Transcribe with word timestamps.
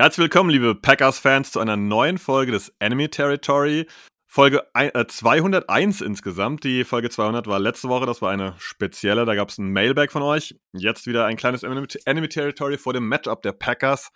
Herzlich 0.00 0.22
willkommen, 0.22 0.48
liebe 0.48 0.74
Packers-Fans, 0.74 1.52
zu 1.52 1.60
einer 1.60 1.76
neuen 1.76 2.16
Folge 2.16 2.52
des 2.52 2.72
Enemy 2.78 3.10
Territory. 3.10 3.86
Folge 4.26 4.62
201 4.72 6.00
äh, 6.00 6.04
insgesamt. 6.06 6.64
Die 6.64 6.84
Folge 6.84 7.10
200 7.10 7.46
war 7.46 7.58
letzte 7.58 7.90
Woche, 7.90 8.06
das 8.06 8.22
war 8.22 8.30
eine 8.30 8.54
spezielle. 8.56 9.26
Da 9.26 9.34
gab 9.34 9.50
es 9.50 9.58
ein 9.58 9.70
Mailback 9.70 10.10
von 10.10 10.22
euch. 10.22 10.58
Jetzt 10.72 11.06
wieder 11.06 11.26
ein 11.26 11.36
kleines 11.36 11.64
Enemy 11.64 12.28
Territory 12.30 12.78
vor 12.78 12.94
dem 12.94 13.08
Matchup 13.08 13.42
der 13.42 13.52
Packers 13.52 14.10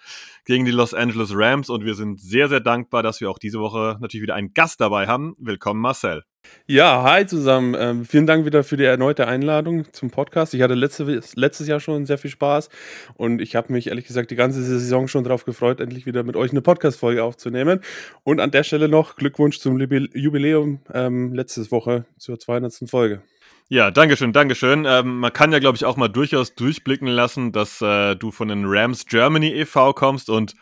gegen 0.46 0.64
die 0.64 0.70
Los 0.70 0.94
Angeles 0.94 1.32
Rams. 1.34 1.68
Und 1.68 1.84
wir 1.84 1.94
sind 1.94 2.18
sehr, 2.18 2.48
sehr 2.48 2.60
dankbar, 2.60 3.02
dass 3.02 3.20
wir 3.20 3.28
auch 3.28 3.38
diese 3.38 3.58
Woche 3.58 3.98
natürlich 4.00 4.22
wieder 4.22 4.36
einen 4.36 4.54
Gast 4.54 4.80
dabei 4.80 5.06
haben. 5.06 5.34
Willkommen, 5.38 5.82
Marcel. 5.82 6.24
Ja, 6.66 7.02
hi 7.02 7.26
zusammen. 7.26 7.76
Ähm, 7.78 8.04
vielen 8.04 8.26
Dank 8.26 8.46
wieder 8.46 8.64
für 8.64 8.76
die 8.76 8.84
erneute 8.84 9.26
Einladung 9.26 9.92
zum 9.92 10.10
Podcast. 10.10 10.54
Ich 10.54 10.62
hatte 10.62 10.74
letzte, 10.74 11.20
letztes 11.34 11.68
Jahr 11.68 11.78
schon 11.78 12.06
sehr 12.06 12.16
viel 12.16 12.30
Spaß 12.30 12.70
und 13.16 13.42
ich 13.42 13.54
habe 13.54 13.72
mich 13.72 13.88
ehrlich 13.88 14.06
gesagt 14.06 14.30
die 14.30 14.36
ganze 14.36 14.62
Saison 14.62 15.06
schon 15.06 15.24
darauf 15.24 15.44
gefreut, 15.44 15.80
endlich 15.80 16.06
wieder 16.06 16.22
mit 16.22 16.36
euch 16.36 16.52
eine 16.52 16.62
Podcast-Folge 16.62 17.22
aufzunehmen. 17.22 17.80
Und 18.22 18.40
an 18.40 18.50
der 18.50 18.64
Stelle 18.64 18.88
noch 18.88 19.16
Glückwunsch 19.16 19.58
zum 19.58 19.78
Jubiläum 19.78 20.80
ähm, 20.92 21.34
letzte 21.34 21.70
Woche 21.70 22.06
zur 22.18 22.38
200. 22.38 22.88
Folge. 22.88 23.22
Ja, 23.68 23.90
Dankeschön, 23.90 24.32
Dankeschön. 24.32 24.84
Ähm, 24.86 25.20
man 25.20 25.32
kann 25.32 25.50
ja, 25.52 25.58
glaube 25.58 25.76
ich, 25.76 25.84
auch 25.84 25.96
mal 25.96 26.08
durchaus 26.08 26.54
durchblicken 26.54 27.08
lassen, 27.08 27.52
dass 27.52 27.80
äh, 27.80 28.14
du 28.14 28.30
von 28.30 28.48
den 28.48 28.64
Rams 28.66 29.06
Germany 29.06 29.52
e.V. 29.52 29.94
kommst 29.94 30.28
und 30.28 30.54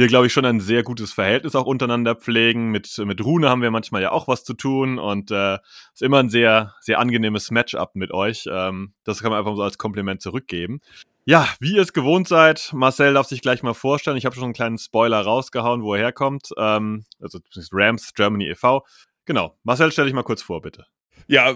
wir, 0.00 0.08
glaube 0.08 0.26
ich, 0.26 0.32
schon 0.32 0.44
ein 0.44 0.60
sehr 0.60 0.82
gutes 0.82 1.12
Verhältnis 1.12 1.54
auch 1.54 1.66
untereinander 1.66 2.14
pflegen. 2.14 2.70
Mit, 2.70 2.98
mit 2.98 3.24
Rune 3.24 3.48
haben 3.48 3.62
wir 3.62 3.70
manchmal 3.70 4.02
ja 4.02 4.10
auch 4.12 4.26
was 4.28 4.44
zu 4.44 4.54
tun 4.54 4.98
und 4.98 5.30
äh, 5.30 5.58
ist 5.92 6.02
immer 6.02 6.18
ein 6.18 6.30
sehr, 6.30 6.74
sehr 6.80 6.98
angenehmes 6.98 7.50
Matchup 7.50 7.94
mit 7.94 8.10
euch. 8.10 8.48
Ähm, 8.50 8.94
das 9.04 9.20
kann 9.20 9.30
man 9.30 9.38
einfach 9.38 9.54
so 9.54 9.62
als 9.62 9.78
Kompliment 9.78 10.22
zurückgeben. 10.22 10.80
Ja, 11.26 11.46
wie 11.60 11.76
ihr 11.76 11.82
es 11.82 11.92
gewohnt 11.92 12.26
seid, 12.26 12.70
Marcel 12.72 13.14
darf 13.14 13.26
sich 13.26 13.42
gleich 13.42 13.62
mal 13.62 13.74
vorstellen. 13.74 14.16
Ich 14.16 14.24
habe 14.24 14.34
schon 14.34 14.44
einen 14.44 14.52
kleinen 14.54 14.78
Spoiler 14.78 15.20
rausgehauen, 15.20 15.82
wo 15.82 15.94
er 15.94 16.00
herkommt. 16.00 16.48
Ähm, 16.56 17.04
also 17.20 17.38
Rams 17.70 18.14
Germany 18.14 18.48
e.V. 18.48 18.84
Genau. 19.26 19.54
Marcel, 19.62 19.92
stell 19.92 20.06
dich 20.06 20.14
mal 20.14 20.22
kurz 20.22 20.42
vor, 20.42 20.62
bitte. 20.62 20.86
Ja, 21.26 21.54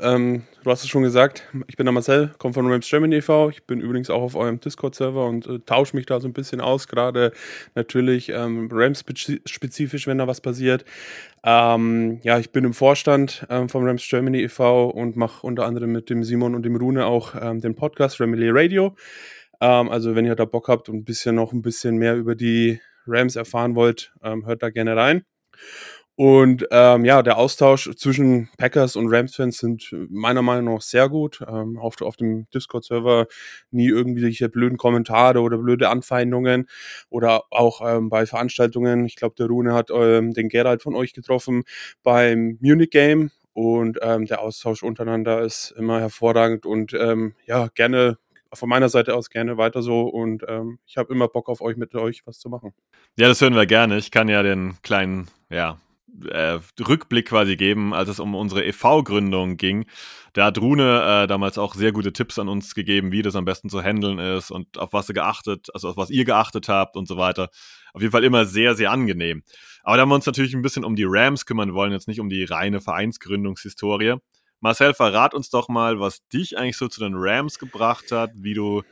ähm, 0.00 0.42
du 0.62 0.70
hast 0.70 0.82
es 0.82 0.88
schon 0.88 1.02
gesagt. 1.02 1.44
Ich 1.66 1.76
bin 1.76 1.86
der 1.86 1.92
Marcel, 1.92 2.32
komme 2.38 2.52
von 2.54 2.70
Rams 2.70 2.88
Germany 2.88 3.16
e.V. 3.16 3.48
Ich 3.50 3.64
bin 3.64 3.80
übrigens 3.80 4.10
auch 4.10 4.22
auf 4.22 4.34
eurem 4.34 4.60
Discord-Server 4.60 5.26
und 5.26 5.46
äh, 5.46 5.58
tausche 5.60 5.96
mich 5.96 6.06
da 6.06 6.20
so 6.20 6.28
ein 6.28 6.32
bisschen 6.32 6.60
aus. 6.60 6.88
Gerade 6.88 7.32
natürlich 7.74 8.28
ähm, 8.28 8.68
Rams-spezifisch, 8.70 10.06
wenn 10.06 10.18
da 10.18 10.26
was 10.26 10.40
passiert. 10.40 10.84
Ähm, 11.42 12.20
ja, 12.22 12.38
ich 12.38 12.52
bin 12.52 12.64
im 12.64 12.74
Vorstand 12.74 13.46
ähm, 13.48 13.68
vom 13.68 13.84
Rams 13.84 14.06
Germany 14.06 14.42
e.V. 14.42 14.90
und 14.90 15.16
mache 15.16 15.46
unter 15.46 15.64
anderem 15.66 15.92
mit 15.92 16.10
dem 16.10 16.22
Simon 16.22 16.54
und 16.54 16.62
dem 16.62 16.76
Rune 16.76 17.06
auch 17.06 17.34
ähm, 17.40 17.60
den 17.60 17.74
Podcast 17.74 18.20
Ramily 18.20 18.50
Radio. 18.50 18.94
Ähm, 19.60 19.88
also, 19.88 20.14
wenn 20.14 20.26
ihr 20.26 20.34
da 20.36 20.44
Bock 20.44 20.68
habt 20.68 20.88
und 20.88 20.96
ein 20.96 21.04
bisschen 21.04 21.34
noch 21.36 21.52
ein 21.52 21.62
bisschen 21.62 21.96
mehr 21.96 22.16
über 22.16 22.34
die 22.34 22.80
Rams 23.06 23.36
erfahren 23.36 23.74
wollt, 23.74 24.12
ähm, 24.22 24.46
hört 24.46 24.62
da 24.62 24.70
gerne 24.70 24.96
rein. 24.96 25.24
Und 26.16 26.64
ähm, 26.70 27.04
ja, 27.04 27.22
der 27.22 27.38
Austausch 27.38 27.90
zwischen 27.96 28.48
Packers 28.56 28.94
und 28.94 29.12
Rams-Fans 29.12 29.58
sind 29.58 29.88
meiner 30.10 30.42
Meinung 30.42 30.74
nach 30.74 30.82
sehr 30.82 31.08
gut. 31.08 31.42
Ähm, 31.46 31.76
auf, 31.76 32.00
auf 32.02 32.16
dem 32.16 32.46
Discord-Server 32.54 33.26
nie 33.72 33.88
irgendwelche 33.88 34.48
blöden 34.48 34.78
Kommentare 34.78 35.40
oder 35.40 35.58
blöde 35.58 35.88
Anfeindungen 35.88 36.68
oder 37.08 37.42
auch 37.50 37.80
ähm, 37.84 38.10
bei 38.10 38.26
Veranstaltungen. 38.26 39.06
Ich 39.06 39.16
glaube, 39.16 39.34
der 39.36 39.46
Rune 39.46 39.74
hat 39.74 39.90
ähm, 39.90 40.32
den 40.32 40.48
Gerald 40.48 40.82
von 40.82 40.94
euch 40.94 41.14
getroffen 41.14 41.64
beim 42.04 42.58
Munich 42.60 42.90
Game 42.90 43.32
und 43.52 43.98
ähm, 44.02 44.26
der 44.26 44.40
Austausch 44.40 44.84
untereinander 44.84 45.42
ist 45.42 45.74
immer 45.76 45.98
hervorragend 45.98 46.64
und 46.64 46.92
ähm, 46.94 47.34
ja, 47.46 47.68
gerne 47.74 48.18
von 48.52 48.68
meiner 48.68 48.88
Seite 48.88 49.16
aus 49.16 49.30
gerne 49.30 49.56
weiter 49.56 49.82
so 49.82 50.02
und 50.02 50.44
ähm, 50.46 50.78
ich 50.86 50.96
habe 50.96 51.12
immer 51.12 51.26
Bock 51.26 51.48
auf 51.48 51.60
euch 51.60 51.76
mit 51.76 51.92
euch 51.96 52.24
was 52.24 52.38
zu 52.38 52.48
machen. 52.48 52.72
Ja, 53.16 53.26
das 53.26 53.40
hören 53.40 53.56
wir 53.56 53.66
gerne. 53.66 53.96
Ich 53.96 54.12
kann 54.12 54.28
ja 54.28 54.44
den 54.44 54.76
kleinen, 54.82 55.28
ja, 55.50 55.78
äh, 56.28 56.58
Rückblick 56.86 57.28
quasi 57.28 57.56
geben, 57.56 57.94
als 57.94 58.08
es 58.08 58.20
um 58.20 58.34
unsere 58.34 58.64
EV-Gründung 58.64 59.56
ging. 59.56 59.86
Da 60.32 60.46
hat 60.46 60.58
Rune 60.58 61.22
äh, 61.22 61.26
damals 61.26 61.58
auch 61.58 61.74
sehr 61.74 61.92
gute 61.92 62.12
Tipps 62.12 62.38
an 62.38 62.48
uns 62.48 62.74
gegeben, 62.74 63.12
wie 63.12 63.22
das 63.22 63.36
am 63.36 63.44
besten 63.44 63.68
zu 63.68 63.82
handeln 63.82 64.18
ist 64.18 64.50
und 64.50 64.78
auf 64.78 64.92
was 64.92 65.08
ihr 65.08 65.14
geachtet, 65.14 65.68
also 65.74 65.88
auf 65.90 65.96
was 65.96 66.10
ihr 66.10 66.24
geachtet 66.24 66.68
habt 66.68 66.96
und 66.96 67.06
so 67.06 67.16
weiter. 67.16 67.50
Auf 67.92 68.02
jeden 68.02 68.12
Fall 68.12 68.24
immer 68.24 68.44
sehr, 68.44 68.74
sehr 68.74 68.90
angenehm. 68.90 69.42
Aber 69.82 69.96
da 69.96 70.02
haben 70.02 70.08
wir 70.08 70.16
uns 70.16 70.26
natürlich 70.26 70.54
ein 70.54 70.62
bisschen 70.62 70.84
um 70.84 70.96
die 70.96 71.06
Rams 71.06 71.46
kümmern 71.46 71.74
wollen, 71.74 71.92
jetzt 71.92 72.08
nicht 72.08 72.20
um 72.20 72.28
die 72.28 72.44
reine 72.44 72.80
Vereinsgründungshistorie. 72.80 74.16
Marcel, 74.60 74.94
verrat 74.94 75.34
uns 75.34 75.50
doch 75.50 75.68
mal, 75.68 76.00
was 76.00 76.26
dich 76.28 76.56
eigentlich 76.56 76.78
so 76.78 76.88
zu 76.88 77.00
den 77.00 77.12
Rams 77.14 77.58
gebracht 77.58 78.10
hat, 78.12 78.30
wie 78.34 78.54
du 78.54 78.82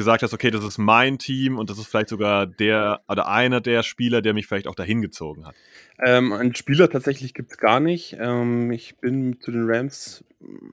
gesagt 0.00 0.22
hast, 0.22 0.32
okay, 0.32 0.50
das 0.50 0.64
ist 0.64 0.78
mein 0.78 1.18
Team 1.18 1.58
und 1.58 1.68
das 1.68 1.78
ist 1.78 1.86
vielleicht 1.86 2.08
sogar 2.08 2.46
der 2.46 3.02
oder 3.06 3.28
einer 3.28 3.60
der 3.60 3.82
Spieler, 3.82 4.22
der 4.22 4.32
mich 4.32 4.46
vielleicht 4.46 4.66
auch 4.66 4.74
dahin 4.74 5.02
gezogen 5.02 5.46
hat? 5.46 5.54
Ähm, 6.02 6.32
einen 6.32 6.54
Spieler 6.54 6.88
tatsächlich 6.88 7.34
gibt 7.34 7.52
es 7.52 7.58
gar 7.58 7.80
nicht. 7.80 8.16
Ähm, 8.18 8.72
ich 8.72 8.96
bin 8.96 9.40
zu 9.40 9.50
den 9.50 9.70
Rams 9.70 10.24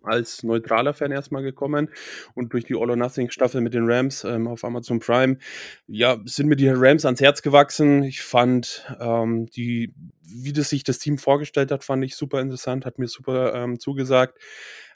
als 0.03 0.43
neutraler 0.43 0.93
Fan 0.93 1.11
erstmal 1.11 1.43
gekommen 1.43 1.89
und 2.35 2.53
durch 2.53 2.63
die 2.63 2.75
All 2.75 2.89
or 2.89 2.95
Nothing 2.95 3.29
Staffel 3.29 3.59
mit 3.59 3.73
den 3.73 3.91
Rams 3.91 4.23
ähm, 4.23 4.47
auf 4.47 4.63
Amazon 4.63 4.99
Prime, 4.99 5.39
ja, 5.87 6.17
sind 6.23 6.47
mir 6.47 6.55
die 6.55 6.69
Rams 6.69 7.03
ans 7.03 7.19
Herz 7.19 7.41
gewachsen. 7.41 8.03
Ich 8.03 8.21
fand 8.21 8.85
ähm, 9.01 9.47
die, 9.47 9.93
wie 10.21 10.53
das 10.53 10.69
sich 10.69 10.85
das 10.85 10.99
Team 10.99 11.17
vorgestellt 11.17 11.69
hat, 11.71 11.83
fand 11.83 12.05
ich 12.05 12.15
super 12.15 12.39
interessant, 12.39 12.85
hat 12.85 12.97
mir 12.97 13.07
super 13.09 13.53
ähm, 13.55 13.77
zugesagt 13.77 14.39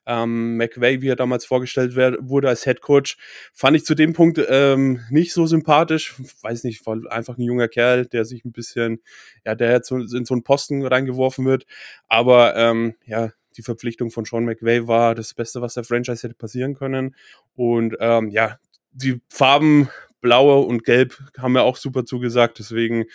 ähm, 0.06 0.58
McVay, 0.58 1.02
wie 1.02 1.10
er 1.10 1.16
damals 1.16 1.46
vorgestellt 1.46 1.96
wurde 1.96 2.50
als 2.50 2.64
Head 2.64 2.82
Coach, 2.82 3.18
fand 3.54 3.78
ich 3.78 3.86
zu 3.86 3.96
dem 3.96 4.14
Punkt 4.14 4.42
ähm, 4.50 5.02
nicht 5.10 5.34
so 5.34 5.46
sympathisch. 5.46 6.16
Weiß 6.42 6.64
nicht, 6.64 6.86
war 6.86 7.00
einfach 7.10 7.38
ein 7.38 7.44
junger 7.44 7.68
Kerl, 7.68 8.06
der 8.06 8.26
sich 8.26 8.46
ein 8.46 8.52
bisschen, 8.52 9.02
ja, 9.46 9.56
der 9.56 9.72
jetzt 9.72 9.92
in 9.92 10.26
so 10.26 10.34
einen 10.34 10.44
Posten 10.44 10.86
reingeworfen 10.86 11.46
wird. 11.46 11.66
Aber 12.08 12.56
ähm, 12.56 12.96
ja, 13.06 13.32
die 13.58 13.64
Verpflichtung 13.64 14.12
von 14.12 14.26
Sean 14.26 14.46
McVay 14.46 14.88
war 14.88 15.16
das 15.16 15.34
Beste, 15.34 15.62
was 15.62 15.74
der 15.74 15.84
Franchise 15.84 16.24
hätte 16.24 16.36
passieren 16.36 16.74
können. 16.74 17.16
Und 17.56 17.96
ähm, 18.00 18.30
ja, 18.30 18.60
die 18.92 19.22
Farben 19.30 19.90
Blaue 20.22 20.60
und 20.60 20.84
Gelb 20.84 21.18
haben 21.38 21.54
mir 21.54 21.64
auch 21.64 21.78
super 21.78 22.06
zugesagt. 22.06 22.60
Deswegen 22.60 23.06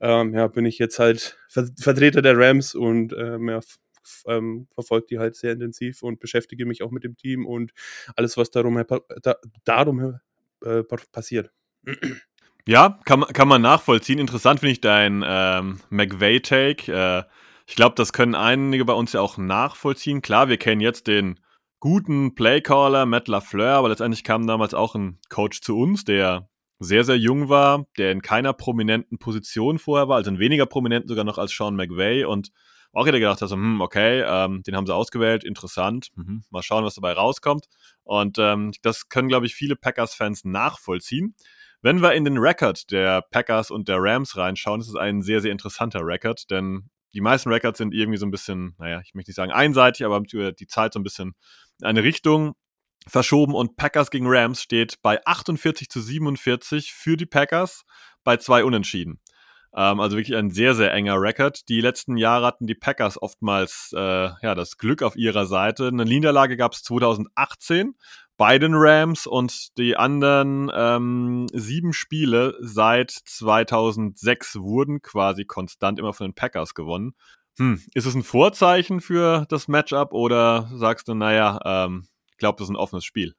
ähm, 0.00 0.34
ja, 0.34 0.48
bin 0.48 0.66
ich 0.66 0.78
jetzt 0.78 0.98
halt 0.98 1.38
Vertreter 1.48 2.22
der 2.22 2.36
Rams 2.36 2.74
und 2.74 3.12
äh, 3.12 3.38
mehr 3.38 3.60
ähm, 4.26 4.68
verfolge 4.74 5.06
die 5.10 5.18
halt 5.18 5.36
sehr 5.36 5.52
intensiv 5.52 6.02
und 6.02 6.20
beschäftige 6.20 6.66
mich 6.66 6.82
auch 6.82 6.90
mit 6.90 7.04
dem 7.04 7.16
Team 7.16 7.46
und 7.46 7.72
alles, 8.16 8.36
was 8.36 8.50
darum, 8.50 8.82
da, 9.22 9.36
darum 9.64 10.18
äh, 10.64 10.82
passiert. 11.12 11.50
Ja, 12.66 12.98
kann, 13.04 13.20
kann 13.24 13.48
man 13.48 13.60
nachvollziehen. 13.60 14.18
Interessant 14.18 14.60
finde 14.60 14.72
ich 14.72 14.80
dein 14.80 15.22
ähm, 15.26 15.80
McVay-Take. 15.90 16.90
Äh, 16.90 17.22
ich 17.66 17.76
glaube, 17.76 17.94
das 17.94 18.12
können 18.12 18.34
einige 18.34 18.84
bei 18.84 18.94
uns 18.94 19.12
ja 19.12 19.20
auch 19.20 19.36
nachvollziehen. 19.36 20.22
Klar, 20.22 20.48
wir 20.48 20.56
kennen 20.56 20.80
jetzt 20.80 21.06
den 21.06 21.40
guten 21.80 22.34
Playcaller 22.34 23.04
Matt 23.04 23.28
LaFleur, 23.28 23.74
aber 23.74 23.90
letztendlich 23.90 24.24
kam 24.24 24.46
damals 24.46 24.72
auch 24.72 24.94
ein 24.94 25.18
Coach 25.28 25.60
zu 25.60 25.78
uns, 25.78 26.04
der 26.04 26.48
sehr, 26.78 27.04
sehr 27.04 27.18
jung 27.18 27.50
war, 27.50 27.86
der 27.98 28.12
in 28.12 28.22
keiner 28.22 28.54
prominenten 28.54 29.18
Position 29.18 29.78
vorher 29.78 30.08
war, 30.08 30.16
also 30.16 30.30
in 30.30 30.38
weniger 30.38 30.66
prominenten 30.66 31.08
sogar 31.08 31.24
noch 31.24 31.38
als 31.38 31.52
Sean 31.52 31.76
McVay 31.76 32.24
und 32.24 32.50
auch 32.94 33.06
jeder 33.06 33.18
gedacht 33.18 33.42
hat, 33.42 33.48
so, 33.48 33.56
hm, 33.56 33.80
okay, 33.80 34.22
ähm, 34.26 34.62
den 34.62 34.76
haben 34.76 34.86
sie 34.86 34.94
ausgewählt, 34.94 35.44
interessant, 35.44 36.08
mhm, 36.14 36.44
mal 36.50 36.62
schauen, 36.62 36.84
was 36.84 36.94
dabei 36.94 37.12
rauskommt. 37.12 37.66
Und 38.04 38.38
ähm, 38.38 38.72
das 38.82 39.08
können, 39.08 39.28
glaube 39.28 39.46
ich, 39.46 39.54
viele 39.54 39.76
Packers-Fans 39.76 40.44
nachvollziehen. 40.44 41.34
Wenn 41.82 42.00
wir 42.00 42.14
in 42.14 42.24
den 42.24 42.38
Rekord 42.38 42.90
der 42.90 43.22
Packers 43.30 43.70
und 43.70 43.88
der 43.88 43.98
Rams 43.98 44.36
reinschauen, 44.36 44.80
ist 44.80 44.88
es 44.88 44.96
ein 44.96 45.22
sehr, 45.22 45.40
sehr 45.40 45.52
interessanter 45.52 46.00
Rekord, 46.02 46.50
denn 46.50 46.88
die 47.14 47.20
meisten 47.20 47.50
Records 47.50 47.78
sind 47.78 47.94
irgendwie 47.94 48.18
so 48.18 48.26
ein 48.26 48.30
bisschen, 48.30 48.74
naja, 48.78 49.00
ich 49.04 49.14
möchte 49.14 49.30
nicht 49.30 49.36
sagen 49.36 49.52
einseitig, 49.52 50.04
aber 50.04 50.20
die 50.20 50.66
Zeit 50.66 50.94
so 50.94 51.00
ein 51.00 51.04
bisschen 51.04 51.34
in 51.80 51.86
eine 51.86 52.02
Richtung 52.02 52.54
verschoben 53.06 53.54
und 53.54 53.76
Packers 53.76 54.10
gegen 54.10 54.26
Rams 54.26 54.62
steht 54.62 55.00
bei 55.02 55.24
48 55.24 55.88
zu 55.88 56.00
47 56.00 56.92
für 56.92 57.16
die 57.16 57.26
Packers 57.26 57.84
bei 58.24 58.36
zwei 58.38 58.64
Unentschieden. 58.64 59.20
Ähm, 59.76 60.00
also 60.00 60.16
wirklich 60.16 60.36
ein 60.36 60.50
sehr, 60.50 60.74
sehr 60.74 60.92
enger 60.92 61.20
Rekord. 61.20 61.68
Die 61.68 61.80
letzten 61.80 62.16
Jahre 62.16 62.46
hatten 62.46 62.66
die 62.66 62.74
Packers 62.74 63.20
oftmals 63.20 63.92
äh, 63.94 63.98
ja, 63.98 64.54
das 64.54 64.78
Glück 64.78 65.02
auf 65.02 65.16
ihrer 65.16 65.46
Seite. 65.46 65.88
Eine 65.88 66.04
Niederlage 66.04 66.56
gab 66.56 66.74
es 66.74 66.82
2018, 66.82 67.94
bei 68.36 68.58
den 68.58 68.74
Rams 68.74 69.26
und 69.26 69.78
die 69.78 69.96
anderen 69.96 70.70
ähm, 70.74 71.46
sieben 71.52 71.92
Spiele 71.92 72.56
seit 72.60 73.10
2006 73.10 74.56
wurden 74.56 75.02
quasi 75.02 75.44
konstant 75.44 76.00
immer 76.00 76.12
von 76.12 76.28
den 76.28 76.34
Packers 76.34 76.74
gewonnen. 76.74 77.14
Hm, 77.58 77.80
ist 77.94 78.06
es 78.06 78.14
ein 78.16 78.24
Vorzeichen 78.24 79.00
für 79.00 79.46
das 79.48 79.68
Matchup 79.68 80.12
oder 80.12 80.68
sagst 80.74 81.06
du, 81.06 81.14
naja, 81.14 81.60
ähm, 81.64 82.08
glaube, 82.44 82.58
das 82.58 82.66
ist 82.68 82.74
ein 82.74 82.76
offenes 82.76 83.06
Spiel? 83.06 83.34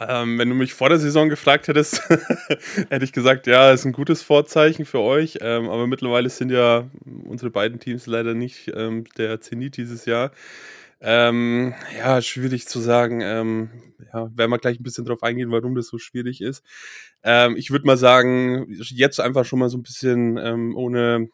Ähm, 0.00 0.38
wenn 0.38 0.48
du 0.48 0.56
mich 0.56 0.74
vor 0.74 0.88
der 0.88 0.98
Saison 0.98 1.28
gefragt 1.28 1.68
hättest, 1.68 2.02
hätte 2.90 3.04
ich 3.04 3.12
gesagt, 3.12 3.46
ja, 3.46 3.70
ist 3.70 3.84
ein 3.84 3.92
gutes 3.92 4.22
Vorzeichen 4.22 4.86
für 4.86 5.00
euch. 5.00 5.38
Ähm, 5.40 5.68
aber 5.68 5.86
mittlerweile 5.86 6.28
sind 6.30 6.50
ja 6.50 6.90
unsere 7.24 7.50
beiden 7.50 7.78
Teams 7.78 8.06
leider 8.06 8.34
nicht 8.34 8.72
ähm, 8.74 9.04
der 9.16 9.40
Zenit 9.40 9.76
dieses 9.76 10.04
Jahr. 10.04 10.32
Ähm, 11.00 11.74
ja, 11.96 12.20
schwierig 12.22 12.66
zu 12.66 12.80
sagen. 12.80 13.20
Ähm, 13.20 13.70
ja, 14.12 14.30
werden 14.36 14.50
wir 14.50 14.58
gleich 14.58 14.80
ein 14.80 14.82
bisschen 14.82 15.04
drauf 15.04 15.22
eingehen, 15.22 15.50
warum 15.52 15.74
das 15.76 15.86
so 15.86 15.98
schwierig 15.98 16.40
ist. 16.40 16.64
Ähm, 17.22 17.56
ich 17.56 17.70
würde 17.70 17.86
mal 17.86 17.96
sagen, 17.96 18.66
jetzt 18.68 19.20
einfach 19.20 19.44
schon 19.44 19.58
mal 19.58 19.68
so 19.68 19.78
ein 19.78 19.82
bisschen 19.82 20.38
ohne, 20.74 21.28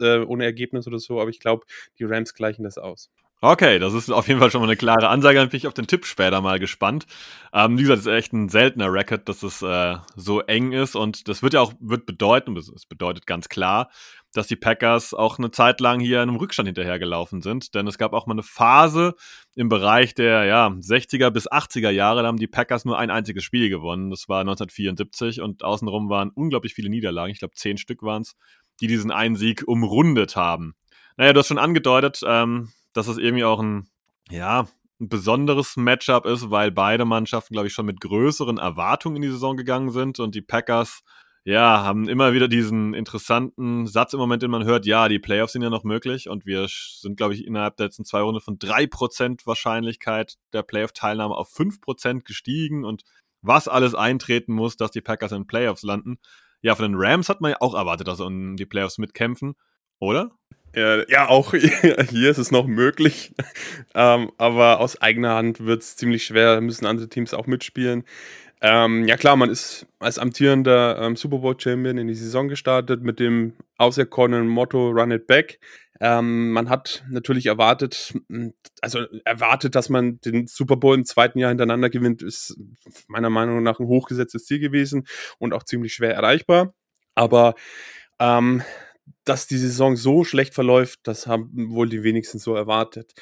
äh, 0.00 0.18
ohne 0.20 0.44
Ergebnis 0.44 0.86
oder 0.86 0.98
so, 0.98 1.20
aber 1.20 1.30
ich 1.30 1.40
glaube, 1.40 1.66
die 1.98 2.04
Rams 2.04 2.34
gleichen 2.34 2.64
das 2.64 2.78
aus. 2.78 3.10
Okay, 3.42 3.78
das 3.78 3.92
ist 3.92 4.10
auf 4.10 4.28
jeden 4.28 4.40
Fall 4.40 4.50
schon 4.50 4.62
mal 4.62 4.66
eine 4.66 4.78
klare 4.78 5.08
Ansage. 5.08 5.38
Dann 5.38 5.50
bin 5.50 5.58
ich 5.58 5.66
auf 5.66 5.74
den 5.74 5.86
Tipp 5.86 6.06
später 6.06 6.40
mal 6.40 6.58
gespannt. 6.58 7.04
Ähm, 7.52 7.76
wie 7.76 7.82
gesagt, 7.82 8.00
es 8.00 8.06
ist 8.06 8.12
echt 8.12 8.32
ein 8.32 8.48
seltener 8.48 8.90
Record, 8.90 9.28
dass 9.28 9.42
es 9.42 9.60
äh, 9.60 9.96
so 10.14 10.40
eng 10.40 10.72
ist. 10.72 10.96
Und 10.96 11.28
das 11.28 11.42
wird 11.42 11.52
ja 11.52 11.60
auch 11.60 11.74
wird 11.78 12.06
bedeuten, 12.06 12.56
es 12.56 12.86
bedeutet 12.86 13.26
ganz 13.26 13.50
klar, 13.50 13.90
dass 14.32 14.46
die 14.46 14.56
Packers 14.56 15.12
auch 15.12 15.38
eine 15.38 15.50
Zeit 15.50 15.80
lang 15.80 16.00
hier 16.00 16.22
in 16.22 16.30
einem 16.30 16.38
Rückstand 16.38 16.66
hinterhergelaufen 16.66 17.42
sind. 17.42 17.74
Denn 17.74 17.86
es 17.86 17.98
gab 17.98 18.14
auch 18.14 18.26
mal 18.26 18.32
eine 18.32 18.42
Phase 18.42 19.14
im 19.54 19.68
Bereich 19.68 20.14
der 20.14 20.44
ja, 20.44 20.68
60er 20.68 21.28
bis 21.30 21.46
80er 21.46 21.90
Jahre, 21.90 22.22
da 22.22 22.28
haben 22.28 22.38
die 22.38 22.46
Packers 22.46 22.86
nur 22.86 22.98
ein 22.98 23.10
einziges 23.10 23.44
Spiel 23.44 23.68
gewonnen. 23.68 24.08
Das 24.08 24.30
war 24.30 24.40
1974 24.40 25.42
und 25.42 25.62
außenrum 25.62 26.08
waren 26.08 26.30
unglaublich 26.30 26.72
viele 26.72 26.88
Niederlagen. 26.88 27.32
Ich 27.32 27.40
glaube, 27.40 27.54
zehn 27.54 27.76
Stück 27.76 28.02
waren 28.02 28.22
es, 28.22 28.34
die 28.80 28.86
diesen 28.86 29.10
einen 29.10 29.36
Sieg 29.36 29.62
umrundet 29.66 30.36
haben. 30.36 30.74
Naja, 31.18 31.34
du 31.34 31.40
hast 31.40 31.48
schon 31.48 31.58
angedeutet, 31.58 32.20
ähm, 32.26 32.72
dass 32.96 33.08
es 33.08 33.18
irgendwie 33.18 33.44
auch 33.44 33.60
ein, 33.60 33.88
ja, 34.30 34.66
ein 35.00 35.08
besonderes 35.08 35.76
Matchup 35.76 36.26
ist, 36.26 36.50
weil 36.50 36.70
beide 36.70 37.04
Mannschaften, 37.04 37.52
glaube 37.52 37.68
ich, 37.68 37.74
schon 37.74 37.86
mit 37.86 38.00
größeren 38.00 38.58
Erwartungen 38.58 39.16
in 39.16 39.22
die 39.22 39.30
Saison 39.30 39.56
gegangen 39.56 39.90
sind 39.90 40.18
und 40.20 40.34
die 40.34 40.42
Packers, 40.42 41.02
ja, 41.44 41.84
haben 41.84 42.08
immer 42.08 42.32
wieder 42.32 42.48
diesen 42.48 42.92
interessanten 42.92 43.86
Satz 43.86 44.14
im 44.14 44.18
Moment, 44.18 44.42
den 44.42 44.50
man 44.50 44.64
hört, 44.64 44.84
ja, 44.84 45.08
die 45.08 45.20
Playoffs 45.20 45.52
sind 45.52 45.62
ja 45.62 45.70
noch 45.70 45.84
möglich 45.84 46.28
und 46.28 46.44
wir 46.44 46.66
sind, 46.68 47.16
glaube 47.16 47.34
ich, 47.34 47.46
innerhalb 47.46 47.76
der 47.76 47.86
letzten 47.86 48.04
zwei 48.04 48.20
Runden 48.20 48.40
von 48.40 48.58
drei 48.58 48.86
Prozent 48.88 49.46
Wahrscheinlichkeit 49.46 50.38
der 50.52 50.64
Playoff-Teilnahme 50.64 51.36
auf 51.36 51.50
fünf 51.50 51.80
Prozent 51.80 52.24
gestiegen 52.24 52.84
und 52.84 53.04
was 53.42 53.68
alles 53.68 53.94
eintreten 53.94 54.54
muss, 54.54 54.76
dass 54.76 54.90
die 54.90 55.02
Packers 55.02 55.30
in 55.30 55.46
Playoffs 55.46 55.84
landen. 55.84 56.18
Ja, 56.62 56.74
von 56.74 56.84
den 56.84 56.96
Rams 56.96 57.28
hat 57.28 57.40
man 57.40 57.52
ja 57.52 57.58
auch 57.60 57.74
erwartet, 57.74 58.08
dass 58.08 58.18
sie 58.18 58.26
um 58.26 58.56
die 58.56 58.66
Playoffs 58.66 58.98
mitkämpfen, 58.98 59.54
oder? 60.00 60.32
Ja, 60.76 61.28
auch 61.28 61.54
hier 62.10 62.30
ist 62.30 62.36
es 62.36 62.50
noch 62.50 62.66
möglich. 62.66 63.32
ähm, 63.94 64.30
aber 64.36 64.80
aus 64.80 65.00
eigener 65.00 65.34
Hand 65.34 65.64
wird 65.64 65.82
es 65.82 65.96
ziemlich 65.96 66.24
schwer, 66.24 66.60
müssen 66.60 66.84
andere 66.84 67.08
Teams 67.08 67.32
auch 67.32 67.46
mitspielen. 67.46 68.04
Ähm, 68.60 69.06
ja 69.06 69.16
klar, 69.16 69.36
man 69.36 69.48
ist 69.48 69.86
als 70.00 70.18
amtierender 70.18 70.98
ähm, 71.00 71.16
Super 71.16 71.38
Bowl 71.38 71.58
Champion 71.58 71.96
in 71.96 72.08
die 72.08 72.14
Saison 72.14 72.48
gestartet 72.48 73.02
mit 73.02 73.20
dem 73.20 73.54
auserkorenen 73.78 74.48
Motto 74.48 74.90
Run 74.90 75.12
It 75.12 75.26
Back. 75.26 75.60
Ähm, 75.98 76.52
man 76.52 76.68
hat 76.68 77.04
natürlich 77.08 77.46
erwartet, 77.46 78.14
also 78.82 79.00
erwartet, 79.24 79.74
dass 79.74 79.88
man 79.88 80.20
den 80.20 80.46
Super 80.46 80.76
Bowl 80.76 80.94
im 80.94 81.06
zweiten 81.06 81.38
Jahr 81.38 81.48
hintereinander 81.48 81.88
gewinnt, 81.88 82.22
ist 82.22 82.54
meiner 83.08 83.30
Meinung 83.30 83.62
nach 83.62 83.80
ein 83.80 83.86
hochgesetztes 83.86 84.44
Ziel 84.44 84.58
gewesen 84.58 85.06
und 85.38 85.54
auch 85.54 85.62
ziemlich 85.62 85.94
schwer 85.94 86.14
erreichbar. 86.14 86.74
Aber 87.14 87.54
ähm, 88.18 88.62
dass 89.24 89.46
die 89.46 89.58
Saison 89.58 89.96
so 89.96 90.24
schlecht 90.24 90.54
verläuft, 90.54 91.00
das 91.04 91.26
haben 91.26 91.70
wohl 91.70 91.88
die 91.88 92.02
wenigsten 92.02 92.38
so 92.38 92.54
erwartet. 92.54 93.14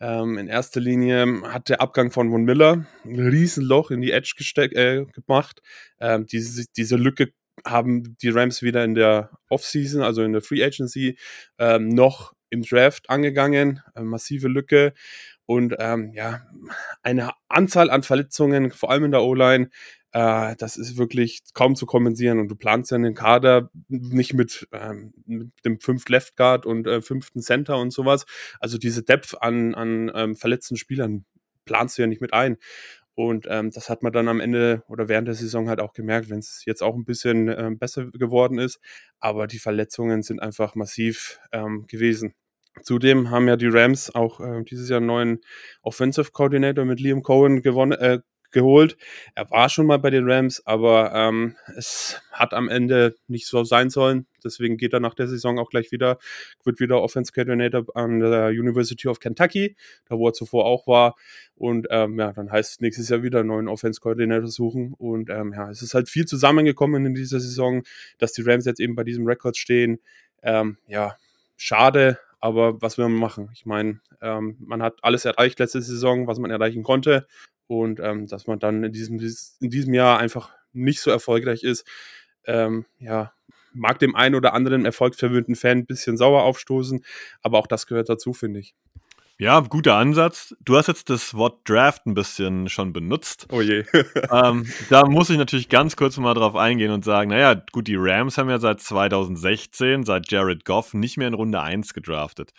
Ähm, 0.00 0.38
in 0.38 0.48
erster 0.48 0.80
Linie 0.80 1.42
hat 1.44 1.68
der 1.68 1.80
Abgang 1.80 2.10
von 2.10 2.30
Von 2.30 2.44
Miller 2.44 2.86
ein 3.04 3.18
Riesenloch 3.18 3.90
in 3.90 4.00
die 4.00 4.10
Edge 4.10 4.34
äh, 4.56 5.04
gemacht. 5.06 5.62
Ähm, 6.00 6.26
diese, 6.26 6.66
diese 6.76 6.96
Lücke 6.96 7.32
haben 7.64 8.16
die 8.18 8.30
Rams 8.30 8.62
wieder 8.62 8.84
in 8.84 8.94
der 8.94 9.30
Offseason, 9.48 10.02
also 10.02 10.22
in 10.22 10.32
der 10.32 10.42
Free 10.42 10.64
Agency, 10.64 11.16
ähm, 11.58 11.88
noch 11.88 12.34
im 12.50 12.62
Draft 12.62 13.08
angegangen. 13.08 13.80
Äh, 13.94 14.02
massive 14.02 14.48
Lücke. 14.48 14.94
Und 15.46 15.74
ähm, 15.78 16.12
ja, 16.14 16.46
eine 17.02 17.32
Anzahl 17.48 17.90
an 17.90 18.02
Verletzungen, 18.02 18.70
vor 18.70 18.90
allem 18.90 19.04
in 19.04 19.10
der 19.10 19.22
O-Line, 19.22 19.68
äh, 20.12 20.54
das 20.56 20.76
ist 20.76 20.96
wirklich 20.96 21.40
kaum 21.52 21.76
zu 21.76 21.86
kompensieren. 21.86 22.38
Und 22.38 22.48
du 22.48 22.56
planst 22.56 22.90
ja 22.90 22.98
den 22.98 23.14
Kader 23.14 23.70
nicht 23.88 24.32
mit, 24.32 24.68
ähm, 24.72 25.12
mit 25.26 25.50
dem 25.64 25.80
fünften 25.80 26.12
Left 26.12 26.36
Guard 26.36 26.64
und 26.66 26.86
äh, 26.86 27.02
fünften 27.02 27.42
Center 27.42 27.76
und 27.78 27.92
sowas. 27.92 28.24
Also 28.60 28.78
diese 28.78 29.02
Depth 29.02 29.42
an, 29.42 29.74
an 29.74 30.10
ähm, 30.14 30.36
verletzten 30.36 30.76
Spielern 30.76 31.24
planst 31.64 31.98
du 31.98 32.02
ja 32.02 32.08
nicht 32.08 32.20
mit 32.22 32.32
ein. 32.32 32.56
Und 33.16 33.46
ähm, 33.48 33.70
das 33.70 33.88
hat 33.88 34.02
man 34.02 34.12
dann 34.12 34.28
am 34.28 34.40
Ende 34.40 34.82
oder 34.88 35.08
während 35.08 35.28
der 35.28 35.36
Saison 35.36 35.68
halt 35.68 35.80
auch 35.80 35.92
gemerkt, 35.92 36.30
wenn 36.30 36.40
es 36.40 36.64
jetzt 36.64 36.82
auch 36.82 36.96
ein 36.96 37.04
bisschen 37.04 37.48
äh, 37.48 37.70
besser 37.72 38.06
geworden 38.06 38.58
ist. 38.58 38.80
Aber 39.20 39.46
die 39.46 39.60
Verletzungen 39.60 40.22
sind 40.22 40.40
einfach 40.40 40.74
massiv 40.74 41.38
ähm, 41.52 41.86
gewesen. 41.86 42.34
Zudem 42.82 43.30
haben 43.30 43.48
ja 43.48 43.56
die 43.56 43.68
Rams 43.68 44.14
auch 44.14 44.40
äh, 44.40 44.62
dieses 44.64 44.88
Jahr 44.88 44.98
einen 44.98 45.06
neuen 45.06 45.40
Offensive 45.82 46.32
Coordinator 46.32 46.84
mit 46.84 47.00
Liam 47.00 47.22
Cohen 47.22 47.62
gewonnen, 47.62 47.92
äh, 47.92 48.18
geholt. 48.54 48.96
Er 49.34 49.50
war 49.50 49.68
schon 49.68 49.86
mal 49.86 49.98
bei 49.98 50.08
den 50.08 50.30
Rams, 50.30 50.64
aber 50.64 51.12
ähm, 51.12 51.56
es 51.76 52.22
hat 52.32 52.54
am 52.54 52.70
Ende 52.70 53.16
nicht 53.26 53.46
so 53.46 53.64
sein 53.64 53.90
sollen. 53.90 54.26
Deswegen 54.42 54.78
geht 54.78 54.94
er 54.94 55.00
nach 55.00 55.14
der 55.14 55.28
Saison 55.28 55.58
auch 55.58 55.68
gleich 55.68 55.92
wieder, 55.92 56.18
wird 56.64 56.80
wieder 56.80 57.02
Offense 57.02 57.32
Coordinator 57.32 57.84
an 57.94 58.20
der 58.20 58.48
University 58.48 59.08
of 59.08 59.20
Kentucky, 59.20 59.76
da 60.08 60.16
wo 60.16 60.28
er 60.28 60.32
zuvor 60.32 60.64
auch 60.64 60.86
war. 60.86 61.16
Und 61.54 61.86
ähm, 61.90 62.18
ja, 62.18 62.32
dann 62.32 62.50
heißt 62.50 62.72
es 62.72 62.80
nächstes 62.80 63.10
Jahr 63.10 63.22
wieder 63.22 63.40
einen 63.40 63.48
neuen 63.48 63.68
Offense 63.68 64.00
Coordinator 64.00 64.48
suchen. 64.48 64.94
Und 64.96 65.28
ähm, 65.28 65.52
ja, 65.54 65.70
es 65.70 65.82
ist 65.82 65.94
halt 65.94 66.08
viel 66.08 66.24
zusammengekommen 66.24 67.04
in 67.04 67.14
dieser 67.14 67.40
Saison, 67.40 67.82
dass 68.18 68.32
die 68.32 68.42
Rams 68.42 68.64
jetzt 68.64 68.80
eben 68.80 68.94
bei 68.94 69.04
diesem 69.04 69.26
Rekord 69.26 69.56
stehen. 69.56 69.98
Ähm, 70.42 70.78
ja, 70.86 71.16
schade, 71.56 72.18
aber 72.44 72.82
was 72.82 72.98
will 72.98 73.08
man 73.08 73.18
machen? 73.18 73.48
Ich 73.54 73.64
meine, 73.64 74.02
ähm, 74.20 74.56
man 74.58 74.82
hat 74.82 74.98
alles 75.00 75.24
erreicht 75.24 75.58
letzte 75.60 75.80
Saison, 75.80 76.26
was 76.26 76.38
man 76.38 76.50
erreichen 76.50 76.82
konnte 76.82 77.26
und 77.68 78.00
ähm, 78.00 78.26
dass 78.26 78.46
man 78.46 78.58
dann 78.58 78.84
in 78.84 78.92
diesem, 78.92 79.18
in 79.18 79.70
diesem 79.70 79.94
Jahr 79.94 80.18
einfach 80.18 80.50
nicht 80.74 81.00
so 81.00 81.10
erfolgreich 81.10 81.62
ist, 81.62 81.88
ähm, 82.44 82.84
ja, 82.98 83.32
mag 83.72 83.98
dem 83.98 84.14
einen 84.14 84.34
oder 84.34 84.52
anderen 84.52 84.84
erfolgsverwöhnten 84.84 85.54
Fan 85.54 85.78
ein 85.78 85.86
bisschen 85.86 86.18
sauer 86.18 86.42
aufstoßen, 86.42 87.02
aber 87.40 87.58
auch 87.58 87.66
das 87.66 87.86
gehört 87.86 88.10
dazu, 88.10 88.34
finde 88.34 88.60
ich. 88.60 88.74
Ja, 89.38 89.58
guter 89.60 89.96
Ansatz. 89.96 90.54
Du 90.60 90.76
hast 90.76 90.86
jetzt 90.86 91.10
das 91.10 91.34
Wort 91.34 91.68
Draft 91.68 92.06
ein 92.06 92.14
bisschen 92.14 92.68
schon 92.68 92.92
benutzt. 92.92 93.46
Oh 93.50 93.60
je. 93.60 93.84
ähm, 94.30 94.66
da 94.90 95.04
muss 95.06 95.30
ich 95.30 95.38
natürlich 95.38 95.68
ganz 95.68 95.96
kurz 95.96 96.16
mal 96.18 96.34
drauf 96.34 96.54
eingehen 96.54 96.92
und 96.92 97.04
sagen, 97.04 97.30
naja, 97.30 97.54
gut, 97.72 97.88
die 97.88 97.96
Rams 97.96 98.38
haben 98.38 98.48
ja 98.48 98.58
seit 98.58 98.80
2016, 98.80 100.04
seit 100.04 100.30
Jared 100.30 100.64
Goff, 100.64 100.94
nicht 100.94 101.16
mehr 101.16 101.28
in 101.28 101.34
Runde 101.34 101.60
1 101.60 101.94
gedraftet. 101.94 102.52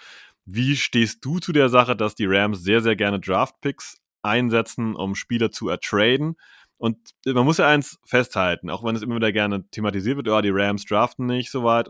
Wie 0.46 0.76
stehst 0.76 1.24
du 1.24 1.40
zu 1.40 1.54
der 1.54 1.70
Sache, 1.70 1.96
dass 1.96 2.16
die 2.16 2.26
Rams 2.28 2.62
sehr, 2.62 2.82
sehr 2.82 2.96
gerne 2.96 3.20
Draft-Picks 3.20 4.02
einsetzen, 4.26 4.96
um 4.96 5.16
Spieler 5.16 5.52
zu 5.52 5.70
ertraden. 5.70 6.36
Und 6.78 6.98
man 7.26 7.46
muss 7.46 7.58
ja 7.58 7.68
eins 7.68 8.00
festhalten, 8.04 8.70
auch 8.70 8.84
wenn 8.84 8.96
es 8.96 9.02
immer 9.02 9.16
wieder 9.16 9.32
gerne 9.32 9.70
thematisiert 9.70 10.18
wird, 10.18 10.28
oh, 10.28 10.42
die 10.42 10.50
Rams 10.52 10.84
draften 10.86 11.26
nicht 11.28 11.52
so 11.52 11.64
weit. 11.64 11.88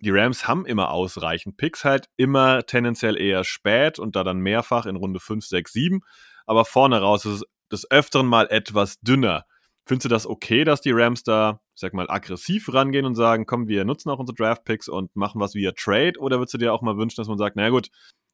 Die 0.00 0.10
Rams 0.10 0.46
haben 0.46 0.64
immer 0.64 0.90
ausreichend 0.90 1.56
Picks, 1.56 1.84
halt 1.84 2.08
immer 2.16 2.64
tendenziell 2.64 3.16
eher 3.20 3.44
spät 3.44 3.98
und 3.98 4.14
da 4.14 4.24
dann 4.24 4.38
mehrfach 4.38 4.86
in 4.86 4.96
Runde 4.96 5.20
5, 5.20 5.44
6, 5.44 5.72
7. 5.72 6.00
Aber 6.46 6.64
vorne 6.64 7.00
raus 7.00 7.24
ist 7.24 7.32
es 7.32 7.44
des 7.70 7.90
Öfteren 7.90 8.26
mal 8.26 8.46
etwas 8.50 9.00
dünner. 9.00 9.44
Findest 9.84 10.04
du 10.04 10.08
das 10.08 10.26
okay, 10.26 10.64
dass 10.64 10.80
die 10.80 10.92
Rams 10.92 11.22
da, 11.22 11.60
ich 11.74 11.80
sag 11.80 11.94
mal, 11.94 12.08
aggressiv 12.08 12.72
rangehen 12.72 13.06
und 13.06 13.14
sagen, 13.14 13.46
komm, 13.46 13.68
wir 13.68 13.84
nutzen 13.84 14.10
auch 14.10 14.18
unsere 14.18 14.36
Draft-Picks 14.36 14.88
und 14.88 15.14
machen 15.16 15.40
was 15.40 15.54
via 15.54 15.72
Trade? 15.72 16.18
Oder 16.18 16.38
würdest 16.38 16.54
du 16.54 16.58
dir 16.58 16.72
auch 16.72 16.82
mal 16.82 16.96
wünschen, 16.96 17.16
dass 17.16 17.28
man 17.28 17.38
sagt, 17.38 17.56
na 17.56 17.68
gut, 17.70 17.88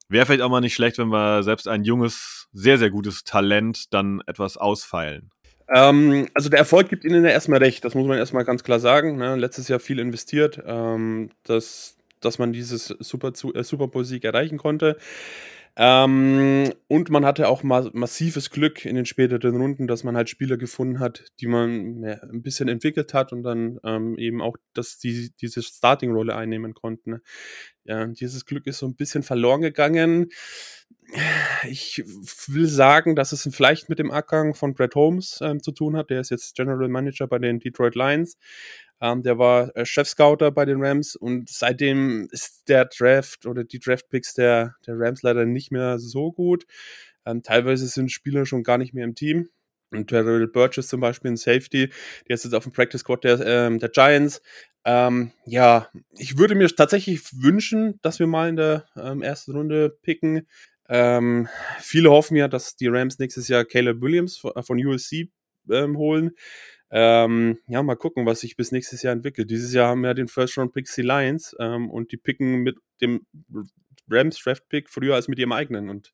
Wäre 0.08 0.26
vielleicht 0.26 0.42
auch 0.42 0.50
mal 0.50 0.60
nicht 0.60 0.74
schlecht, 0.74 0.98
wenn 0.98 1.08
wir 1.08 1.42
selbst 1.42 1.66
ein 1.66 1.84
junges, 1.84 2.48
sehr, 2.52 2.78
sehr 2.78 2.90
gutes 2.90 3.24
Talent 3.24 3.92
dann 3.94 4.20
etwas 4.26 4.56
ausfeilen. 4.56 5.30
Ähm, 5.68 6.28
also 6.34 6.48
der 6.48 6.58
Erfolg 6.58 6.88
gibt 6.88 7.04
ihnen 7.04 7.24
ja 7.24 7.30
erstmal 7.30 7.58
recht, 7.58 7.84
das 7.84 7.94
muss 7.94 8.06
man 8.06 8.18
erstmal 8.18 8.44
ganz 8.44 8.64
klar 8.64 8.80
sagen. 8.80 9.16
Ne? 9.16 9.36
Letztes 9.36 9.68
Jahr 9.68 9.80
viel 9.80 9.98
investiert, 9.98 10.62
ähm, 10.66 11.30
dass, 11.44 11.96
dass 12.20 12.38
man 12.38 12.52
dieses 12.52 12.86
Super, 12.86 13.32
äh, 13.54 13.62
Super 13.62 13.88
Bowl-Sieg 13.88 14.24
erreichen 14.24 14.58
konnte. 14.58 14.96
Ähm, 15.76 16.72
und 16.86 17.10
man 17.10 17.24
hatte 17.24 17.48
auch 17.48 17.64
ma 17.64 17.90
massives 17.92 18.50
Glück 18.50 18.84
in 18.84 18.94
den 18.94 19.06
späteren 19.06 19.56
Runden, 19.56 19.88
dass 19.88 20.04
man 20.04 20.16
halt 20.16 20.30
Spieler 20.30 20.56
gefunden 20.56 21.00
hat, 21.00 21.24
die 21.40 21.48
man 21.48 22.02
ja, 22.04 22.14
ein 22.22 22.42
bisschen 22.42 22.68
entwickelt 22.68 23.12
hat 23.12 23.32
und 23.32 23.42
dann 23.42 23.80
ähm, 23.82 24.16
eben 24.16 24.40
auch, 24.40 24.56
dass 24.72 24.98
die 24.98 25.32
diese 25.40 25.62
Starting-Rolle 25.62 26.36
einnehmen 26.36 26.74
konnten. 26.74 27.20
Ja, 27.84 28.06
dieses 28.06 28.46
Glück 28.46 28.66
ist 28.66 28.78
so 28.78 28.86
ein 28.86 28.94
bisschen 28.94 29.24
verloren 29.24 29.62
gegangen. 29.62 30.28
Ich 31.68 32.02
will 32.46 32.66
sagen, 32.66 33.16
dass 33.16 33.32
es 33.32 33.48
vielleicht 33.52 33.88
mit 33.88 33.98
dem 33.98 34.10
Abgang 34.10 34.54
von 34.54 34.74
Brad 34.74 34.94
Holmes 34.94 35.40
ähm, 35.42 35.62
zu 35.62 35.72
tun 35.72 35.96
hat. 35.96 36.10
Der 36.10 36.20
ist 36.20 36.30
jetzt 36.30 36.54
General 36.54 36.88
Manager 36.88 37.26
bei 37.26 37.38
den 37.38 37.58
Detroit 37.60 37.94
Lions. 37.94 38.38
Ähm, 39.00 39.22
der 39.22 39.38
war 39.38 39.76
äh, 39.76 39.84
Chef-Scouter 39.84 40.50
bei 40.50 40.64
den 40.64 40.82
Rams 40.82 41.16
und 41.16 41.48
seitdem 41.48 42.28
ist 42.30 42.68
der 42.68 42.86
Draft 42.86 43.46
oder 43.46 43.64
die 43.64 43.78
Draft-Picks 43.78 44.34
der, 44.34 44.76
der 44.86 44.94
Rams 44.98 45.22
leider 45.22 45.44
nicht 45.44 45.70
mehr 45.72 45.98
so 45.98 46.32
gut. 46.32 46.64
Ähm, 47.26 47.42
teilweise 47.42 47.86
sind 47.86 48.12
Spieler 48.12 48.46
schon 48.46 48.62
gar 48.62 48.78
nicht 48.78 48.94
mehr 48.94 49.04
im 49.04 49.14
Team. 49.14 49.48
Und 49.90 50.08
Terrell 50.08 50.48
Burgess 50.48 50.88
zum 50.88 51.00
Beispiel 51.00 51.32
ein 51.32 51.36
Safety, 51.36 51.88
der 52.28 52.34
ist 52.34 52.44
jetzt 52.44 52.54
auf 52.54 52.64
dem 52.64 52.72
Practice 52.72 53.00
Squad 53.00 53.24
der, 53.24 53.40
ähm, 53.46 53.78
der 53.78 53.90
Giants. 53.90 54.42
Ähm, 54.84 55.32
ja, 55.46 55.88
ich 56.18 56.36
würde 56.36 56.54
mir 56.54 56.68
tatsächlich 56.68 57.20
wünschen, 57.40 57.98
dass 58.02 58.18
wir 58.18 58.26
mal 58.26 58.48
in 58.48 58.56
der 58.56 58.86
ähm, 58.96 59.22
ersten 59.22 59.52
Runde 59.52 59.90
picken. 59.90 60.48
Ähm, 60.88 61.48
viele 61.78 62.10
hoffen 62.10 62.36
ja, 62.36 62.48
dass 62.48 62.76
die 62.76 62.88
Rams 62.88 63.18
nächstes 63.18 63.48
Jahr 63.48 63.64
Caleb 63.64 64.02
Williams 64.02 64.36
von, 64.36 64.52
von 64.62 64.84
USC 64.84 65.30
ähm, 65.70 65.96
holen. 65.96 66.32
Ähm, 66.96 67.58
ja, 67.66 67.82
mal 67.82 67.96
gucken, 67.96 68.24
was 68.24 68.38
sich 68.38 68.56
bis 68.56 68.70
nächstes 68.70 69.02
Jahr 69.02 69.12
entwickelt. 69.12 69.50
Dieses 69.50 69.74
Jahr 69.74 69.88
haben 69.88 70.02
wir 70.02 70.14
den 70.14 70.28
First 70.28 70.56
Round 70.56 70.72
Pick 70.72 70.86
die 70.94 71.02
Lions 71.02 71.56
ähm, 71.58 71.90
und 71.90 72.12
die 72.12 72.16
picken 72.16 72.58
mit 72.58 72.76
dem 73.00 73.26
Rams 74.08 74.38
Draft 74.38 74.68
Pick 74.68 74.88
früher 74.88 75.16
als 75.16 75.26
mit 75.26 75.40
ihrem 75.40 75.50
eigenen 75.50 75.90
und 75.90 76.12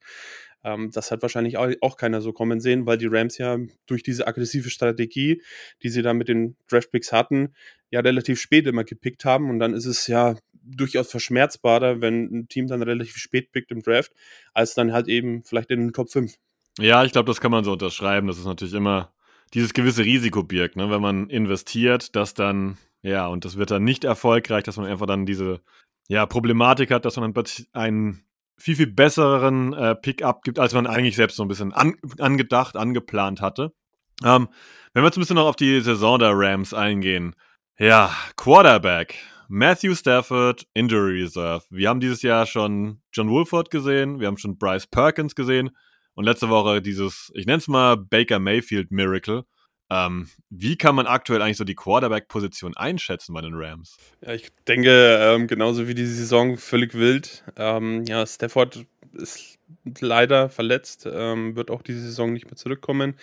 ähm, 0.64 0.90
das 0.90 1.10
hat 1.10 1.20
wahrscheinlich 1.20 1.58
auch, 1.58 1.68
auch, 1.82 1.98
keiner 1.98 2.22
so 2.22 2.32
kommen 2.32 2.60
sehen, 2.60 2.86
weil 2.86 2.96
die 2.96 3.08
Rams 3.08 3.36
ja 3.36 3.58
durch 3.84 4.02
diese 4.02 4.26
aggressive 4.26 4.70
Strategie, 4.70 5.42
die 5.82 5.90
sie 5.90 6.00
da 6.00 6.14
mit 6.14 6.28
den 6.28 6.56
Draft 6.66 6.90
Picks 6.90 7.12
hatten, 7.12 7.54
ja 7.90 8.00
relativ 8.00 8.40
spät 8.40 8.66
immer 8.66 8.84
gepickt 8.84 9.26
haben 9.26 9.50
und 9.50 9.58
dann 9.58 9.74
ist 9.74 9.86
es 9.86 10.06
ja 10.06 10.34
durchaus 10.62 11.10
verschmerzbarer, 11.10 12.00
wenn 12.00 12.24
ein 12.24 12.48
Team 12.48 12.68
dann 12.68 12.82
relativ 12.82 13.18
spät 13.18 13.52
pickt 13.52 13.70
im 13.70 13.82
Draft, 13.82 14.12
als 14.54 14.72
dann 14.72 14.94
halt 14.94 15.08
eben 15.08 15.44
vielleicht 15.44 15.70
in 15.70 15.80
den 15.80 15.92
Top 15.92 16.10
5. 16.10 16.36
Ja, 16.78 17.04
ich 17.04 17.12
glaube, 17.12 17.26
das 17.26 17.42
kann 17.42 17.50
man 17.50 17.64
so 17.64 17.72
unterschreiben. 17.72 18.28
Das 18.28 18.38
ist 18.38 18.46
natürlich 18.46 18.72
immer 18.72 19.12
dieses 19.54 19.72
gewisse 19.72 20.04
Risiko 20.04 20.42
birgt, 20.42 20.76
ne? 20.76 20.90
wenn 20.90 21.02
man 21.02 21.28
investiert, 21.28 22.14
dass 22.14 22.34
dann, 22.34 22.78
ja, 23.02 23.26
und 23.26 23.44
das 23.44 23.56
wird 23.56 23.70
dann 23.70 23.84
nicht 23.84 24.04
erfolgreich, 24.04 24.64
dass 24.64 24.76
man 24.76 24.86
einfach 24.86 25.06
dann 25.06 25.26
diese 25.26 25.60
ja, 26.08 26.26
Problematik 26.26 26.90
hat, 26.90 27.04
dass 27.04 27.16
man 27.16 27.34
einen 27.72 28.24
viel, 28.56 28.76
viel 28.76 28.86
besseren 28.86 29.72
äh, 29.72 29.94
Pick-up 29.94 30.42
gibt, 30.42 30.58
als 30.58 30.74
man 30.74 30.86
eigentlich 30.86 31.16
selbst 31.16 31.36
so 31.36 31.44
ein 31.44 31.48
bisschen 31.48 31.72
an, 31.72 31.96
angedacht, 32.18 32.76
angeplant 32.76 33.40
hatte. 33.40 33.72
Ähm, 34.22 34.48
wenn 34.92 35.02
wir 35.02 35.06
jetzt 35.06 35.16
ein 35.16 35.20
bisschen 35.20 35.36
noch 35.36 35.46
auf 35.46 35.56
die 35.56 35.80
Saison 35.80 36.18
der 36.18 36.32
Rams 36.34 36.74
eingehen. 36.74 37.34
Ja, 37.78 38.14
Quarterback. 38.36 39.16
Matthew 39.48 39.94
Stafford, 39.94 40.66
Injury 40.74 41.22
Reserve. 41.22 41.64
Wir 41.70 41.88
haben 41.88 42.00
dieses 42.00 42.22
Jahr 42.22 42.46
schon 42.46 43.00
John 43.12 43.30
Wolford 43.30 43.70
gesehen, 43.70 44.20
wir 44.20 44.28
haben 44.28 44.36
schon 44.36 44.58
Bryce 44.58 44.86
Perkins 44.86 45.34
gesehen 45.34 45.70
und 46.14 46.24
letzte 46.24 46.48
Woche 46.48 46.82
dieses, 46.82 47.30
ich 47.34 47.46
nenne 47.46 47.58
es 47.58 47.68
mal 47.68 47.96
Baker 47.96 48.38
Mayfield 48.38 48.90
Miracle. 48.90 49.44
Ähm, 49.90 50.28
wie 50.50 50.76
kann 50.76 50.94
man 50.94 51.06
aktuell 51.06 51.42
eigentlich 51.42 51.56
so 51.56 51.64
die 51.64 51.74
Quarterback-Position 51.74 52.76
einschätzen 52.76 53.34
bei 53.34 53.40
den 53.40 53.54
Rams? 53.54 53.96
Ja, 54.20 54.32
ich 54.32 54.50
denke, 54.68 55.18
ähm, 55.20 55.48
genauso 55.48 55.88
wie 55.88 55.94
die 55.94 56.06
Saison 56.06 56.56
völlig 56.56 56.94
wild. 56.94 57.44
Ähm, 57.56 58.04
ja, 58.06 58.24
Stafford 58.24 58.86
ist 59.12 59.58
leider 59.98 60.48
verletzt, 60.48 61.08
ähm, 61.10 61.56
wird 61.56 61.72
auch 61.72 61.82
diese 61.82 62.02
Saison 62.02 62.32
nicht 62.32 62.46
mehr 62.46 62.56
zurückkommen. 62.56 63.16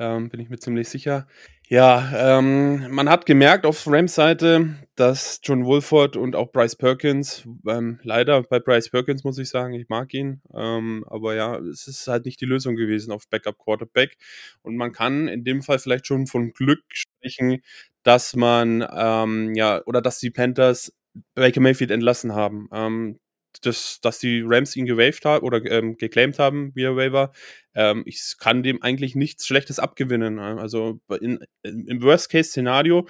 Ähm, 0.00 0.30
bin 0.30 0.40
ich 0.40 0.48
mir 0.48 0.58
ziemlich 0.58 0.88
sicher. 0.88 1.26
Ja, 1.68 2.38
ähm, 2.38 2.90
man 2.90 3.10
hat 3.10 3.26
gemerkt 3.26 3.66
auf 3.66 3.86
Rams 3.86 4.14
Seite, 4.14 4.76
dass 4.96 5.40
John 5.44 5.66
Wolford 5.66 6.16
und 6.16 6.34
auch 6.34 6.50
Bryce 6.52 6.74
Perkins, 6.74 7.46
ähm, 7.68 8.00
leider 8.02 8.42
bei 8.42 8.58
Bryce 8.60 8.88
Perkins 8.88 9.24
muss 9.24 9.36
ich 9.38 9.50
sagen, 9.50 9.74
ich 9.74 9.90
mag 9.90 10.14
ihn, 10.14 10.40
ähm, 10.54 11.04
aber 11.06 11.34
ja, 11.34 11.58
es 11.58 11.86
ist 11.86 12.08
halt 12.08 12.24
nicht 12.24 12.40
die 12.40 12.46
Lösung 12.46 12.76
gewesen 12.76 13.12
auf 13.12 13.28
Backup 13.28 13.58
Quarterback. 13.58 14.16
Und 14.62 14.76
man 14.76 14.92
kann 14.92 15.28
in 15.28 15.44
dem 15.44 15.60
Fall 15.62 15.78
vielleicht 15.78 16.06
schon 16.06 16.26
von 16.26 16.52
Glück 16.54 16.80
sprechen, 16.88 17.62
dass 18.02 18.34
man, 18.34 18.82
ähm, 18.96 19.54
ja, 19.54 19.82
oder 19.84 20.00
dass 20.00 20.18
die 20.18 20.30
Panthers 20.30 20.94
Baker 21.34 21.60
Mayfield 21.60 21.90
entlassen 21.90 22.34
haben. 22.34 22.68
Ähm, 22.72 23.18
das, 23.62 24.00
dass 24.00 24.18
die 24.18 24.42
Rams 24.44 24.76
ihn 24.76 24.86
gewaved 24.86 25.24
haben 25.24 25.44
oder 25.44 25.64
ähm, 25.70 25.96
geclaimed 25.96 26.38
haben 26.38 26.72
via 26.74 26.94
Waiver. 26.96 27.32
Ähm, 27.74 28.02
ich 28.06 28.34
kann 28.38 28.62
dem 28.62 28.82
eigentlich 28.82 29.14
nichts 29.14 29.46
Schlechtes 29.46 29.78
abgewinnen. 29.78 30.38
Also 30.38 31.00
in, 31.20 31.40
im 31.62 32.02
Worst-Case-Szenario 32.02 33.06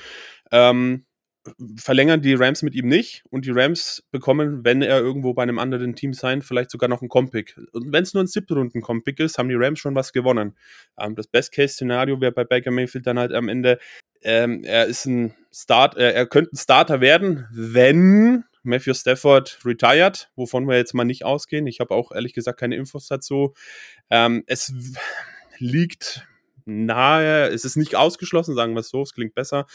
ähm, 0.50 1.04
verlängern 1.76 2.20
die 2.20 2.34
Rams 2.34 2.62
mit 2.62 2.74
ihm 2.74 2.88
nicht 2.88 3.24
und 3.30 3.46
die 3.46 3.50
Rams 3.50 4.02
bekommen, 4.10 4.64
wenn 4.64 4.82
er 4.82 4.98
irgendwo 5.00 5.32
bei 5.32 5.42
einem 5.42 5.58
anderen 5.58 5.94
Team 5.94 6.12
sein, 6.12 6.42
vielleicht 6.42 6.70
sogar 6.70 6.88
noch 6.88 7.00
einen 7.00 7.08
Compick. 7.08 7.58
Und 7.72 7.92
wenn 7.92 8.02
es 8.02 8.12
nur 8.12 8.22
ein 8.22 8.26
siebten 8.26 8.54
Runden 8.54 8.82
Compick 8.82 9.20
ist, 9.20 9.38
haben 9.38 9.48
die 9.48 9.54
Rams 9.54 9.78
schon 9.78 9.94
was 9.94 10.12
gewonnen. 10.12 10.56
Ähm, 10.98 11.14
das 11.14 11.26
Best-Case-Szenario 11.28 12.20
wäre 12.20 12.32
bei 12.32 12.44
Baker 12.44 12.70
Mayfield 12.70 13.06
dann 13.06 13.18
halt 13.18 13.32
am 13.32 13.48
Ende, 13.48 13.78
ähm, 14.22 14.64
er 14.64 14.86
ist 14.86 15.06
ein 15.06 15.34
Start, 15.52 15.96
äh, 15.96 16.12
er 16.12 16.26
könnte 16.26 16.52
ein 16.52 16.58
Starter 16.58 17.00
werden, 17.00 17.46
wenn 17.52 18.44
Matthew 18.62 18.94
Stafford 18.94 19.58
retired, 19.64 20.30
wovon 20.36 20.68
wir 20.68 20.76
jetzt 20.76 20.94
mal 20.94 21.04
nicht 21.04 21.24
ausgehen. 21.24 21.66
Ich 21.66 21.80
habe 21.80 21.94
auch 21.94 22.12
ehrlich 22.12 22.34
gesagt 22.34 22.60
keine 22.60 22.76
Infos 22.76 23.06
dazu. 23.08 23.54
Ähm, 24.10 24.44
es 24.46 24.72
liegt 25.58 26.26
nahe, 26.70 27.48
es 27.48 27.64
ist 27.64 27.76
nicht 27.76 27.96
ausgeschlossen, 27.96 28.54
sagen 28.54 28.74
wir 28.74 28.80
es 28.80 28.88
so, 28.88 29.02
es 29.02 29.14
klingt 29.14 29.34
besser, 29.34 29.66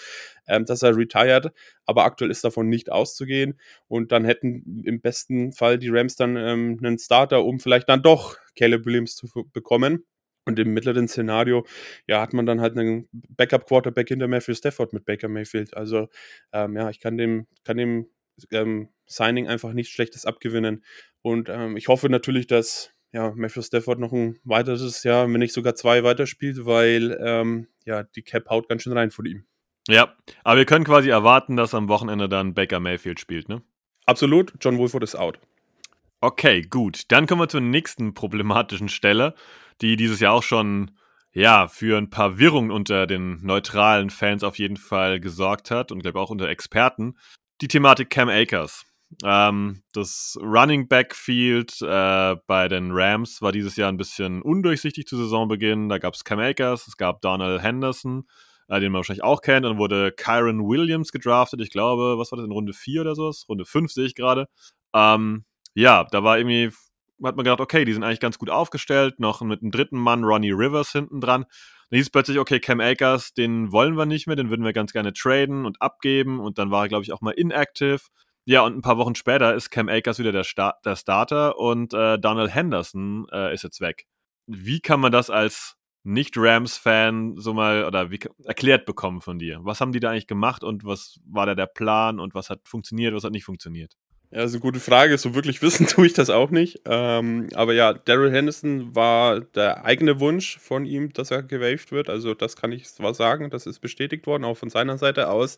ähm, 0.47 0.65
dass 0.65 0.81
er 0.81 0.95
retired, 0.95 1.51
aber 1.85 2.05
aktuell 2.05 2.31
ist 2.31 2.43
davon 2.43 2.69
nicht 2.69 2.91
auszugehen. 2.91 3.59
Und 3.87 4.11
dann 4.11 4.25
hätten 4.25 4.83
im 4.85 5.01
besten 5.01 5.51
Fall 5.53 5.77
die 5.77 5.89
Rams 5.89 6.15
dann 6.15 6.37
ähm, 6.37 6.79
einen 6.81 6.97
Starter, 6.97 7.43
um 7.43 7.59
vielleicht 7.59 7.89
dann 7.89 8.01
doch 8.01 8.37
Caleb 8.55 8.85
Williams 8.85 9.15
zu 9.15 9.27
bekommen. 9.51 10.05
Und 10.47 10.59
im 10.59 10.75
mittleren 10.75 11.07
Szenario, 11.07 11.65
ja, 12.05 12.21
hat 12.21 12.33
man 12.33 12.45
dann 12.45 12.61
halt 12.61 12.77
einen 12.77 13.09
Backup-Quarterback 13.11 14.09
hinter 14.09 14.27
Matthew 14.27 14.53
Stafford 14.53 14.93
mit 14.93 15.03
Baker 15.03 15.27
Mayfield. 15.27 15.75
Also, 15.75 16.07
ähm, 16.53 16.75
ja, 16.75 16.91
ich 16.91 16.99
kann 16.99 17.17
dem, 17.17 17.47
kann 17.63 17.77
dem 17.77 18.07
ähm, 18.51 18.89
Signing 19.05 19.47
einfach 19.47 19.73
nichts 19.73 19.93
Schlechtes 19.93 20.25
abgewinnen. 20.25 20.83
Und 21.21 21.49
ähm, 21.49 21.77
ich 21.77 21.87
hoffe 21.87 22.09
natürlich, 22.09 22.47
dass 22.47 22.91
ja, 23.11 23.31
Matthew 23.35 23.61
Stafford 23.61 23.99
noch 23.99 24.11
ein 24.11 24.39
weiteres 24.43 25.03
Jahr, 25.03 25.31
wenn 25.31 25.39
nicht 25.39 25.53
sogar 25.53 25.75
zwei 25.75 26.03
weiterspielt, 26.03 26.65
weil 26.65 27.17
ähm, 27.21 27.67
ja, 27.85 28.03
die 28.03 28.23
Cap 28.23 28.49
haut 28.49 28.67
ganz 28.67 28.83
schön 28.83 28.93
rein 28.93 29.11
von 29.11 29.25
ihm. 29.25 29.45
Ja, 29.87 30.15
aber 30.43 30.57
wir 30.57 30.65
können 30.65 30.83
quasi 30.83 31.09
erwarten, 31.09 31.55
dass 31.55 31.73
am 31.73 31.87
Wochenende 31.87 32.27
dann 32.27 32.53
Baker 32.53 32.79
Mayfield 32.79 33.19
spielt, 33.19 33.47
ne? 33.47 33.61
Absolut, 34.05 34.53
John 34.59 34.77
Wolford 34.77 35.03
ist 35.03 35.15
out. 35.15 35.39
Okay, 36.21 36.61
gut. 36.61 37.11
Dann 37.11 37.27
kommen 37.27 37.41
wir 37.41 37.49
zur 37.49 37.61
nächsten 37.61 38.13
problematischen 38.13 38.89
Stelle, 38.89 39.35
die 39.81 39.95
dieses 39.95 40.19
Jahr 40.19 40.33
auch 40.33 40.43
schon 40.43 40.91
ja, 41.31 41.67
für 41.67 41.97
ein 41.97 42.09
paar 42.09 42.39
Wirrungen 42.39 42.71
unter 42.71 43.07
den 43.07 43.45
neutralen 43.45 44.09
Fans 44.09 44.43
auf 44.43 44.57
jeden 44.57 44.77
Fall 44.77 45.19
gesorgt 45.19 45.69
hat 45.69 45.91
und 45.91 46.01
glaube 46.01 46.19
auch 46.19 46.29
unter 46.29 46.47
Experten 46.47 47.17
die 47.61 47.67
Thematik 47.67 48.09
Cam 48.09 48.29
Akers. 48.29 48.85
Ähm, 49.23 49.83
das 49.93 50.37
Running 50.41 50.87
Back 50.87 51.15
Field 51.15 51.81
äh, 51.81 52.35
bei 52.47 52.67
den 52.67 52.91
Rams 52.91 53.41
war 53.41 53.51
dieses 53.51 53.75
Jahr 53.75 53.89
ein 53.89 53.97
bisschen 53.97 54.41
undurchsichtig 54.41 55.05
zu 55.05 55.15
Saisonbeginn. 55.17 55.89
Da 55.89 55.99
gab 55.99 56.15
es 56.15 56.23
Cam 56.23 56.39
Akers, 56.39 56.87
es 56.87 56.97
gab 56.97 57.21
Donald 57.21 57.61
Henderson, 57.61 58.27
äh, 58.67 58.79
den 58.79 58.91
man 58.91 58.99
wahrscheinlich 58.99 59.23
auch 59.23 59.41
kennt. 59.41 59.65
Dann 59.65 59.77
wurde 59.77 60.11
Kyron 60.11 60.67
Williams 60.67 61.11
gedraftet. 61.11 61.61
Ich 61.61 61.69
glaube, 61.69 62.17
was 62.17 62.31
war 62.31 62.37
das 62.37 62.45
in 62.45 62.51
Runde 62.51 62.73
4 62.73 63.01
oder 63.01 63.15
so? 63.15 63.31
Runde 63.47 63.65
5 63.65 63.91
sehe 63.91 64.05
ich 64.05 64.15
gerade. 64.15 64.47
Ähm, 64.93 65.45
ja, 65.75 66.05
da 66.11 66.23
war 66.23 66.37
irgendwie, 66.37 66.71
hat 67.23 67.35
man 67.35 67.43
gedacht, 67.43 67.61
okay, 67.61 67.85
die 67.85 67.93
sind 67.93 68.03
eigentlich 68.03 68.19
ganz 68.19 68.37
gut 68.37 68.49
aufgestellt. 68.49 69.19
Noch 69.19 69.41
mit 69.41 69.61
einem 69.61 69.71
dritten 69.71 69.97
Mann, 69.97 70.23
Ronnie 70.23 70.51
Rivers, 70.51 70.91
hinten 70.91 71.21
dran. 71.21 71.45
Dann 71.89 71.97
hieß 71.97 72.07
es 72.07 72.11
plötzlich, 72.11 72.39
okay, 72.39 72.59
Cam 72.59 72.79
Akers, 72.79 73.33
den 73.33 73.71
wollen 73.71 73.95
wir 73.95 74.05
nicht 74.05 74.27
mehr, 74.27 74.35
den 74.35 74.49
würden 74.49 74.65
wir 74.65 74.73
ganz 74.73 74.91
gerne 74.91 75.13
traden 75.13 75.65
und 75.65 75.81
abgeben. 75.81 76.39
Und 76.39 76.57
dann 76.57 76.71
war 76.71 76.85
er, 76.85 76.89
glaube 76.89 77.03
ich, 77.03 77.13
auch 77.13 77.21
mal 77.21 77.31
inactive. 77.31 78.01
Ja, 78.45 78.61
und 78.61 78.77
ein 78.77 78.81
paar 78.81 78.97
Wochen 78.97 79.15
später 79.15 79.55
ist 79.55 79.71
Cam 79.71 79.89
Akers 79.89 80.19
wieder 80.19 80.31
der, 80.31 80.43
Star 80.43 80.77
der 80.85 80.95
Starter 80.95 81.57
und 81.57 81.93
äh, 81.93 82.19
Donald 82.19 82.53
Henderson 82.53 83.27
äh, 83.31 83.53
ist 83.53 83.63
jetzt 83.63 83.81
weg. 83.81 84.05
Wie 84.45 84.81
kann 84.81 84.99
man 84.99 85.11
das 85.11 85.31
als 85.31 85.75
Nicht-Rams-Fan 86.03 87.37
so 87.37 87.55
mal 87.55 87.85
oder 87.85 88.11
wie, 88.11 88.19
erklärt 88.43 88.85
bekommen 88.85 89.21
von 89.21 89.39
dir? 89.39 89.59
Was 89.63 89.81
haben 89.81 89.91
die 89.91 89.99
da 89.99 90.11
eigentlich 90.11 90.27
gemacht 90.27 90.63
und 90.63 90.85
was 90.85 91.19
war 91.25 91.47
da 91.47 91.55
der 91.55 91.65
Plan 91.65 92.19
und 92.19 92.35
was 92.35 92.51
hat 92.51 92.61
funktioniert, 92.67 93.15
was 93.15 93.23
hat 93.23 93.31
nicht 93.31 93.45
funktioniert? 93.45 93.95
Ja, 94.35 94.41
das 94.41 94.51
ist 94.51 94.55
eine 94.55 94.63
gute 94.63 94.81
Frage. 94.81 95.17
So 95.17 95.33
wirklich 95.33 95.61
wissen 95.61 95.87
tue 95.87 96.07
ich 96.07 96.13
das 96.13 96.29
auch 96.29 96.49
nicht. 96.49 96.81
Ähm, 96.85 97.47
aber 97.55 97.73
ja, 97.73 97.93
Daryl 97.93 98.33
Henderson 98.33 98.93
war 98.93 99.39
der 99.39 99.85
eigene 99.85 100.19
Wunsch 100.19 100.59
von 100.59 100.85
ihm, 100.85 101.13
dass 101.13 101.31
er 101.31 101.41
gewaved 101.41 101.93
wird. 101.93 102.09
Also 102.09 102.33
das 102.33 102.57
kann 102.57 102.73
ich 102.73 102.85
zwar 102.85 103.13
sagen, 103.13 103.49
das 103.49 103.65
ist 103.65 103.79
bestätigt 103.79 104.27
worden, 104.27 104.43
auch 104.43 104.57
von 104.57 104.69
seiner 104.69 104.97
Seite 104.97 105.29
aus. 105.29 105.57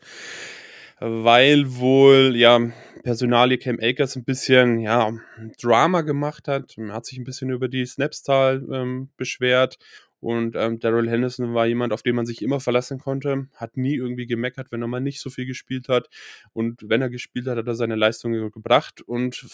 Weil 0.99 1.75
wohl, 1.77 2.35
ja, 2.35 2.59
Personalie 3.01 3.57
Cam 3.57 3.79
Akers 3.81 4.15
ein 4.15 4.25
bisschen, 4.25 4.79
ja, 4.79 5.11
Drama 5.59 6.01
gemacht 6.01 6.47
hat. 6.47 6.75
Hat 6.89 7.05
sich 7.07 7.17
ein 7.17 7.23
bisschen 7.23 7.49
über 7.49 7.69
die 7.69 7.85
Snapszahl 7.85 8.63
ähm, 8.71 9.09
beschwert. 9.17 9.79
Und 10.19 10.55
ähm, 10.55 10.79
Daryl 10.79 11.09
Henderson 11.09 11.53
war 11.53 11.67
jemand, 11.67 11.93
auf 11.93 12.01
den 12.01 12.15
man 12.15 12.25
sich 12.25 12.41
immer 12.41 12.59
verlassen 12.59 12.99
konnte, 12.99 13.47
hat 13.53 13.77
nie 13.77 13.95
irgendwie 13.95 14.25
gemeckert, 14.25 14.71
wenn 14.71 14.81
er 14.81 14.87
mal 14.87 14.99
nicht 14.99 15.21
so 15.21 15.29
viel 15.29 15.45
gespielt 15.45 15.89
hat. 15.89 16.09
Und 16.53 16.89
wenn 16.89 17.01
er 17.01 17.09
gespielt 17.09 17.47
hat, 17.47 17.57
hat 17.57 17.67
er 17.67 17.75
seine 17.75 17.95
Leistung 17.95 18.51
gebracht. 18.51 19.01
Und 19.01 19.45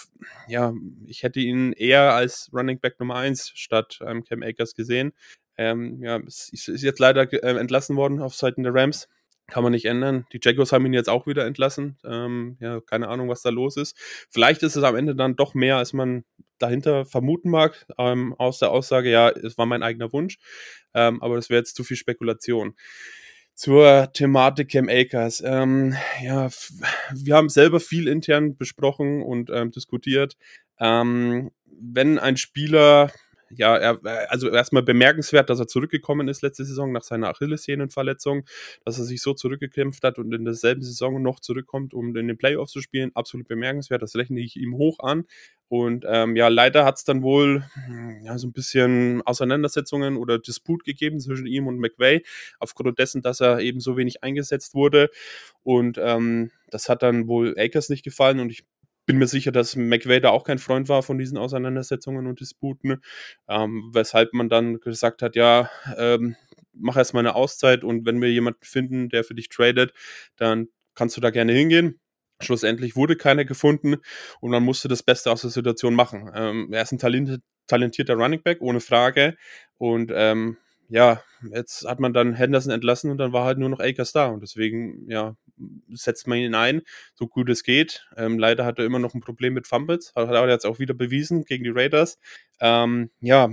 ja, 0.47 0.73
ich 1.05 1.23
hätte 1.23 1.41
ihn 1.41 1.73
eher 1.73 2.13
als 2.13 2.49
Running 2.53 2.79
Back 2.79 2.99
Nummer 2.99 3.15
1 3.15 3.51
statt 3.55 3.99
ähm, 4.05 4.23
Cam 4.23 4.41
Akers 4.41 4.73
gesehen. 4.73 5.11
Ähm, 5.57 6.01
ja, 6.01 6.19
es 6.25 6.49
ist 6.49 6.81
jetzt 6.81 6.99
leider 6.99 7.31
äh, 7.31 7.59
entlassen 7.59 7.95
worden 7.95 8.21
auf 8.21 8.35
Seiten 8.35 8.63
der 8.63 8.73
Rams. 8.73 9.07
Kann 9.47 9.63
man 9.63 9.73
nicht 9.73 9.85
ändern. 9.85 10.25
Die 10.31 10.39
Jaguars 10.41 10.71
haben 10.71 10.85
ihn 10.85 10.93
jetzt 10.93 11.09
auch 11.09 11.27
wieder 11.27 11.45
entlassen. 11.45 11.97
Ähm, 12.05 12.57
ja, 12.61 12.79
keine 12.79 13.09
Ahnung, 13.09 13.27
was 13.27 13.41
da 13.41 13.49
los 13.49 13.75
ist. 13.75 13.97
Vielleicht 14.29 14.63
ist 14.63 14.77
es 14.77 14.83
am 14.83 14.95
Ende 14.95 15.15
dann 15.15 15.35
doch 15.35 15.53
mehr, 15.53 15.77
als 15.77 15.91
man 15.91 16.23
dahinter 16.63 17.05
vermuten 17.05 17.49
mag, 17.49 17.85
ähm, 17.97 18.33
aus 18.37 18.59
der 18.59 18.71
Aussage, 18.71 19.11
ja, 19.11 19.29
es 19.29 19.57
war 19.57 19.65
mein 19.65 19.83
eigener 19.83 20.11
Wunsch. 20.13 20.37
Ähm, 20.93 21.21
aber 21.21 21.35
das 21.35 21.49
wäre 21.49 21.59
jetzt 21.59 21.75
zu 21.75 21.83
viel 21.83 21.97
Spekulation. 21.97 22.75
Zur 23.55 24.11
Thematik 24.13 24.71
Cam 24.71 24.89
Akers. 24.89 25.43
Ähm, 25.45 25.95
ja, 26.23 26.49
wir 27.13 27.35
haben 27.35 27.49
selber 27.49 27.79
viel 27.79 28.07
intern 28.07 28.57
besprochen 28.57 29.21
und 29.21 29.51
ähm, 29.51 29.71
diskutiert. 29.71 30.37
Ähm, 30.79 31.51
wenn 31.65 32.17
ein 32.17 32.37
Spieler 32.37 33.11
ja, 33.57 33.77
er, 33.77 33.99
äh, 34.03 34.27
also 34.29 34.49
erstmal 34.49 34.83
bemerkenswert, 34.83 35.49
dass 35.49 35.59
er 35.59 35.67
zurückgekommen 35.67 36.27
ist 36.27 36.41
letzte 36.41 36.65
Saison 36.65 36.91
nach 36.91 37.03
seiner 37.03 37.29
Achillessehnenverletzung, 37.29 38.45
dass 38.85 38.97
er 38.97 39.05
sich 39.05 39.21
so 39.21 39.33
zurückgekämpft 39.33 40.03
hat 40.03 40.19
und 40.19 40.33
in 40.33 40.45
derselben 40.45 40.81
Saison 40.81 41.21
noch 41.21 41.39
zurückkommt, 41.39 41.93
um 41.93 42.15
in 42.15 42.27
den 42.27 42.37
Playoffs 42.37 42.71
zu 42.71 42.81
spielen. 42.81 43.11
Absolut 43.15 43.47
bemerkenswert, 43.47 44.01
das 44.01 44.15
rechne 44.15 44.39
ich 44.39 44.55
ihm 44.55 44.75
hoch 44.75 44.99
an. 44.99 45.25
Und 45.69 46.05
ähm, 46.07 46.35
ja, 46.35 46.49
leider 46.49 46.85
hat 46.85 46.97
es 46.97 47.03
dann 47.03 47.23
wohl 47.23 47.63
hm, 47.73 48.21
ja, 48.23 48.37
so 48.37 48.47
ein 48.47 48.53
bisschen 48.53 49.23
Auseinandersetzungen 49.23 50.17
oder 50.17 50.37
Disput 50.37 50.83
gegeben 50.83 51.19
zwischen 51.19 51.47
ihm 51.47 51.65
und 51.65 51.79
McVay, 51.79 52.21
aufgrund 52.59 52.99
dessen, 52.99 53.23
dass 53.23 53.39
er 53.39 53.59
eben 53.59 53.79
so 53.79 53.97
wenig 53.97 54.23
eingesetzt 54.23 54.75
wurde. 54.75 55.09
Und 55.63 55.97
ähm, 55.99 56.51
das 56.69 56.89
hat 56.89 57.01
dann 57.01 57.27
wohl 57.27 57.55
Akers 57.57 57.89
nicht 57.89 58.03
gefallen 58.03 58.39
und 58.39 58.51
ich 58.51 58.65
bin 59.05 59.17
mir 59.17 59.27
sicher, 59.27 59.51
dass 59.51 59.75
McVay 59.75 60.19
da 60.19 60.29
auch 60.29 60.43
kein 60.43 60.59
Freund 60.59 60.89
war 60.89 61.03
von 61.03 61.17
diesen 61.17 61.37
Auseinandersetzungen 61.37 62.27
und 62.27 62.39
Disputen, 62.39 63.01
ähm, 63.49 63.89
weshalb 63.93 64.33
man 64.33 64.49
dann 64.49 64.79
gesagt 64.79 65.21
hat, 65.21 65.35
ja, 65.35 65.69
ähm, 65.97 66.35
mach 66.73 66.97
erstmal 66.97 67.21
eine 67.21 67.35
Auszeit 67.35 67.83
und 67.83 68.05
wenn 68.05 68.21
wir 68.21 68.31
jemanden 68.31 68.63
finden, 68.63 69.09
der 69.09 69.23
für 69.23 69.35
dich 69.35 69.49
tradet, 69.49 69.93
dann 70.37 70.67
kannst 70.95 71.17
du 71.17 71.21
da 71.21 71.29
gerne 71.29 71.53
hingehen. 71.53 71.99
Schlussendlich 72.41 72.95
wurde 72.95 73.15
keiner 73.15 73.45
gefunden 73.45 73.97
und 74.41 74.51
man 74.51 74.63
musste 74.63 74.87
das 74.87 75.03
Beste 75.03 75.31
aus 75.31 75.41
der 75.41 75.51
Situation 75.51 75.93
machen. 75.95 76.31
Ähm, 76.35 76.69
er 76.71 76.81
ist 76.81 76.91
ein 76.91 77.39
talentierter 77.67 78.15
Running 78.15 78.41
Back, 78.41 78.61
ohne 78.61 78.79
Frage. 78.79 79.37
Und 79.77 80.11
ähm, 80.13 80.57
ja, 80.89 81.21
jetzt 81.51 81.87
hat 81.87 81.99
man 81.99 82.13
dann 82.13 82.33
Henderson 82.33 82.71
entlassen 82.71 83.11
und 83.11 83.17
dann 83.17 83.33
war 83.33 83.45
halt 83.45 83.57
nur 83.57 83.69
noch 83.69 83.79
Akers 83.79 84.11
da. 84.11 84.27
Und 84.27 84.41
deswegen, 84.41 85.09
ja, 85.09 85.35
setzt 85.89 86.27
man 86.27 86.37
ihn 86.37 86.55
ein, 86.55 86.81
so 87.13 87.27
gut 87.27 87.49
es 87.49 87.63
geht. 87.63 88.07
Ähm, 88.17 88.39
leider 88.39 88.65
hat 88.65 88.79
er 88.79 88.85
immer 88.85 88.99
noch 88.99 89.13
ein 89.13 89.21
Problem 89.21 89.53
mit 89.53 89.67
Fumbles, 89.67 90.13
hat 90.15 90.29
er 90.29 90.49
jetzt 90.49 90.65
auch 90.65 90.79
wieder 90.79 90.93
bewiesen 90.93 91.45
gegen 91.45 91.63
die 91.63 91.71
Raiders. 91.71 92.19
Ähm, 92.59 93.11
ja, 93.19 93.49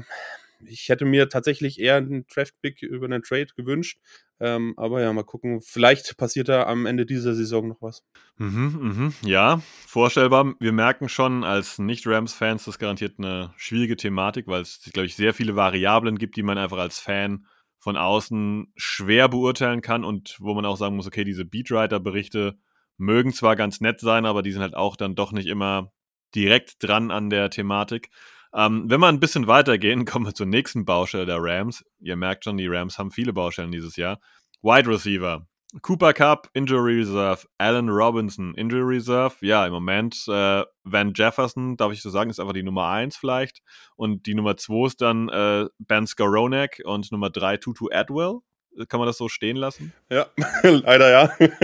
ich 0.66 0.88
hätte 0.88 1.04
mir 1.04 1.28
tatsächlich 1.28 1.78
eher 1.80 1.96
einen 1.96 2.26
Draft-Pick 2.26 2.82
über 2.82 3.06
einen 3.06 3.22
Trade 3.22 3.48
gewünscht. 3.56 3.98
Ähm, 4.40 4.74
aber 4.76 5.02
ja, 5.02 5.12
mal 5.12 5.22
gucken. 5.22 5.60
Vielleicht 5.60 6.16
passiert 6.16 6.48
da 6.48 6.64
am 6.64 6.86
Ende 6.86 7.04
dieser 7.04 7.34
Saison 7.34 7.68
noch 7.68 7.82
was. 7.82 8.02
Mhm, 8.38 8.78
mhm. 8.80 9.14
Ja, 9.22 9.60
vorstellbar. 9.86 10.54
Wir 10.60 10.72
merken 10.72 11.08
schon 11.08 11.44
als 11.44 11.78
Nicht-Rams-Fans, 11.78 12.64
das 12.64 12.78
garantiert 12.78 13.18
eine 13.18 13.52
schwierige 13.56 13.96
Thematik, 13.96 14.46
weil 14.46 14.62
es, 14.62 14.80
glaube 14.92 15.06
ich, 15.06 15.16
sehr 15.16 15.34
viele 15.34 15.56
Variablen 15.56 16.18
gibt, 16.18 16.36
die 16.36 16.42
man 16.42 16.56
einfach 16.56 16.78
als 16.78 16.98
Fan 16.98 17.46
von 17.80 17.96
außen 17.96 18.72
schwer 18.76 19.28
beurteilen 19.28 19.80
kann 19.80 20.04
und 20.04 20.36
wo 20.38 20.54
man 20.54 20.66
auch 20.66 20.76
sagen 20.76 20.96
muss, 20.96 21.06
okay, 21.06 21.24
diese 21.24 21.44
Beatwriter-Berichte 21.44 22.58
mögen 22.98 23.32
zwar 23.32 23.56
ganz 23.56 23.80
nett 23.80 24.00
sein, 24.00 24.26
aber 24.26 24.42
die 24.42 24.52
sind 24.52 24.60
halt 24.60 24.76
auch 24.76 24.96
dann 24.96 25.14
doch 25.14 25.32
nicht 25.32 25.46
immer 25.46 25.92
direkt 26.34 26.82
dran 26.82 27.10
an 27.10 27.30
der 27.30 27.50
Thematik. 27.50 28.10
Ähm, 28.52 28.84
wenn 28.88 29.00
wir 29.00 29.08
ein 29.08 29.20
bisschen 29.20 29.46
weitergehen, 29.46 30.04
kommen 30.04 30.26
wir 30.26 30.34
zur 30.34 30.46
nächsten 30.46 30.84
Baustelle 30.84 31.26
der 31.26 31.38
Rams. 31.40 31.84
Ihr 31.98 32.16
merkt 32.16 32.44
schon, 32.44 32.58
die 32.58 32.68
Rams 32.68 32.98
haben 32.98 33.10
viele 33.10 33.32
Baustellen 33.32 33.72
dieses 33.72 33.96
Jahr. 33.96 34.20
Wide 34.62 34.88
Receiver. 34.88 35.46
Cooper 35.82 36.12
Cup, 36.12 36.50
Injury 36.52 36.98
Reserve. 36.98 37.46
Allen 37.58 37.88
Robinson, 37.88 38.54
Injury 38.54 38.96
Reserve. 38.96 39.34
Ja, 39.40 39.66
im 39.66 39.72
Moment 39.72 40.24
äh, 40.28 40.64
Van 40.84 41.12
Jefferson, 41.14 41.76
darf 41.76 41.92
ich 41.92 42.02
so 42.02 42.10
sagen, 42.10 42.30
ist 42.30 42.40
einfach 42.40 42.52
die 42.52 42.62
Nummer 42.62 42.88
1 42.88 43.16
vielleicht. 43.16 43.62
Und 43.96 44.26
die 44.26 44.34
Nummer 44.34 44.56
2 44.56 44.86
ist 44.86 45.00
dann 45.00 45.28
äh, 45.28 45.66
Ben 45.78 46.06
Skoronek 46.06 46.82
und 46.84 47.10
Nummer 47.12 47.30
3 47.30 47.58
Tutu 47.58 47.88
Adwell. 47.92 48.38
Kann 48.88 49.00
man 49.00 49.06
das 49.06 49.18
so 49.18 49.28
stehen 49.28 49.56
lassen? 49.56 49.92
Ja, 50.10 50.26
leider 50.62 51.10
ja. 51.10 51.30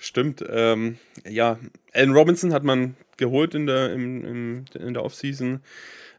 Stimmt. 0.00 0.44
Ähm, 0.48 0.98
ja, 1.28 1.58
Allen 1.92 2.12
Robinson 2.12 2.52
hat 2.52 2.64
man 2.64 2.96
geholt 3.16 3.54
in 3.54 3.66
der, 3.66 3.92
im, 3.92 4.24
im, 4.24 4.64
in 4.74 4.94
der 4.94 5.04
Offseason 5.04 5.62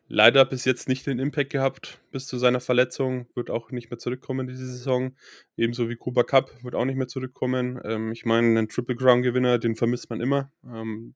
leider 0.08 0.46
bis 0.46 0.66
jetzt 0.66 0.88
nicht 0.88 1.06
den 1.08 1.20
Impact 1.20 1.52
gehabt 1.52 2.00
bis 2.12 2.28
zu 2.28 2.38
seiner 2.38 2.60
Verletzung, 2.60 3.28
wird 3.36 3.50
auch 3.50 3.72
nicht 3.72 3.90
mehr 3.90 3.98
zurückkommen 3.98 4.48
diese 4.48 4.68
Saison. 4.68 5.16
Ebenso 5.58 5.90
wie 5.90 5.96
Cooper 5.96 6.24
Cup 6.24 6.52
wird 6.64 6.76
auch 6.76 6.86
nicht 6.86 6.98
mehr 6.98 7.08
zurückkommen. 7.08 7.80
Ähm, 7.84 8.12
ich 8.12 8.26
meine, 8.26 8.48
einen 8.48 8.70
Triple 8.70 8.96
Crown 8.96 9.22
Gewinner, 9.22 9.58
den 9.58 9.76
vermisst 9.76 10.10
man 10.10 10.22
immer. 10.22 10.52
Ähm, 10.66 11.16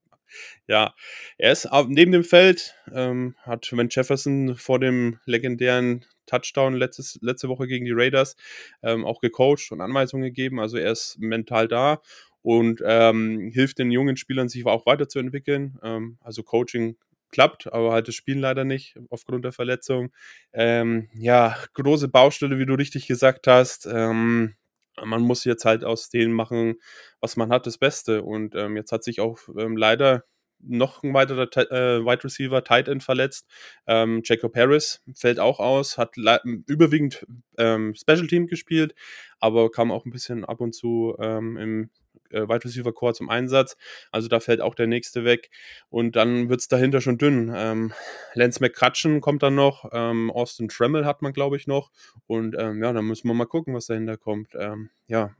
ja, 0.67 0.93
er 1.37 1.51
ist 1.51 1.67
neben 1.87 2.11
dem 2.11 2.23
Feld, 2.23 2.75
ähm, 2.93 3.35
hat 3.41 3.71
Van 3.71 3.89
Jefferson 3.89 4.55
vor 4.55 4.79
dem 4.79 5.19
legendären 5.25 6.05
Touchdown 6.27 6.75
letztes, 6.75 7.17
letzte 7.21 7.49
Woche 7.49 7.67
gegen 7.67 7.85
die 7.85 7.93
Raiders 7.93 8.35
ähm, 8.83 9.05
auch 9.05 9.19
gecoacht 9.19 9.71
und 9.71 9.81
Anweisungen 9.81 10.23
gegeben. 10.23 10.59
Also 10.59 10.77
er 10.77 10.91
ist 10.91 11.17
mental 11.19 11.67
da 11.67 12.01
und 12.41 12.81
ähm, 12.85 13.49
hilft 13.51 13.79
den 13.79 13.91
jungen 13.91 14.17
Spielern, 14.17 14.49
sich 14.49 14.65
auch 14.65 14.85
weiterzuentwickeln. 14.85 15.79
Ähm, 15.83 16.17
also 16.21 16.43
Coaching 16.43 16.95
klappt, 17.31 17.71
aber 17.71 17.93
halt 17.93 18.07
das 18.07 18.15
Spielen 18.15 18.39
leider 18.39 18.63
nicht 18.65 18.97
aufgrund 19.09 19.45
der 19.45 19.51
Verletzung. 19.51 20.11
Ähm, 20.53 21.09
ja, 21.13 21.55
große 21.73 22.07
Baustelle, 22.07 22.59
wie 22.59 22.65
du 22.65 22.73
richtig 22.75 23.07
gesagt 23.07 23.47
hast. 23.47 23.85
Ähm, 23.85 24.55
man 25.03 25.21
muss 25.21 25.45
jetzt 25.45 25.65
halt 25.65 25.83
aus 25.83 26.09
dem 26.09 26.31
machen, 26.31 26.75
was 27.21 27.37
man 27.37 27.51
hat, 27.51 27.67
das 27.67 27.77
Beste. 27.77 28.23
Und 28.23 28.55
ähm, 28.55 28.75
jetzt 28.75 28.91
hat 28.91 29.03
sich 29.03 29.19
auch 29.21 29.39
ähm, 29.57 29.77
leider 29.77 30.23
noch 30.61 31.03
ein 31.03 31.13
weiterer 31.13 31.47
äh, 31.71 32.03
Wide 32.03 32.23
Receiver, 32.23 32.63
Tight 32.63 32.87
End 32.87 33.03
verletzt. 33.03 33.47
Ähm, 33.87 34.21
Jacob 34.25 34.55
Harris 34.55 35.01
fällt 35.15 35.39
auch 35.39 35.59
aus, 35.59 35.97
hat 35.97 36.15
überwiegend 36.17 37.25
ähm, 37.57 37.95
Special 37.95 38.27
Team 38.27 38.47
gespielt, 38.47 38.93
aber 39.39 39.71
kam 39.71 39.91
auch 39.91 40.05
ein 40.05 40.11
bisschen 40.11 40.43
ab 40.45 40.59
und 40.61 40.73
zu 40.73 41.15
ähm, 41.19 41.57
im 41.57 41.89
äh, 42.31 42.47
Wide 42.47 42.65
Receiver 42.65 42.93
Core 42.93 43.13
zum 43.13 43.29
Einsatz. 43.29 43.77
Also 44.11 44.27
da 44.27 44.39
fällt 44.39 44.61
auch 44.61 44.75
der 44.75 44.87
nächste 44.87 45.23
weg. 45.23 45.49
Und 45.89 46.15
dann 46.15 46.49
wird 46.49 46.61
es 46.61 46.67
dahinter 46.67 47.01
schon 47.01 47.17
dünn. 47.17 47.51
Ähm, 47.55 47.93
Lance 48.33 48.61
McCutcheon 48.61 49.21
kommt 49.21 49.43
dann 49.43 49.55
noch. 49.55 49.89
Ähm, 49.91 50.31
Austin 50.31 50.67
Tremmel 50.69 51.05
hat 51.05 51.21
man, 51.21 51.33
glaube 51.33 51.57
ich, 51.57 51.67
noch. 51.67 51.91
Und 52.27 52.55
ähm, 52.57 52.81
ja, 52.83 52.93
dann 52.93 53.05
müssen 53.05 53.27
wir 53.27 53.33
mal 53.33 53.45
gucken, 53.45 53.73
was 53.73 53.87
dahinter 53.87 54.17
kommt. 54.17 54.49
Ähm, 54.55 54.89
ja, 55.07 55.35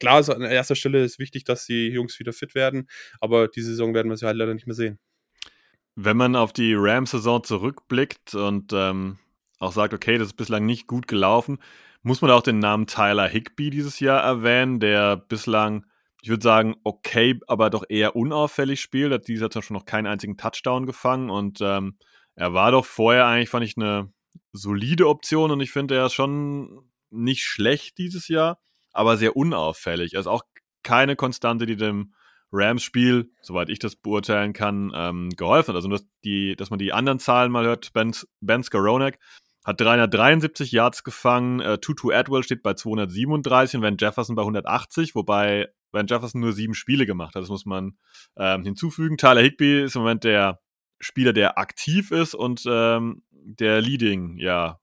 klar, 0.00 0.16
also 0.16 0.32
an 0.32 0.42
erster 0.42 0.74
Stelle 0.74 1.04
ist 1.04 1.18
wichtig, 1.18 1.44
dass 1.44 1.66
die 1.66 1.88
Jungs 1.88 2.18
wieder 2.18 2.32
fit 2.32 2.54
werden. 2.54 2.88
Aber 3.20 3.48
die 3.48 3.62
Saison 3.62 3.94
werden 3.94 4.10
wir 4.10 4.16
sie 4.16 4.26
halt 4.26 4.36
leider 4.36 4.54
nicht 4.54 4.66
mehr 4.66 4.74
sehen. 4.74 4.98
Wenn 5.96 6.16
man 6.16 6.34
auf 6.34 6.52
die 6.52 6.74
Rams-Saison 6.74 7.44
zurückblickt 7.44 8.34
und 8.34 8.72
ähm, 8.72 9.18
auch 9.58 9.72
sagt, 9.72 9.94
okay, 9.94 10.18
das 10.18 10.28
ist 10.28 10.36
bislang 10.36 10.66
nicht 10.66 10.86
gut 10.86 11.06
gelaufen, 11.06 11.58
muss 12.02 12.20
man 12.20 12.30
auch 12.30 12.42
den 12.42 12.58
Namen 12.58 12.86
Tyler 12.86 13.28
Higby 13.28 13.70
dieses 13.70 14.00
Jahr 14.00 14.22
erwähnen, 14.22 14.80
der 14.80 15.16
bislang 15.16 15.86
ich 16.24 16.30
würde 16.30 16.42
sagen, 16.42 16.74
okay, 16.84 17.38
aber 17.48 17.68
doch 17.68 17.84
eher 17.86 18.16
unauffällig 18.16 18.80
spielt. 18.80 19.12
Hat 19.12 19.28
dieser 19.28 19.50
zum 19.50 19.60
Beispiel 19.60 19.76
noch 19.76 19.84
keinen 19.84 20.06
einzigen 20.06 20.38
Touchdown 20.38 20.86
gefangen 20.86 21.28
und 21.28 21.58
ähm, 21.60 21.98
er 22.34 22.54
war 22.54 22.70
doch 22.70 22.86
vorher 22.86 23.26
eigentlich, 23.26 23.50
fand 23.50 23.66
ich, 23.66 23.76
eine 23.76 24.10
solide 24.50 25.06
Option 25.06 25.50
und 25.50 25.60
ich 25.60 25.70
finde, 25.70 25.96
er 25.96 26.06
ist 26.06 26.14
schon 26.14 26.90
nicht 27.10 27.42
schlecht 27.42 27.98
dieses 27.98 28.28
Jahr, 28.28 28.58
aber 28.94 29.18
sehr 29.18 29.36
unauffällig. 29.36 30.14
Er 30.14 30.20
ist 30.20 30.26
auch 30.26 30.44
keine 30.82 31.14
Konstante, 31.14 31.66
die 31.66 31.76
dem 31.76 32.14
Rams-Spiel, 32.50 33.30
soweit 33.42 33.68
ich 33.68 33.78
das 33.78 33.94
beurteilen 33.94 34.54
kann, 34.54 34.92
ähm, 34.94 35.28
geholfen 35.36 35.68
hat. 35.68 35.76
Also, 35.76 35.90
dass, 35.90 36.06
die, 36.24 36.56
dass 36.56 36.70
man 36.70 36.78
die 36.78 36.94
anderen 36.94 37.18
Zahlen 37.18 37.52
mal 37.52 37.66
hört, 37.66 37.92
Ben, 37.92 38.16
ben 38.40 38.62
Skoronek 38.62 39.18
hat 39.62 39.78
373 39.78 40.72
Yards 40.72 41.04
gefangen, 41.04 41.60
äh, 41.60 41.76
Tutu 41.76 42.12
Adwell 42.12 42.44
steht 42.44 42.62
bei 42.62 42.72
237 42.72 43.76
und 43.76 43.82
Van 43.82 43.96
Jefferson 43.98 44.36
bei 44.36 44.42
180, 44.42 45.14
wobei 45.14 45.68
Van 45.94 46.06
Jefferson 46.06 46.40
nur 46.40 46.52
sieben 46.52 46.74
Spiele 46.74 47.06
gemacht 47.06 47.34
hat. 47.34 47.42
Das 47.42 47.48
muss 47.48 47.64
man 47.64 47.96
ähm, 48.36 48.64
hinzufügen. 48.64 49.16
Tyler 49.16 49.40
Higby 49.42 49.82
ist 49.82 49.96
im 49.96 50.02
Moment 50.02 50.24
der 50.24 50.60
Spieler, 51.00 51.32
der 51.32 51.58
aktiv 51.58 52.10
ist 52.10 52.34
und 52.34 52.64
ähm, 52.66 53.22
der 53.30 53.80
Leading, 53.80 54.38
ja, 54.38 54.80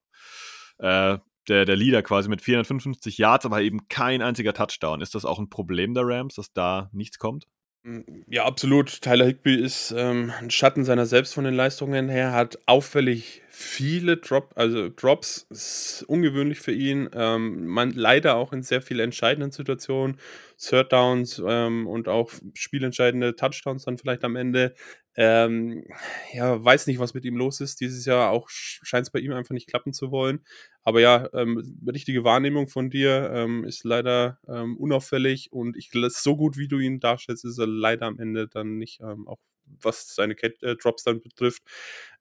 äh, 0.77 1.17
der, 1.47 1.65
der 1.65 1.75
Leader 1.75 2.03
quasi 2.03 2.29
mit 2.29 2.41
455 2.41 3.17
Yards, 3.17 3.45
aber 3.45 3.61
eben 3.61 3.87
kein 3.87 4.21
einziger 4.21 4.53
Touchdown. 4.53 5.01
Ist 5.01 5.15
das 5.15 5.25
auch 5.25 5.39
ein 5.39 5.49
Problem 5.49 5.93
der 5.93 6.03
Rams, 6.05 6.35
dass 6.35 6.53
da 6.53 6.89
nichts 6.93 7.17
kommt? 7.17 7.47
Hm, 7.83 8.23
ja, 8.27 8.45
absolut. 8.45 9.01
Tyler 9.01 9.25
Higbee 9.25 9.55
ist, 9.55 9.93
ähm, 9.97 10.31
'n 10.39 10.51
Schatten 10.51 10.85
seiner 10.85 11.07
selbst 11.07 11.33
von 11.33 11.43
den 11.43 11.55
Leistungen 11.55 12.09
her, 12.09 12.31
hat 12.31 12.59
auffällig 12.67 13.41
viele 13.61 14.17
Drop 14.17 14.51
also 14.55 14.89
Drops, 14.89 15.45
ist 15.49 16.03
ungewöhnlich 16.07 16.59
für 16.59 16.71
ihn. 16.73 17.09
Ähm, 17.13 17.65
man 17.67 17.91
leider 17.91 18.35
auch 18.35 18.53
in 18.53 18.63
sehr 18.63 18.81
vielen 18.81 18.99
entscheidenden 19.01 19.51
Situationen, 19.51 20.17
Third 20.57 20.91
Downs, 20.91 21.41
ähm, 21.45 21.87
und 21.87 22.07
auch 22.07 22.31
spielentscheidende 22.53 23.35
Touchdowns 23.35 23.85
dann 23.85 23.97
vielleicht 23.97 24.23
am 24.23 24.35
Ende. 24.35 24.73
Ähm, 25.15 25.83
ja, 26.33 26.63
weiß 26.63 26.87
nicht, 26.87 26.99
was 26.99 27.13
mit 27.13 27.25
ihm 27.25 27.35
los 27.37 27.59
ist. 27.61 27.81
Dieses 27.81 28.05
Jahr 28.05 28.31
auch 28.31 28.49
scheint 28.49 29.07
es 29.07 29.11
bei 29.11 29.19
ihm 29.19 29.33
einfach 29.33 29.53
nicht 29.53 29.67
klappen 29.67 29.93
zu 29.93 30.11
wollen. 30.11 30.39
Aber 30.83 30.99
ja, 31.01 31.29
ähm, 31.33 31.79
richtige 31.87 32.23
Wahrnehmung 32.23 32.67
von 32.67 32.89
dir 32.89 33.31
ähm, 33.33 33.63
ist 33.65 33.83
leider 33.83 34.39
ähm, 34.47 34.77
unauffällig 34.77 35.51
und 35.51 35.77
ich 35.77 35.91
so 36.23 36.35
gut, 36.37 36.57
wie 36.57 36.67
du 36.67 36.79
ihn 36.79 36.99
darstellst, 36.99 37.45
ist 37.45 37.59
er 37.59 37.67
leider 37.67 38.05
am 38.07 38.19
Ende 38.19 38.47
dann 38.47 38.77
nicht, 38.77 39.01
auch 39.27 39.39
was 39.81 40.15
seine 40.15 40.33
äh, 40.33 40.75
Drops 40.75 41.03
dann 41.03 41.21
betrifft. 41.21 41.63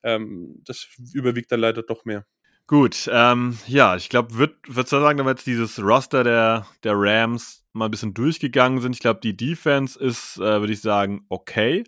Ähm, 0.03 0.61
das 0.65 0.87
überwiegt 1.13 1.53
dann 1.53 1.61
leider 1.61 1.83
doch 1.83 2.05
mehr. 2.05 2.27
Gut, 2.71 3.11
ähm, 3.13 3.59
ja, 3.67 3.97
ich 3.97 4.09
glaube, 4.09 4.35
würde 4.35 4.55
würd 4.69 4.89
sagen, 4.89 5.19
wenn 5.19 5.27
wir 5.27 5.33
jetzt 5.33 5.47
dieses 5.47 5.83
Roster 5.83 6.23
der, 6.23 6.69
der 6.85 6.93
Rams 6.95 7.65
mal 7.73 7.87
ein 7.87 7.91
bisschen 7.91 8.15
durchgegangen 8.15 8.81
sind, 8.81 8.93
ich 8.93 9.01
glaube, 9.01 9.19
die 9.21 9.37
Defense 9.37 9.99
ist, 9.99 10.37
äh, 10.37 10.61
würde 10.61 10.73
ich 10.73 10.81
sagen, 10.81 11.27
okay. 11.29 11.83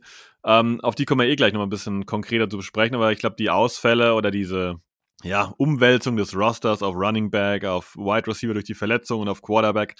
Ähm, 0.45 0.81
auf 0.81 0.97
die 0.97 1.05
kommen 1.05 1.21
wir 1.21 1.29
eh 1.29 1.37
gleich 1.37 1.53
nochmal 1.53 1.69
ein 1.69 1.71
bisschen 1.71 2.05
konkreter 2.05 2.51
zu 2.51 2.57
besprechen, 2.57 2.97
aber 2.97 3.13
ich 3.13 3.21
glaube, 3.21 3.37
die 3.39 3.49
Ausfälle 3.49 4.15
oder 4.15 4.33
diese 4.33 4.81
ja, 5.23 5.55
Umwälzung 5.57 6.17
des 6.17 6.35
Rosters 6.35 6.83
auf 6.83 6.97
Running 6.97 7.31
Back, 7.31 7.65
auf 7.65 7.95
Wide 7.97 8.27
Receiver 8.27 8.55
durch 8.55 8.65
die 8.65 8.75
Verletzung 8.75 9.21
und 9.21 9.29
auf 9.29 9.41
Quarterback, 9.41 9.95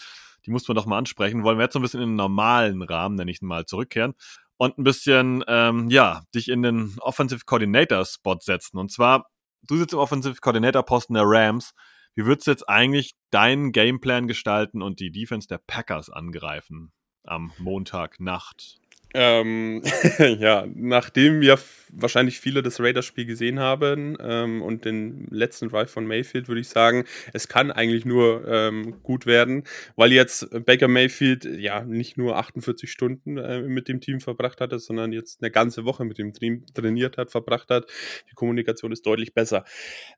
die 0.45 0.51
muss 0.51 0.67
man 0.67 0.75
doch 0.75 0.87
mal 0.87 0.99
ansprechen. 0.99 1.45
Wollen 1.45 1.59
wir 1.59 1.65
jetzt 1.65 1.75
so 1.75 1.79
ein 1.79 1.83
bisschen 1.83 2.03
in 2.03 2.11
den 2.11 2.17
normalen 2.17 2.83
Rahmen, 2.83 3.15
nenne 3.15 3.31
ich 3.31 3.41
mal, 3.41 3.67
zurückkehren 3.67 4.15
und 4.63 4.79
ein 4.79 4.85
bisschen, 4.85 5.43
ähm, 5.49 5.91
ja, 5.91 6.23
dich 6.37 6.49
in 6.49 6.63
den 6.63 6.95
Offensive 7.01 7.41
Coordinator 7.45 8.05
Spot 8.05 8.39
setzen. 8.41 8.79
Und 8.79 8.93
zwar, 8.93 9.27
du 9.63 9.77
sitzt 9.77 9.93
im 9.93 9.99
Offensive 9.99 10.37
Coordinator 10.41 10.85
Posten 10.85 11.15
der 11.15 11.25
Rams. 11.27 11.75
Wie 12.15 12.27
würdest 12.27 12.47
du 12.47 12.53
jetzt 12.53 12.69
eigentlich 12.69 13.15
deinen 13.31 13.73
Gameplan 13.73 14.29
gestalten 14.29 14.81
und 14.81 15.01
die 15.01 15.11
Defense 15.11 15.49
der 15.49 15.59
Packers 15.59 16.11
angreifen 16.11 16.93
am 17.25 17.53
Montagnacht? 17.59 18.79
Ähm, 19.15 19.83
ja, 20.39 20.67
nachdem 20.75 21.43
ja 21.43 21.57
wahrscheinlich 21.93 22.41
viele 22.41 22.63
das 22.63 22.81
Raiders-Spiel 22.81 23.27
gesehen 23.27 23.61
haben 23.61 24.17
ähm, 24.21 24.63
und 24.63 24.85
den 24.85 25.27
letzten 25.31 25.69
Drive 25.69 25.91
von 25.91 26.07
Mayfield, 26.07 26.49
würde 26.49 26.61
ich 26.61 26.69
sagen, 26.69 27.05
es 27.33 27.49
kann 27.49 27.71
eigentlich 27.71 28.05
nur 28.05 28.49
ähm, 28.49 29.03
gut 29.03 29.27
werden, 29.27 29.65
weil 29.97 30.13
jetzt 30.13 30.49
Baker 30.65 30.89
Mayfield 30.89 31.45
ja 31.45 31.85
nicht 31.85 32.17
nur 32.17 32.37
48 32.39 32.91
Stunden 32.91 33.37
äh, 33.37 33.61
mit 33.61 33.89
dem 33.89 34.01
Team 34.01 34.21
verbracht 34.21 34.61
hatte, 34.61 34.79
sondern 34.79 35.13
jetzt 35.13 35.43
eine 35.43 35.51
ganze 35.51 35.85
Woche 35.85 36.05
mit 36.05 36.19
dem 36.19 36.33
Team 36.33 36.65
trainiert 36.73 37.19
hat, 37.19 37.31
verbracht 37.31 37.69
hat. 37.71 37.87
Die 38.31 38.35
Kommunikation 38.35 38.93
ist 38.93 39.05
deutlich 39.05 39.35
besser. 39.35 39.65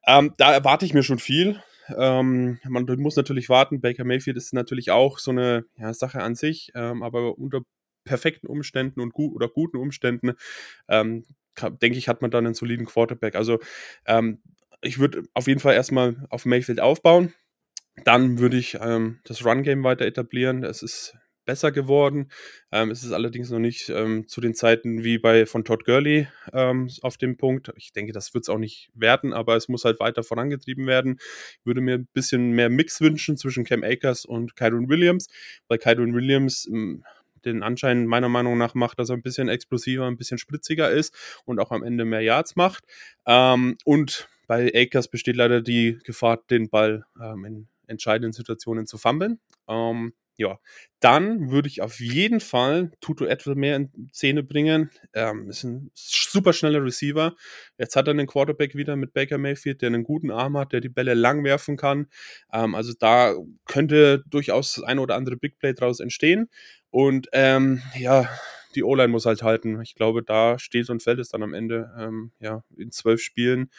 Ähm, 0.07 0.33
da 0.39 0.53
erwarte 0.53 0.87
ich 0.87 0.95
mir 0.95 1.03
schon 1.03 1.19
viel. 1.19 1.61
Ähm, 1.89 2.61
man 2.67 2.87
muss 2.99 3.17
natürlich 3.17 3.49
warten. 3.49 3.81
Baker 3.81 4.05
Mayfield 4.05 4.37
ist 4.37 4.55
natürlich 4.55 4.91
auch 4.91 5.19
so 5.19 5.33
eine 5.33 5.67
ja, 5.77 5.93
Sache 5.93 6.23
an 6.23 6.35
sich, 6.35 6.71
ähm, 6.75 7.03
aber 7.03 7.37
unter 7.37 7.63
perfekten 8.05 8.47
Umständen 8.47 9.01
und 9.01 9.13
gut 9.13 9.35
oder 9.35 9.49
guten 9.49 9.77
Umständen, 9.77 10.33
ähm, 10.89 11.25
denke 11.83 11.99
ich, 11.99 12.09
hat 12.09 12.23
man 12.23 12.31
dann 12.31 12.47
einen 12.47 12.55
soliden 12.55 12.87
Quarterback. 12.87 13.37
Also 13.37 13.61
ähm, 14.07 14.41
ich 14.83 14.99
würde 14.99 15.23
auf 15.35 15.47
jeden 15.47 15.61
Fall 15.61 15.75
erstmal 15.75 16.27
auf 16.31 16.45
Mayfield 16.45 16.81
aufbauen. 16.81 17.33
Dann 18.05 18.39
würde 18.39 18.57
ich 18.57 18.79
ähm, 18.81 19.21
das 19.25 19.45
Run-Game 19.45 19.85
weiter 19.85 20.05
etablieren. 20.05 20.65
Es 20.65 20.83
ist 20.83 21.17
besser 21.45 21.73
geworden. 21.73 22.31
Ähm, 22.73 22.91
es 22.91 23.05
ist 23.05 23.13
allerdings 23.13 23.51
noch 23.51 23.59
nicht 23.59 23.89
ähm, 23.89 24.27
zu 24.27 24.41
den 24.41 24.55
Zeiten 24.55 25.05
wie 25.05 25.19
bei 25.19 25.47
von 25.47 25.65
Todd 25.65 25.85
Gurley 25.85 26.27
ähm, 26.53 26.89
auf 27.03 27.17
dem 27.17 27.37
Punkt. 27.37 27.73
Ich 27.77 27.93
denke, 27.93 28.13
das 28.13 28.35
wird 28.35 28.45
es 28.45 28.49
auch 28.49 28.59
nicht 28.59 28.91
werden, 28.95 29.33
aber 29.33 29.57
es 29.57 29.69
muss 29.69 29.85
halt 29.85 30.01
weiter 30.01 30.23
vorangetrieben 30.23 30.87
werden. 30.87 31.19
Ich 31.61 31.67
würde 31.67 31.81
mir 31.81 31.95
ein 31.97 32.09
bisschen 32.13 32.53
mehr 32.53 32.71
Mix 32.71 33.01
wünschen 33.01 33.37
zwischen 33.37 33.65
Cam 33.65 33.83
Akers 33.85 34.25
und 34.25 34.57
Kyron 34.57 34.89
Williams, 34.89 35.29
weil 35.69 35.79
Kyron 35.79 36.15
Williams 36.15 36.67
hm, 36.71 37.05
den 37.45 37.63
Anschein 37.63 38.07
meiner 38.07 38.29
Meinung 38.29 38.59
nach 38.59 38.75
macht, 38.75 38.99
dass 38.99 39.11
er 39.11 39.17
ein 39.17 39.23
bisschen 39.23 39.49
explosiver, 39.49 40.07
ein 40.07 40.17
bisschen 40.17 40.39
spritziger 40.39 40.91
ist 40.91 41.15
und 41.45 41.61
auch 41.61 41.71
am 41.71 41.83
Ende 41.83 42.05
mehr 42.05 42.21
Yards 42.21 42.57
macht. 42.57 42.85
Ähm, 43.27 43.77
und 43.85 44.29
bei 44.47 44.71
Akers 44.75 45.09
besteht 45.09 45.37
leider 45.37 45.61
die 45.61 45.99
Gefahr, 46.05 46.39
den 46.51 46.69
Ball 46.69 47.07
ähm, 47.21 47.45
in 47.45 47.69
entscheidenden 47.87 48.33
Situationen 48.33 48.87
zu 48.87 48.99
fummeln. 48.99 49.41
Ähm, 49.69 50.15
ja, 50.37 50.59
dann 51.01 51.51
würde 51.51 51.69
ich 51.69 51.81
auf 51.83 52.01
jeden 52.01 52.41
Fall 52.41 52.91
Edwell 53.01 53.55
mehr 53.55 53.77
in 53.77 54.11
Szene 54.13 54.43
bringen. 54.43 54.91
Ähm, 55.13 55.49
ist 55.49 55.65
ein 55.65 55.91
super 55.95 56.53
schneller 56.53 56.83
Receiver. 56.83 57.35
Jetzt 57.79 57.95
hat 57.95 58.09
er 58.09 58.13
einen 58.13 58.27
Quarterback 58.27 58.75
wieder 58.75 58.97
mit 58.97 59.13
Baker 59.13 59.39
Mayfield, 59.39 59.83
der 59.83 59.89
einen 59.89 60.03
guten 60.03 60.31
Arm 60.31 60.57
hat, 60.57 60.73
der 60.73 60.81
die 60.81 60.89
Bälle 60.89 61.15
lang 61.15 61.45
werfen 61.45 61.77
kann. 61.77 62.09
Ähm, 62.53 62.75
also 62.75 62.93
da 62.99 63.35
könnte 63.67 64.25
durchaus 64.27 64.75
das 64.75 64.85
eine 64.85 65.01
oder 65.01 65.15
andere 65.17 65.37
Big 65.37 65.59
Play 65.59 65.75
draus 65.75 66.01
entstehen. 66.01 66.49
Und 66.91 67.29
ähm, 67.33 67.83
ja, 67.97 68.29
die 68.75 68.83
O-Line 68.83 69.09
muss 69.09 69.27
halt 69.27 69.43
halten. 69.43 69.81
Ich 69.83 69.95
glaube, 69.95 70.23
da 70.23 70.59
steht 70.59 70.91
und 70.91 71.03
fällt 71.03 71.19
es 71.21 71.29
dann 71.29 71.43
am 71.43 71.55
Ende. 71.55 71.93
Ähm, 71.99 72.33
ja, 72.41 72.65
in 72.77 72.91
zwölf 72.91 73.21
Spielen 73.21 73.71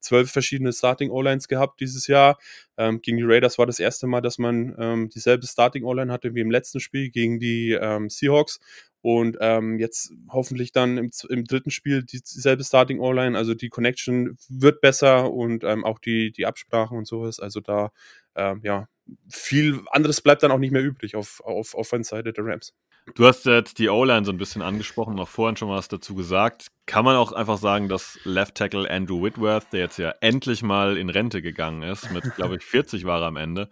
zwölf 0.00 0.30
verschiedene 0.30 0.72
Starting 0.72 1.10
O-Lines 1.10 1.48
gehabt 1.48 1.80
dieses 1.80 2.06
Jahr. 2.06 2.38
Ähm, 2.76 3.00
gegen 3.02 3.18
die 3.18 3.24
Raiders 3.24 3.58
war 3.58 3.66
das 3.66 3.78
erste 3.78 4.06
Mal, 4.06 4.20
dass 4.20 4.38
man 4.38 4.74
ähm, 4.78 5.08
dieselbe 5.08 5.46
Starting 5.46 5.84
O-Line 5.84 6.12
hatte 6.12 6.34
wie 6.34 6.40
im 6.40 6.50
letzten 6.50 6.80
Spiel 6.80 7.10
gegen 7.10 7.38
die 7.38 7.72
ähm, 7.72 8.08
Seahawks. 8.08 8.60
Und 9.02 9.38
ähm, 9.40 9.78
jetzt 9.78 10.12
hoffentlich 10.28 10.72
dann 10.72 10.98
im, 10.98 11.10
im 11.30 11.44
dritten 11.44 11.70
Spiel 11.70 12.02
dieselbe 12.02 12.64
Starting 12.64 13.00
O-Line. 13.00 13.36
Also 13.36 13.54
die 13.54 13.70
Connection 13.70 14.36
wird 14.48 14.80
besser 14.82 15.32
und 15.32 15.64
ähm, 15.64 15.84
auch 15.84 15.98
die, 15.98 16.32
die 16.32 16.44
Absprachen 16.46 16.98
und 16.98 17.06
sowas. 17.06 17.40
Also 17.40 17.60
da, 17.60 17.92
ähm, 18.34 18.60
ja, 18.62 18.88
viel 19.28 19.80
anderes 19.90 20.20
bleibt 20.20 20.42
dann 20.42 20.50
auch 20.50 20.58
nicht 20.58 20.72
mehr 20.72 20.82
übrig 20.82 21.16
auf, 21.16 21.40
auf 21.44 21.74
Offense-Seite 21.74 22.32
der 22.32 22.44
Rams. 22.44 22.74
Du 23.14 23.26
hast 23.26 23.44
jetzt 23.46 23.78
die 23.78 23.88
O-Line 23.88 24.24
so 24.24 24.32
ein 24.32 24.38
bisschen 24.38 24.62
angesprochen 24.62 25.18
auch 25.18 25.28
vorhin 25.28 25.56
schon 25.56 25.68
was 25.68 25.88
dazu 25.88 26.14
gesagt. 26.14 26.68
Kann 26.86 27.04
man 27.04 27.16
auch 27.16 27.32
einfach 27.32 27.58
sagen, 27.58 27.88
dass 27.88 28.18
Left 28.24 28.54
Tackle 28.54 28.88
Andrew 28.90 29.22
Whitworth, 29.22 29.72
der 29.72 29.80
jetzt 29.80 29.98
ja 29.98 30.14
endlich 30.20 30.62
mal 30.62 30.96
in 30.96 31.08
Rente 31.08 31.42
gegangen 31.42 31.82
ist, 31.82 32.10
mit, 32.12 32.22
glaube 32.36 32.56
ich, 32.56 32.64
40 32.64 33.04
war 33.04 33.20
er 33.20 33.28
am 33.28 33.36
Ende, 33.36 33.68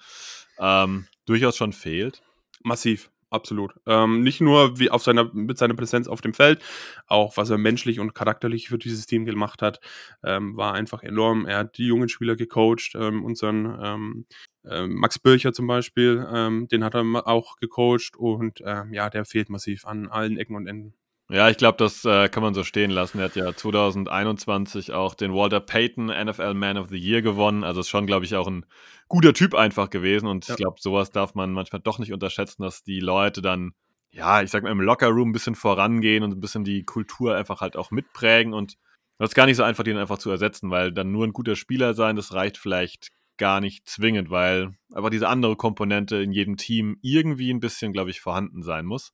ähm, 0.59 1.07
durchaus 1.27 1.57
schon 1.57 1.73
fehlt? 1.73 2.23
Massiv. 2.63 3.11
Absolut. 3.31 3.75
Ähm, 3.87 4.23
nicht 4.23 4.41
nur 4.41 4.79
wie 4.79 4.91
auf 4.91 5.03
seiner, 5.03 5.31
mit 5.35 5.59
seiner 5.59 5.75
Präsenz 5.75 6.09
auf 6.09 6.23
dem 6.23 6.33
Feld, 6.33 6.63
auch 7.07 7.37
was 7.37 7.51
er 7.51 7.59
menschlich 7.59 8.01
und 8.01 8.15
charakterlich 8.15 8.69
für 8.69 8.79
dieses 8.79 9.07
Team 9.07 9.27
gemacht 9.27 9.61
hat, 9.61 9.81
ähm, 10.25 10.57
war 10.57 10.73
einfach 10.73 11.03
enorm. 11.03 11.45
Er 11.45 11.59
hat 11.59 11.77
die 11.77 11.87
jungen 11.87 12.09
Spieler 12.09 12.37
gecoacht, 12.37 12.95
ähm, 12.95 13.23
unseren 13.25 13.79
ähm, 13.83 14.27
äh, 14.31 14.35
Max 14.65 15.19
Bircher 15.19 15.53
zum 15.53 15.67
Beispiel, 15.67 16.27
ähm, 16.33 16.69
den 16.69 16.85
hat 16.85 16.95
er 16.95 17.05
auch 17.27 17.57
gecoacht 17.57 18.17
und 18.17 18.63
ähm, 18.65 18.93
ja, 18.93 19.09
der 19.09 19.25
fehlt 19.25 19.51
massiv 19.51 19.87
an 19.87 20.09
allen 20.09 20.37
Ecken 20.37 20.57
und 20.57 20.67
Enden. 20.67 20.95
Ja, 21.31 21.51
ich 21.51 21.59
glaube, 21.59 21.77
das 21.77 22.07
äh, 22.07 22.31
kann 22.31 22.43
man 22.43 22.55
so 22.55 22.65
stehen 22.65 22.91
lassen. 22.91 23.19
Er 23.19 23.27
hat 23.27 23.37
ja 23.37 23.55
2021 23.55 24.93
auch 24.93 25.15
den 25.15 25.35
Walter 25.35 25.61
Payton 25.61 26.07
NFL 26.07 26.55
Man 26.55 26.79
of 26.79 26.89
the 26.89 26.97
Year 26.97 27.21
gewonnen. 27.21 27.65
Also 27.65 27.81
ist 27.81 27.91
schon, 27.91 28.07
glaube 28.07 28.25
ich, 28.25 28.35
auch 28.35 28.47
ein 28.47 28.65
guter 29.09 29.35
Typ 29.35 29.55
einfach 29.55 29.91
gewesen. 29.91 30.27
Und 30.27 30.49
ja. 30.49 30.55
ich 30.55 30.59
glaube, 30.59 30.81
sowas 30.81 31.11
darf 31.11 31.35
man 31.35 31.53
manchmal 31.53 31.83
doch 31.83 31.99
nicht 31.99 32.15
unterschätzen, 32.15 32.63
dass 32.63 32.83
die 32.83 33.01
Leute 33.01 33.43
dann, 33.43 33.73
ja, 34.11 34.41
ich 34.41 34.51
sag 34.51 34.63
mal, 34.63 34.73
im 34.73 34.81
Lockerroom 34.81 35.29
ein 35.29 35.33
bisschen 35.33 35.55
vorangehen 35.55 36.25
und 36.25 36.33
ein 36.33 36.41
bisschen 36.41 36.65
die 36.65 36.85
Kultur 36.85 37.37
einfach 37.37 37.61
halt 37.61 37.77
auch 37.77 37.91
mitprägen. 37.91 38.55
Und 38.55 38.79
das 39.19 39.31
ist 39.31 39.35
gar 39.35 39.45
nicht 39.45 39.57
so 39.57 39.65
einfach, 39.65 39.85
den 39.85 39.99
einfach 39.99 40.19
zu 40.19 40.31
ersetzen, 40.31 40.71
weil 40.71 40.93
dann 40.93 41.13
nur 41.13 41.27
ein 41.27 41.35
guter 41.35 41.57
Spieler 41.57 41.93
sein, 41.93 42.17
das 42.17 42.33
reicht 42.33 42.57
vielleicht 42.57 43.11
gar 43.39 43.61
nicht 43.61 43.89
zwingend, 43.89 44.31
weil 44.31 44.77
aber 44.93 45.11
diese 45.11 45.29
andere 45.29 45.57
Komponente 45.57 46.17
in 46.17 46.33
jedem 46.33 46.57
Team 46.57 46.99
irgendwie 47.03 47.51
ein 47.53 47.61
bisschen, 47.61 47.93
glaube 47.93 48.11
ich, 48.11 48.21
vorhanden 48.21 48.63
sein 48.63 48.85
muss. 48.85 49.13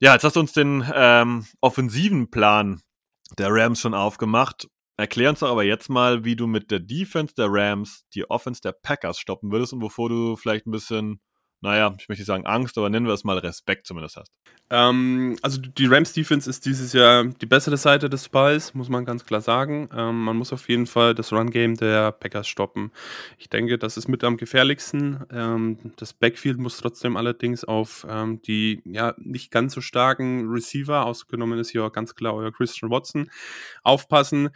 Ja, 0.00 0.12
jetzt 0.12 0.24
hast 0.24 0.36
du 0.36 0.40
uns 0.40 0.52
den 0.52 0.84
ähm, 0.94 1.46
offensiven 1.60 2.30
Plan 2.30 2.82
der 3.38 3.48
Rams 3.50 3.80
schon 3.80 3.94
aufgemacht. 3.94 4.68
Erklär 4.98 5.30
uns 5.30 5.40
doch 5.40 5.50
aber 5.50 5.64
jetzt 5.64 5.88
mal, 5.88 6.24
wie 6.24 6.36
du 6.36 6.46
mit 6.46 6.70
der 6.70 6.80
Defense 6.80 7.34
der 7.34 7.48
Rams 7.48 8.04
die 8.14 8.28
Offense 8.30 8.60
der 8.60 8.72
Packers 8.72 9.18
stoppen 9.18 9.52
würdest 9.52 9.72
und 9.72 9.82
wovor 9.82 10.08
du 10.08 10.36
vielleicht 10.36 10.66
ein 10.66 10.70
bisschen 10.70 11.20
naja, 11.66 11.92
ich 11.98 12.08
möchte 12.08 12.22
nicht 12.22 12.26
sagen 12.26 12.46
Angst, 12.46 12.78
aber 12.78 12.88
nennen 12.88 13.06
wir 13.06 13.12
es 13.12 13.24
mal 13.24 13.38
Respekt 13.38 13.86
zumindest 13.86 14.16
hast. 14.16 14.32
Ähm, 14.70 15.36
also 15.42 15.60
die 15.60 15.86
Rams 15.86 16.12
Defense 16.12 16.48
ist 16.48 16.64
dieses 16.64 16.92
Jahr 16.92 17.24
die 17.24 17.46
bessere 17.46 17.76
Seite 17.76 18.08
des 18.08 18.28
Balls, 18.28 18.74
muss 18.74 18.88
man 18.88 19.04
ganz 19.04 19.24
klar 19.24 19.40
sagen. 19.40 19.88
Ähm, 19.92 20.24
man 20.24 20.36
muss 20.36 20.52
auf 20.52 20.68
jeden 20.68 20.86
Fall 20.86 21.14
das 21.14 21.32
Run-Game 21.32 21.76
der 21.76 22.12
Packers 22.12 22.46
stoppen. 22.46 22.92
Ich 23.38 23.48
denke, 23.48 23.78
das 23.78 23.96
ist 23.96 24.08
mit 24.08 24.22
am 24.22 24.36
gefährlichsten. 24.36 25.24
Ähm, 25.32 25.78
das 25.96 26.12
Backfield 26.12 26.58
muss 26.58 26.78
trotzdem 26.78 27.16
allerdings 27.16 27.64
auf 27.64 28.06
ähm, 28.08 28.40
die 28.42 28.80
ja 28.84 29.14
nicht 29.18 29.50
ganz 29.50 29.74
so 29.74 29.80
starken 29.80 30.48
Receiver, 30.48 31.04
ausgenommen 31.04 31.58
ist 31.58 31.70
hier 31.70 31.90
ganz 31.90 32.14
klar 32.14 32.34
euer 32.34 32.52
Christian 32.52 32.90
Watson, 32.90 33.28
aufpassen. 33.82 34.50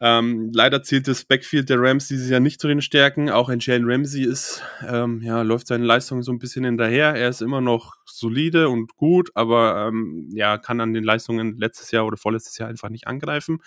Ähm, 0.00 0.50
leider 0.52 0.82
zählt 0.82 1.06
das 1.06 1.24
Backfield 1.24 1.70
der 1.70 1.80
Rams 1.80 2.08
dieses 2.08 2.28
Jahr 2.28 2.40
nicht 2.40 2.60
zu 2.60 2.68
den 2.68 2.82
Stärken. 2.82 3.30
Auch 3.30 3.48
ein 3.48 3.60
Jalen 3.60 3.84
Ramsey 3.90 4.24
ist, 4.24 4.62
ähm, 4.86 5.22
ja, 5.22 5.42
läuft 5.42 5.68
seine 5.68 5.84
Leistung 5.84 6.22
so 6.22 6.32
ein 6.32 6.38
bisschen 6.38 6.64
hinterher. 6.64 7.14
Er 7.14 7.28
ist 7.28 7.42
immer 7.42 7.60
noch 7.60 7.94
solide 8.04 8.68
und 8.68 8.96
gut, 8.96 9.30
aber 9.34 9.88
ähm, 9.88 10.28
ja, 10.34 10.58
kann 10.58 10.80
an 10.80 10.92
den 10.92 11.04
Leistungen 11.04 11.56
letztes 11.58 11.90
Jahr 11.90 12.06
oder 12.06 12.16
vorletztes 12.16 12.58
Jahr 12.58 12.68
einfach 12.68 12.88
nicht 12.88 13.06
angreifen. 13.06 13.58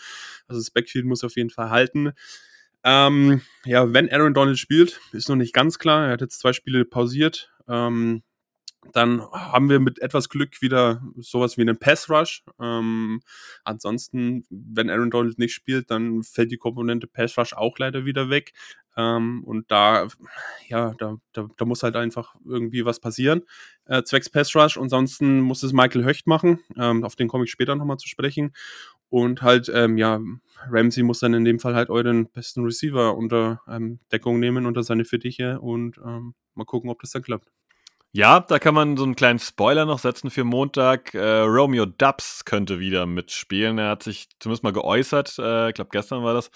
Also 0.48 0.60
das 0.60 0.70
Backfield 0.70 1.06
muss 1.06 1.24
auf 1.24 1.36
jeden 1.38 1.50
Fall 1.50 1.70
halten. 1.70 2.12
Ähm, 2.84 3.42
ja, 3.66 3.94
wenn 3.94 4.12
Aaron 4.12 4.34
Donald 4.34 4.60
spielt, 4.60 5.00
ist 5.14 5.30
noch 5.30 5.36
nicht 5.36 5.54
ganz 5.54 5.80
klar. 5.80 6.08
Er 6.08 6.14
hat 6.14 6.22
jetzt 6.22 6.40
zwei 6.40 6.54
Spiele 6.54 6.86
pausiert. 6.86 7.52
Ähm, 7.68 8.22
dann 8.94 9.22
haben 9.32 9.70
wir 9.70 9.80
mit 9.80 10.00
etwas 10.00 10.30
Glück 10.30 10.62
wieder 10.62 11.02
sowas 11.18 11.58
wie 11.58 11.62
einen 11.62 11.78
Pass 11.78 12.10
Rush. 12.10 12.44
Ähm, 12.60 13.22
ansonsten, 13.64 14.46
wenn 14.50 14.90
Aaron 14.90 15.12
Donald 15.12 15.40
nicht 15.40 15.54
spielt, 15.54 15.92
dann 15.92 16.24
fällt 16.24 16.52
die 16.52 16.58
Komponente 16.58 17.08
Pass 17.08 17.38
Rush 17.38 17.54
auch 17.54 17.78
leider 17.80 18.06
wieder 18.06 18.30
weg. 18.30 18.54
Ähm, 18.96 19.44
und 19.44 19.70
da, 19.72 20.08
ja, 20.68 20.94
da, 20.98 21.18
da, 21.34 21.48
da, 21.56 21.66
muss 21.66 21.84
halt 21.84 21.96
einfach 21.96 22.36
irgendwie 22.46 22.86
was 22.86 23.00
passieren. 23.00 23.44
Äh, 23.86 24.04
zwecks 24.04 24.30
Pass 24.30 24.56
Rush. 24.56 24.78
Ansonsten 24.78 25.42
muss 25.42 25.64
es 25.64 25.74
Michael 25.74 26.06
Höcht 26.06 26.28
machen. 26.28 26.60
Ähm, 26.78 27.04
auf 27.04 27.16
den 27.16 27.28
komme 27.28 27.46
ich 27.46 27.52
später 27.52 27.76
nochmal 27.76 27.98
zu 27.98 28.08
sprechen. 28.08 28.54
Und 29.10 29.42
halt, 29.42 29.72
ähm, 29.74 29.98
ja, 29.98 30.20
Ramsey 30.70 31.04
muss 31.04 31.20
dann 31.20 31.34
in 31.34 31.46
dem 31.46 31.60
Fall 31.60 31.76
halt 31.76 31.90
euren 31.90 32.30
besten 32.30 32.64
Receiver 32.64 33.16
unter 33.16 33.62
ähm, 33.68 34.00
Deckung 34.12 34.40
nehmen, 34.40 34.66
unter 34.66 34.84
seine 34.84 35.06
Fittiche 35.06 35.60
und 35.62 35.98
ähm, 36.00 36.34
mal 36.56 36.66
gucken, 36.66 36.90
ob 36.90 37.00
das 37.02 37.12
dann 37.12 37.22
klappt. 37.22 37.52
Ja, 38.14 38.40
da 38.40 38.58
kann 38.58 38.74
man 38.74 38.98
so 38.98 39.04
einen 39.04 39.16
kleinen 39.16 39.38
Spoiler 39.38 39.86
noch 39.86 40.00
setzen 40.00 40.30
für 40.32 40.44
Montag. 40.44 41.14
Äh, 41.14 41.42
Romeo 41.42 41.86
Dubs 41.86 42.46
könnte 42.46 42.80
wieder 42.80 43.06
mitspielen. 43.06 43.78
Er 43.78 43.90
hat 43.90 44.04
sich 44.04 44.30
zumindest 44.40 44.64
mal 44.64 44.74
geäußert, 44.74 45.38
äh, 45.38 45.70
ich 45.70 45.76
glaube 45.76 45.90
gestern 45.92 46.24
war 46.24 46.34
das, 46.34 46.50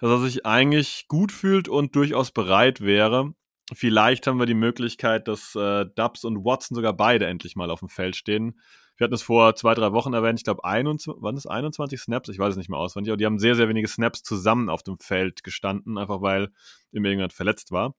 dass 0.00 0.10
er 0.10 0.18
sich 0.18 0.44
eigentlich 0.44 1.06
gut 1.08 1.32
fühlt 1.32 1.68
und 1.68 1.94
durchaus 1.96 2.32
bereit 2.32 2.80
wäre. 2.80 3.32
Vielleicht 3.72 4.26
haben 4.26 4.38
wir 4.38 4.46
die 4.46 4.54
Möglichkeit, 4.54 5.26
dass 5.26 5.54
äh, 5.54 5.86
Dubs 5.94 6.24
und 6.24 6.44
Watson 6.44 6.74
sogar 6.74 6.92
beide 6.92 7.26
endlich 7.26 7.56
mal 7.56 7.70
auf 7.70 7.80
dem 7.80 7.88
Feld 7.88 8.14
stehen. 8.16 8.60
Wir 8.96 9.04
hatten 9.04 9.14
es 9.14 9.22
vor 9.22 9.54
zwei, 9.56 9.74
drei 9.74 9.92
Wochen 9.92 10.12
erwähnt, 10.14 10.38
ich 10.40 10.44
glaube, 10.44 10.62
waren 10.62 11.36
es 11.36 11.46
21 11.46 12.00
Snaps? 12.00 12.28
Ich 12.30 12.38
weiß 12.38 12.52
es 12.52 12.56
nicht 12.56 12.70
mehr 12.70 12.78
auswendig, 12.78 13.10
aber 13.10 13.18
die 13.18 13.26
haben 13.26 13.38
sehr, 13.38 13.54
sehr 13.54 13.68
wenige 13.68 13.88
Snaps 13.88 14.22
zusammen 14.22 14.70
auf 14.70 14.82
dem 14.82 14.98
Feld 14.98 15.44
gestanden, 15.44 15.98
einfach 15.98 16.22
weil 16.22 16.50
immer 16.92 17.08
irgendjemand 17.08 17.32
verletzt 17.32 17.72
war. 17.72 17.94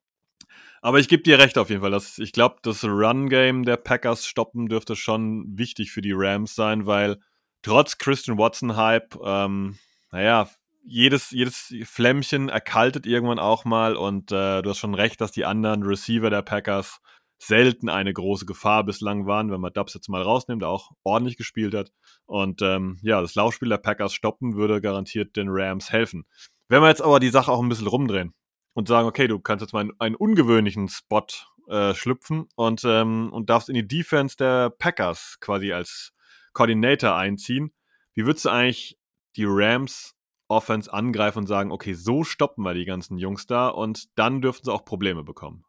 Aber 0.81 0.99
ich 0.99 1.07
gebe 1.07 1.23
dir 1.23 1.39
recht 1.39 1.57
auf 1.57 1.69
jeden 1.69 1.81
Fall. 1.81 1.91
Dass 1.91 2.17
ich 2.17 2.31
glaube, 2.31 2.57
das 2.61 2.83
Run-Game 2.83 3.63
der 3.63 3.77
Packers 3.77 4.25
stoppen 4.25 4.67
dürfte 4.67 4.95
schon 4.95 5.57
wichtig 5.57 5.91
für 5.91 6.01
die 6.01 6.13
Rams 6.13 6.55
sein, 6.55 6.85
weil 6.85 7.17
trotz 7.61 7.97
Christian 7.97 8.37
Watson-Hype, 8.37 9.17
ähm, 9.23 9.77
naja, 10.11 10.49
jedes, 10.83 11.31
jedes 11.31 11.73
Flämmchen 11.83 12.47
erkaltet 12.47 13.05
irgendwann 13.05 13.39
auch 13.39 13.65
mal 13.65 13.97
und 13.97 14.31
äh, 14.31 14.61
du 14.61 14.69
hast 14.69 14.77
schon 14.77 14.93
recht, 14.93 15.19
dass 15.19 15.33
die 15.33 15.43
anderen 15.43 15.83
Receiver 15.83 16.29
der 16.29 16.43
Packers 16.43 17.01
selten 17.39 17.89
eine 17.89 18.13
große 18.13 18.45
Gefahr 18.45 18.83
bislang 18.83 19.27
waren, 19.27 19.51
wenn 19.51 19.61
man 19.61 19.73
Dubs 19.73 19.93
jetzt 19.93 20.09
mal 20.09 20.21
rausnimmt, 20.21 20.61
der 20.61 20.69
auch 20.69 20.91
ordentlich 21.03 21.37
gespielt 21.37 21.73
hat. 21.75 21.91
Und 22.25 22.61
ähm, 22.61 22.99
ja, 23.03 23.21
das 23.21 23.35
Laufspiel 23.35 23.69
der 23.69 23.77
Packers 23.77 24.13
stoppen 24.13 24.55
würde 24.55 24.81
garantiert 24.81 25.35
den 25.35 25.47
Rams 25.49 25.91
helfen. 25.91 26.25
Wenn 26.69 26.81
wir 26.81 26.89
jetzt 26.89 27.01
aber 27.01 27.19
die 27.19 27.29
Sache 27.29 27.51
auch 27.51 27.61
ein 27.61 27.69
bisschen 27.69 27.87
rumdrehen, 27.87 28.33
und 28.77 28.87
sagen, 28.87 29.07
okay, 29.07 29.27
du 29.27 29.39
kannst 29.39 29.63
jetzt 29.63 29.73
mal 29.73 29.81
in 29.81 29.91
einen 29.97 30.13
ungewöhnlichen 30.13 30.87
Spot 30.87 31.25
äh, 31.67 31.95
schlüpfen 31.95 32.47
und, 32.55 32.83
ähm, 32.85 33.33
und 33.33 33.49
darfst 33.49 33.69
in 33.69 33.73
die 33.73 33.87
Defense 33.87 34.37
der 34.37 34.69
Packers 34.69 35.37
quasi 35.39 35.73
als 35.73 36.13
Coordinator 36.53 37.15
einziehen. 37.15 37.73
Wie 38.13 38.27
würdest 38.27 38.45
du 38.45 38.49
eigentlich 38.49 38.99
die 39.35 39.45
Rams 39.47 40.13
Offense 40.47 40.93
angreifen 40.93 41.39
und 41.39 41.47
sagen, 41.47 41.71
okay, 41.71 41.93
so 41.93 42.23
stoppen 42.23 42.61
wir 42.61 42.75
die 42.75 42.85
ganzen 42.85 43.17
Jungs 43.17 43.47
da 43.47 43.67
und 43.67 44.15
dann 44.15 44.43
dürften 44.43 44.65
sie 44.65 44.71
auch 44.71 44.85
Probleme 44.85 45.23
bekommen. 45.23 45.65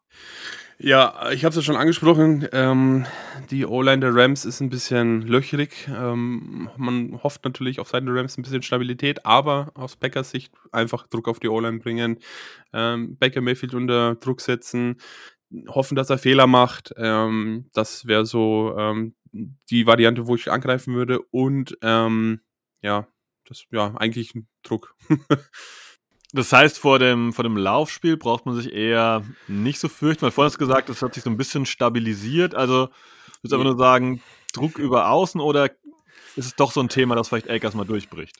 Ja, 0.81 1.31
ich 1.31 1.43
habe 1.43 1.49
es 1.49 1.57
ja 1.57 1.61
schon 1.61 1.75
angesprochen. 1.75 2.47
Ähm, 2.53 3.05
die 3.49 3.65
O-Line 3.65 3.99
der 3.99 4.15
Rams 4.15 4.45
ist 4.45 4.61
ein 4.61 4.69
bisschen 4.69 5.21
löchrig. 5.23 5.89
Ähm, 5.89 6.69
man 6.77 7.21
hofft 7.21 7.43
natürlich 7.43 7.81
auf 7.81 7.89
Seiten 7.89 8.05
der 8.05 8.15
Rams 8.15 8.37
ein 8.37 8.43
bisschen 8.43 8.61
Stabilität, 8.61 9.25
aber 9.25 9.71
aus 9.75 9.97
Packers 9.97 10.31
Sicht 10.31 10.53
einfach 10.71 11.05
Druck 11.07 11.27
auf 11.27 11.41
die 11.41 11.49
O-Line 11.49 11.79
bringen, 11.79 12.19
ähm, 12.71 13.17
Baker 13.17 13.41
Mayfield 13.41 13.73
unter 13.73 14.15
Druck 14.15 14.39
setzen, 14.39 15.01
hoffen, 15.67 15.95
dass 15.95 16.09
er 16.09 16.17
Fehler 16.17 16.47
macht. 16.47 16.93
Ähm, 16.95 17.69
das 17.73 18.05
wäre 18.05 18.25
so 18.25 18.73
ähm, 18.77 19.15
die 19.69 19.85
Variante, 19.85 20.27
wo 20.27 20.35
ich 20.35 20.49
angreifen 20.49 20.95
würde. 20.95 21.19
Und 21.19 21.77
ähm, 21.81 22.39
ja, 22.81 23.05
das 23.45 23.65
ja 23.71 23.95
eigentlich 23.97 24.33
Druck. 24.63 24.95
Das 26.31 26.53
heißt, 26.53 26.77
vor 26.77 26.99
dem, 26.99 27.33
vor 27.33 27.43
dem 27.43 27.57
Laufspiel 27.57 28.15
braucht 28.15 28.45
man 28.45 28.55
sich 28.55 28.71
eher 28.71 29.23
nicht 29.47 29.79
so 29.79 29.89
fürchten, 29.89 30.21
weil 30.21 30.31
vorhin 30.31 30.49
hast 30.49 30.61
du 30.61 30.65
gesagt, 30.65 30.89
das 30.89 31.01
hat 31.01 31.15
sich 31.15 31.23
so 31.23 31.29
ein 31.29 31.37
bisschen 31.37 31.65
stabilisiert. 31.65 32.53
Also, 32.53 32.89
würdest 33.41 33.51
du 33.51 33.55
einfach 33.55 33.63
nur 33.63 33.77
sagen, 33.77 34.21
Druck 34.53 34.77
über 34.77 35.09
außen 35.09 35.41
oder 35.41 35.71
ist 36.35 36.45
es 36.45 36.55
doch 36.55 36.71
so 36.71 36.81
ein 36.81 36.89
Thema, 36.89 37.15
das 37.15 37.29
vielleicht 37.29 37.49
Akers 37.49 37.73
mal 37.73 37.85
durchbricht? 37.85 38.35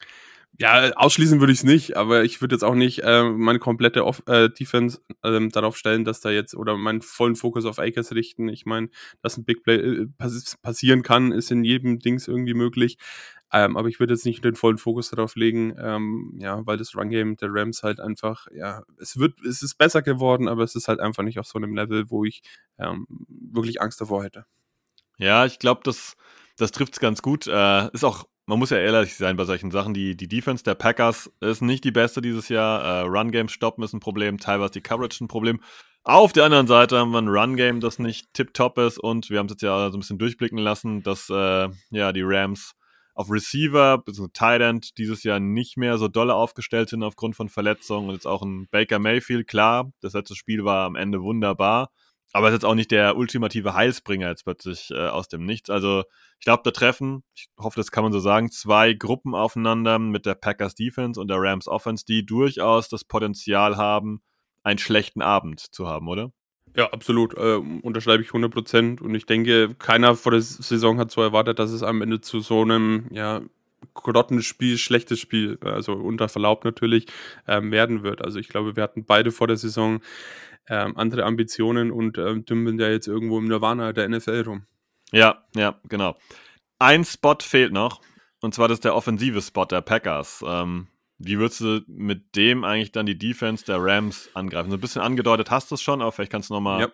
Ja, 0.57 0.91
ausschließen 0.95 1.39
würde 1.39 1.53
ich 1.53 1.59
es 1.59 1.63
nicht, 1.63 1.95
aber 1.95 2.23
ich 2.23 2.41
würde 2.41 2.55
jetzt 2.55 2.63
auch 2.63 2.75
nicht 2.75 2.99
äh, 3.03 3.23
meine 3.23 3.59
komplette 3.59 4.05
Off 4.05 4.23
äh, 4.25 4.49
Defense 4.49 4.99
äh, 5.23 5.47
darauf 5.49 5.77
stellen, 5.77 6.03
dass 6.03 6.19
da 6.21 6.31
jetzt 6.31 6.53
oder 6.53 6.75
meinen 6.75 7.01
vollen 7.01 7.35
Fokus 7.35 7.65
auf 7.65 7.79
Akers 7.79 8.11
richten. 8.11 8.49
Ich 8.49 8.65
meine, 8.65 8.89
dass 9.21 9.37
ein 9.37 9.45
Big 9.45 9.63
Play 9.63 9.75
äh, 9.75 10.07
pass 10.17 10.57
passieren 10.61 11.01
kann, 11.01 11.31
ist 11.31 11.51
in 11.51 11.63
jedem 11.63 11.99
Dings 11.99 12.27
irgendwie 12.27 12.55
möglich. 12.55 12.97
Ähm, 13.51 13.77
aber 13.77 13.87
ich 13.87 13.99
würde 13.99 14.13
jetzt 14.13 14.25
nicht 14.25 14.43
den 14.43 14.55
vollen 14.55 14.77
Fokus 14.77 15.09
darauf 15.09 15.35
legen, 15.35 15.75
ähm, 15.79 16.35
ja, 16.39 16.65
weil 16.65 16.77
das 16.77 16.95
Run-Game 16.95 17.35
der 17.37 17.49
Rams 17.51 17.81
halt 17.81 17.99
einfach, 17.99 18.47
ja, 18.53 18.83
es 18.99 19.17
wird, 19.17 19.39
es 19.43 19.63
ist 19.63 19.77
besser 19.77 20.01
geworden, 20.03 20.47
aber 20.47 20.63
es 20.63 20.75
ist 20.75 20.87
halt 20.87 20.99
einfach 20.99 21.23
nicht 21.23 21.39
auf 21.39 21.47
so 21.47 21.57
einem 21.57 21.73
Level, 21.75 22.09
wo 22.11 22.25
ich 22.25 22.43
ähm, 22.77 23.07
wirklich 23.27 23.81
Angst 23.81 23.99
davor 24.01 24.23
hätte. 24.23 24.45
Ja, 25.17 25.45
ich 25.45 25.57
glaube, 25.57 25.81
das, 25.83 26.15
das 26.57 26.71
trifft 26.71 26.93
es 26.93 26.99
ganz 26.99 27.21
gut. 27.21 27.47
Äh, 27.47 27.89
ist 27.91 28.03
auch, 28.03 28.25
man 28.45 28.59
muss 28.59 28.69
ja 28.69 28.77
ehrlich 28.77 29.15
sein 29.15 29.35
bei 29.35 29.45
solchen 29.45 29.71
Sachen. 29.71 29.93
Die, 29.93 30.15
die 30.15 30.27
Defense 30.27 30.63
der 30.63 30.75
Packers 30.75 31.31
ist 31.39 31.61
nicht 31.61 31.83
die 31.83 31.91
beste 31.91 32.21
dieses 32.21 32.49
Jahr. 32.49 32.83
Äh, 32.83 33.01
Run-Game 33.01 33.49
stoppen 33.49 33.83
ist 33.83 33.93
ein 33.93 33.99
Problem, 33.99 34.37
teilweise 34.37 34.73
die 34.73 34.81
Coverage 34.81 35.23
ein 35.23 35.27
Problem. 35.27 35.59
Auf 36.03 36.33
der 36.33 36.45
anderen 36.45 36.67
Seite 36.67 36.97
haben 36.97 37.11
wir 37.11 37.21
ein 37.21 37.27
Run-Game, 37.27 37.81
das 37.81 37.99
nicht 37.99 38.33
tip-top 38.33 38.77
ist 38.77 38.97
und 38.97 39.29
wir 39.29 39.39
haben 39.39 39.47
es 39.47 39.53
jetzt 39.53 39.63
ja 39.63 39.91
so 39.91 39.97
ein 39.97 39.99
bisschen 39.99 40.17
durchblicken 40.17 40.57
lassen, 40.57 41.03
dass 41.03 41.29
äh, 41.29 41.67
ja 41.89 42.13
die 42.13 42.23
Rams 42.23 42.75
auf 43.19 43.29
Receiver 43.29 43.97
bzw. 43.97 44.29
Tight 44.31 44.61
End 44.61 44.97
dieses 44.97 45.23
Jahr 45.23 45.41
nicht 45.41 45.75
mehr 45.75 45.97
so 45.97 46.07
dolle 46.07 46.35
aufgestellt 46.35 46.87
sind 46.87 47.03
aufgrund 47.03 47.35
von 47.35 47.49
Verletzungen 47.49 48.07
und 48.07 48.15
jetzt 48.15 48.25
auch 48.25 48.41
ein 48.41 48.69
Baker 48.71 48.97
Mayfield, 48.97 49.45
klar, 49.45 49.91
das 49.99 50.13
letzte 50.13 50.35
Spiel 50.35 50.63
war 50.63 50.85
am 50.85 50.95
Ende 50.95 51.21
wunderbar, 51.21 51.91
aber 52.31 52.47
ist 52.47 52.53
jetzt 52.53 52.65
auch 52.65 52.75
nicht 52.75 52.91
der 52.91 53.17
ultimative 53.17 53.73
Heilsbringer 53.73 54.29
jetzt 54.29 54.45
plötzlich 54.45 54.91
äh, 54.91 55.09
aus 55.09 55.27
dem 55.27 55.45
Nichts. 55.45 55.69
Also 55.69 56.05
ich 56.39 56.45
glaube, 56.45 56.61
da 56.63 56.71
treffen, 56.71 57.25
ich 57.35 57.47
hoffe, 57.59 57.75
das 57.75 57.91
kann 57.91 58.03
man 58.03 58.13
so 58.13 58.21
sagen, 58.21 58.51
zwei 58.51 58.93
Gruppen 58.93 59.35
aufeinander 59.35 59.99
mit 59.99 60.25
der 60.25 60.35
Packers 60.35 60.73
Defense 60.73 61.19
und 61.19 61.27
der 61.27 61.41
Rams 61.41 61.67
Offense, 61.67 62.05
die 62.07 62.25
durchaus 62.25 62.87
das 62.87 63.03
Potenzial 63.03 63.75
haben, 63.75 64.21
einen 64.63 64.79
schlechten 64.79 65.21
Abend 65.21 65.59
zu 65.59 65.89
haben, 65.89 66.07
oder? 66.07 66.31
Ja, 66.75 66.91
absolut. 66.91 67.35
Äh, 67.37 67.55
unterschreibe 67.81 68.23
ich 68.23 68.29
100 68.29 68.51
Prozent. 68.51 69.01
Und 69.01 69.15
ich 69.15 69.25
denke, 69.25 69.75
keiner 69.75 70.15
vor 70.15 70.31
der 70.31 70.41
Saison 70.41 70.99
hat 70.99 71.11
so 71.11 71.21
erwartet, 71.21 71.59
dass 71.59 71.71
es 71.71 71.83
am 71.83 72.01
Ende 72.01 72.21
zu 72.21 72.39
so 72.39 72.61
einem, 72.61 73.07
ja, 73.11 73.41
Grottenspiel, 73.93 74.77
schlechtes 74.77 75.19
Spiel, 75.19 75.57
also 75.61 75.93
unter 75.93 76.29
Verlaub 76.29 76.65
natürlich, 76.65 77.07
ähm, 77.47 77.71
werden 77.71 78.03
wird. 78.03 78.23
Also 78.23 78.39
ich 78.39 78.49
glaube, 78.49 78.75
wir 78.75 78.83
hatten 78.83 79.05
beide 79.05 79.31
vor 79.31 79.47
der 79.47 79.57
Saison 79.57 80.01
ähm, 80.67 80.95
andere 80.97 81.25
Ambitionen 81.25 81.91
und 81.91 82.17
ähm, 82.17 82.45
dümpeln 82.45 82.79
ja 82.79 82.89
jetzt 82.89 83.07
irgendwo 83.07 83.39
im 83.39 83.45
Nirvana 83.45 83.93
der 83.93 84.07
NFL 84.09 84.43
rum. 84.45 84.63
Ja, 85.11 85.43
ja, 85.55 85.79
genau. 85.87 86.15
Ein 86.77 87.03
Spot 87.03 87.37
fehlt 87.41 87.73
noch, 87.73 88.01
und 88.41 88.53
zwar 88.53 88.67
das 88.67 88.77
ist 88.77 88.85
der 88.85 88.95
offensive 88.95 89.41
Spot 89.41 89.65
der 89.65 89.81
Packers. 89.81 90.43
Ähm, 90.47 90.87
wie 91.19 91.37
würdest 91.37 91.61
du 91.61 91.81
mit 91.87 92.35
dem 92.35 92.63
eigentlich 92.63 92.91
dann 92.91 93.05
die 93.05 93.17
Defense 93.17 93.65
der 93.65 93.77
Rams 93.79 94.29
angreifen? 94.33 94.71
So 94.71 94.77
ein 94.77 94.81
bisschen 94.81 95.01
angedeutet 95.01 95.51
hast 95.51 95.69
du 95.69 95.75
es 95.75 95.81
schon, 95.81 96.01
aber 96.01 96.11
vielleicht 96.11 96.31
kannst 96.31 96.49
du 96.49 96.53
nochmal 96.53 96.81
ja. 96.81 96.87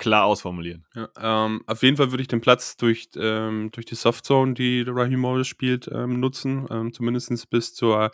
Klar 0.00 0.24
ausformulieren. 0.24 0.86
Ja, 0.94 1.08
ähm, 1.20 1.62
auf 1.66 1.82
jeden 1.82 1.98
Fall 1.98 2.10
würde 2.10 2.22
ich 2.22 2.28
den 2.28 2.40
Platz 2.40 2.78
durch, 2.78 3.10
ähm, 3.16 3.68
durch 3.70 3.84
die 3.84 3.94
Softzone, 3.94 4.54
die 4.54 4.82
Raheem 4.88 5.20
Morris 5.20 5.46
spielt, 5.46 5.88
ähm, 5.92 6.18
nutzen. 6.20 6.66
Ähm, 6.70 6.92
Zumindest 6.94 7.50
bis 7.50 7.74
zur 7.74 8.10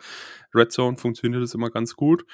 Red 0.53 0.71
Zone 0.73 0.97
funktioniert 0.97 1.41
das 1.41 1.53
immer 1.53 1.69
ganz 1.69 1.95
gut. 1.95 2.25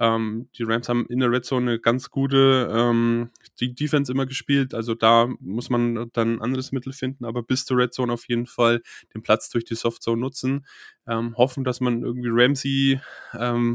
Ähm, 0.00 0.48
die 0.58 0.64
Rams 0.64 0.88
haben 0.88 1.06
in 1.06 1.20
der 1.20 1.30
Red 1.30 1.44
Zone 1.44 1.70
eine 1.70 1.80
ganz 1.80 2.10
gute 2.10 2.68
ähm, 2.70 3.30
die 3.60 3.74
Defense 3.74 4.10
immer 4.10 4.26
gespielt. 4.26 4.74
Also 4.74 4.94
da 4.94 5.28
muss 5.38 5.70
man 5.70 6.10
dann 6.12 6.34
ein 6.34 6.42
anderes 6.42 6.72
Mittel 6.72 6.92
finden, 6.92 7.24
aber 7.24 7.44
bis 7.44 7.64
zur 7.64 7.78
Red 7.78 7.94
Zone 7.94 8.12
auf 8.12 8.28
jeden 8.28 8.46
Fall 8.46 8.82
den 9.14 9.22
Platz 9.22 9.48
durch 9.50 9.64
die 9.64 9.76
Soft 9.76 10.02
Zone 10.02 10.20
nutzen. 10.20 10.66
Ähm, 11.06 11.36
hoffen, 11.36 11.62
dass 11.62 11.80
man 11.80 12.02
irgendwie 12.02 12.28
Ramsey 12.30 13.00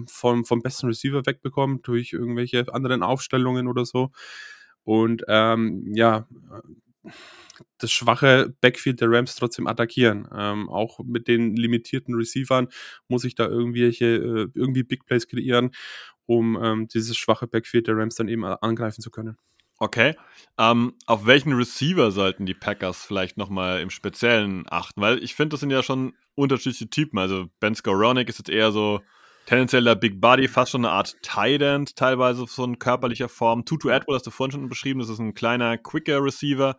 vom, 0.07 0.43
vom 0.45 0.61
besten 0.61 0.87
Receiver 0.87 1.25
wegbekommt 1.25 1.87
durch 1.87 2.11
irgendwelche 2.11 2.65
anderen 2.73 3.03
Aufstellungen 3.03 3.67
oder 3.67 3.85
so. 3.85 4.11
Und 4.83 5.23
ähm, 5.27 5.91
ja, 5.93 6.27
das 7.77 7.91
schwache 7.91 8.53
Backfield 8.61 9.01
der 9.01 9.09
Rams 9.09 9.35
trotzdem 9.35 9.67
attackieren. 9.67 10.27
Ähm, 10.35 10.69
auch 10.69 10.99
mit 11.03 11.27
den 11.27 11.55
limitierten 11.55 12.15
Receivern 12.15 12.67
muss 13.07 13.23
ich 13.23 13.35
da 13.35 13.47
irgendwelche, 13.47 14.05
äh, 14.05 14.47
irgendwie 14.53 14.83
Big 14.83 15.05
Plays 15.05 15.27
kreieren, 15.27 15.71
um 16.25 16.57
ähm, 16.61 16.87
dieses 16.87 17.17
schwache 17.17 17.47
Backfield 17.47 17.87
der 17.87 17.97
Rams 17.97 18.15
dann 18.15 18.27
eben 18.27 18.43
angreifen 18.45 19.01
zu 19.01 19.11
können. 19.11 19.37
Okay. 19.79 20.15
Ähm, 20.59 20.93
auf 21.07 21.25
welchen 21.25 21.53
Receiver 21.53 22.11
sollten 22.11 22.45
die 22.45 22.53
Packers 22.53 23.03
vielleicht 23.03 23.37
nochmal 23.37 23.81
im 23.81 23.89
Speziellen 23.89 24.65
achten? 24.69 25.01
Weil 25.01 25.23
ich 25.23 25.33
finde, 25.33 25.55
das 25.55 25.61
sind 25.61 25.71
ja 25.71 25.81
schon 25.81 26.13
unterschiedliche 26.35 26.87
Typen. 26.89 27.17
Also 27.17 27.47
Ben 27.59 27.73
Skoronik 27.73 28.29
ist 28.29 28.37
jetzt 28.37 28.49
eher 28.51 28.71
so 28.71 29.01
tendenziell 29.45 29.83
der 29.83 29.95
Big 29.95 30.21
Body, 30.21 30.47
fast 30.47 30.71
schon 30.71 30.85
eine 30.85 30.93
Art 30.93 31.15
Tight 31.21 31.61
End, 31.61 31.95
teilweise 31.95 32.45
so 32.47 32.63
in 32.63 32.79
körperlicher 32.79 33.29
Form. 33.29 33.65
Tutu 33.65 33.89
Atwell 33.89 34.15
hast 34.15 34.27
du 34.27 34.31
vorhin 34.31 34.51
schon 34.51 34.69
beschrieben, 34.69 34.99
das 34.99 35.09
ist 35.09 35.19
ein 35.19 35.33
kleiner, 35.33 35.77
quicker 35.77 36.23
Receiver. 36.23 36.77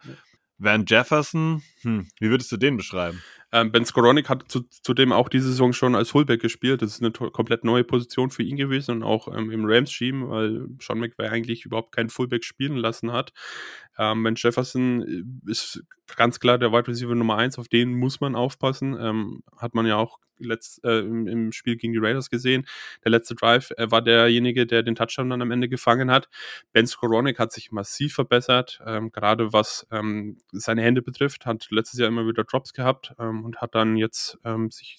Van 0.58 0.84
Jefferson, 0.86 1.62
hm, 1.80 2.06
wie 2.20 2.30
würdest 2.30 2.52
du 2.52 2.56
den 2.56 2.76
beschreiben? 2.76 3.20
Ähm, 3.50 3.70
ben 3.72 3.84
Skoronik 3.84 4.28
hat 4.30 4.44
zu, 4.50 4.62
zudem 4.62 5.12
auch 5.12 5.28
diese 5.28 5.48
Saison 5.48 5.72
schon 5.72 5.94
als 5.94 6.10
Fullback 6.10 6.40
gespielt. 6.40 6.80
Das 6.80 6.92
ist 6.92 7.02
eine 7.02 7.10
komplett 7.10 7.64
neue 7.64 7.84
Position 7.84 8.30
für 8.30 8.42
ihn 8.42 8.56
gewesen 8.56 8.96
und 8.96 9.02
auch 9.02 9.28
ähm, 9.36 9.50
im 9.50 9.64
Rams-Scheme, 9.66 10.30
weil 10.30 10.68
Sean 10.80 11.00
McVay 11.00 11.28
eigentlich 11.28 11.66
überhaupt 11.66 11.94
keinen 11.94 12.08
Fullback 12.08 12.44
spielen 12.44 12.76
lassen 12.76 13.12
hat. 13.12 13.32
Ähm, 13.98 14.22
ben 14.22 14.34
Jefferson 14.36 15.02
äh, 15.46 15.50
ist 15.50 15.82
ganz 16.16 16.40
klar 16.40 16.58
der 16.58 16.72
Wide 16.72 16.88
Receiver 16.88 17.14
Nummer 17.14 17.36
1, 17.36 17.58
auf 17.58 17.68
den 17.68 17.94
muss 17.94 18.20
man 18.20 18.34
aufpassen. 18.34 18.96
Ähm, 18.98 19.42
hat 19.56 19.74
man 19.74 19.86
ja 19.86 19.96
auch 19.96 20.18
letzt, 20.38 20.84
äh, 20.84 21.00
im, 21.00 21.26
im, 21.26 21.52
Spiel 21.52 21.76
gegen 21.76 21.92
die 21.92 21.98
Raiders 21.98 22.30
gesehen. 22.30 22.66
Der 23.04 23.10
letzte 23.10 23.34
Drive 23.34 23.70
äh, 23.76 23.90
war 23.90 24.02
derjenige, 24.02 24.66
der 24.66 24.82
den 24.82 24.94
Touchdown 24.94 25.30
dann 25.30 25.42
am 25.42 25.50
Ende 25.50 25.68
gefangen 25.68 26.10
hat. 26.10 26.28
Ben 26.72 26.86
Skoronik 26.86 27.38
hat 27.38 27.52
sich 27.52 27.72
massiv 27.72 28.14
verbessert, 28.14 28.80
ähm, 28.86 29.10
gerade 29.12 29.52
was 29.52 29.86
ähm, 29.90 30.38
seine 30.52 30.82
Hände 30.82 31.02
betrifft, 31.02 31.46
hat 31.46 31.68
letztes 31.70 32.00
Jahr 32.00 32.08
immer 32.08 32.26
wieder 32.26 32.44
Drops 32.44 32.72
gehabt 32.72 33.14
ähm, 33.18 33.44
und 33.44 33.58
hat 33.58 33.74
dann 33.74 33.96
jetzt 33.96 34.38
ähm, 34.44 34.70
sich 34.70 34.98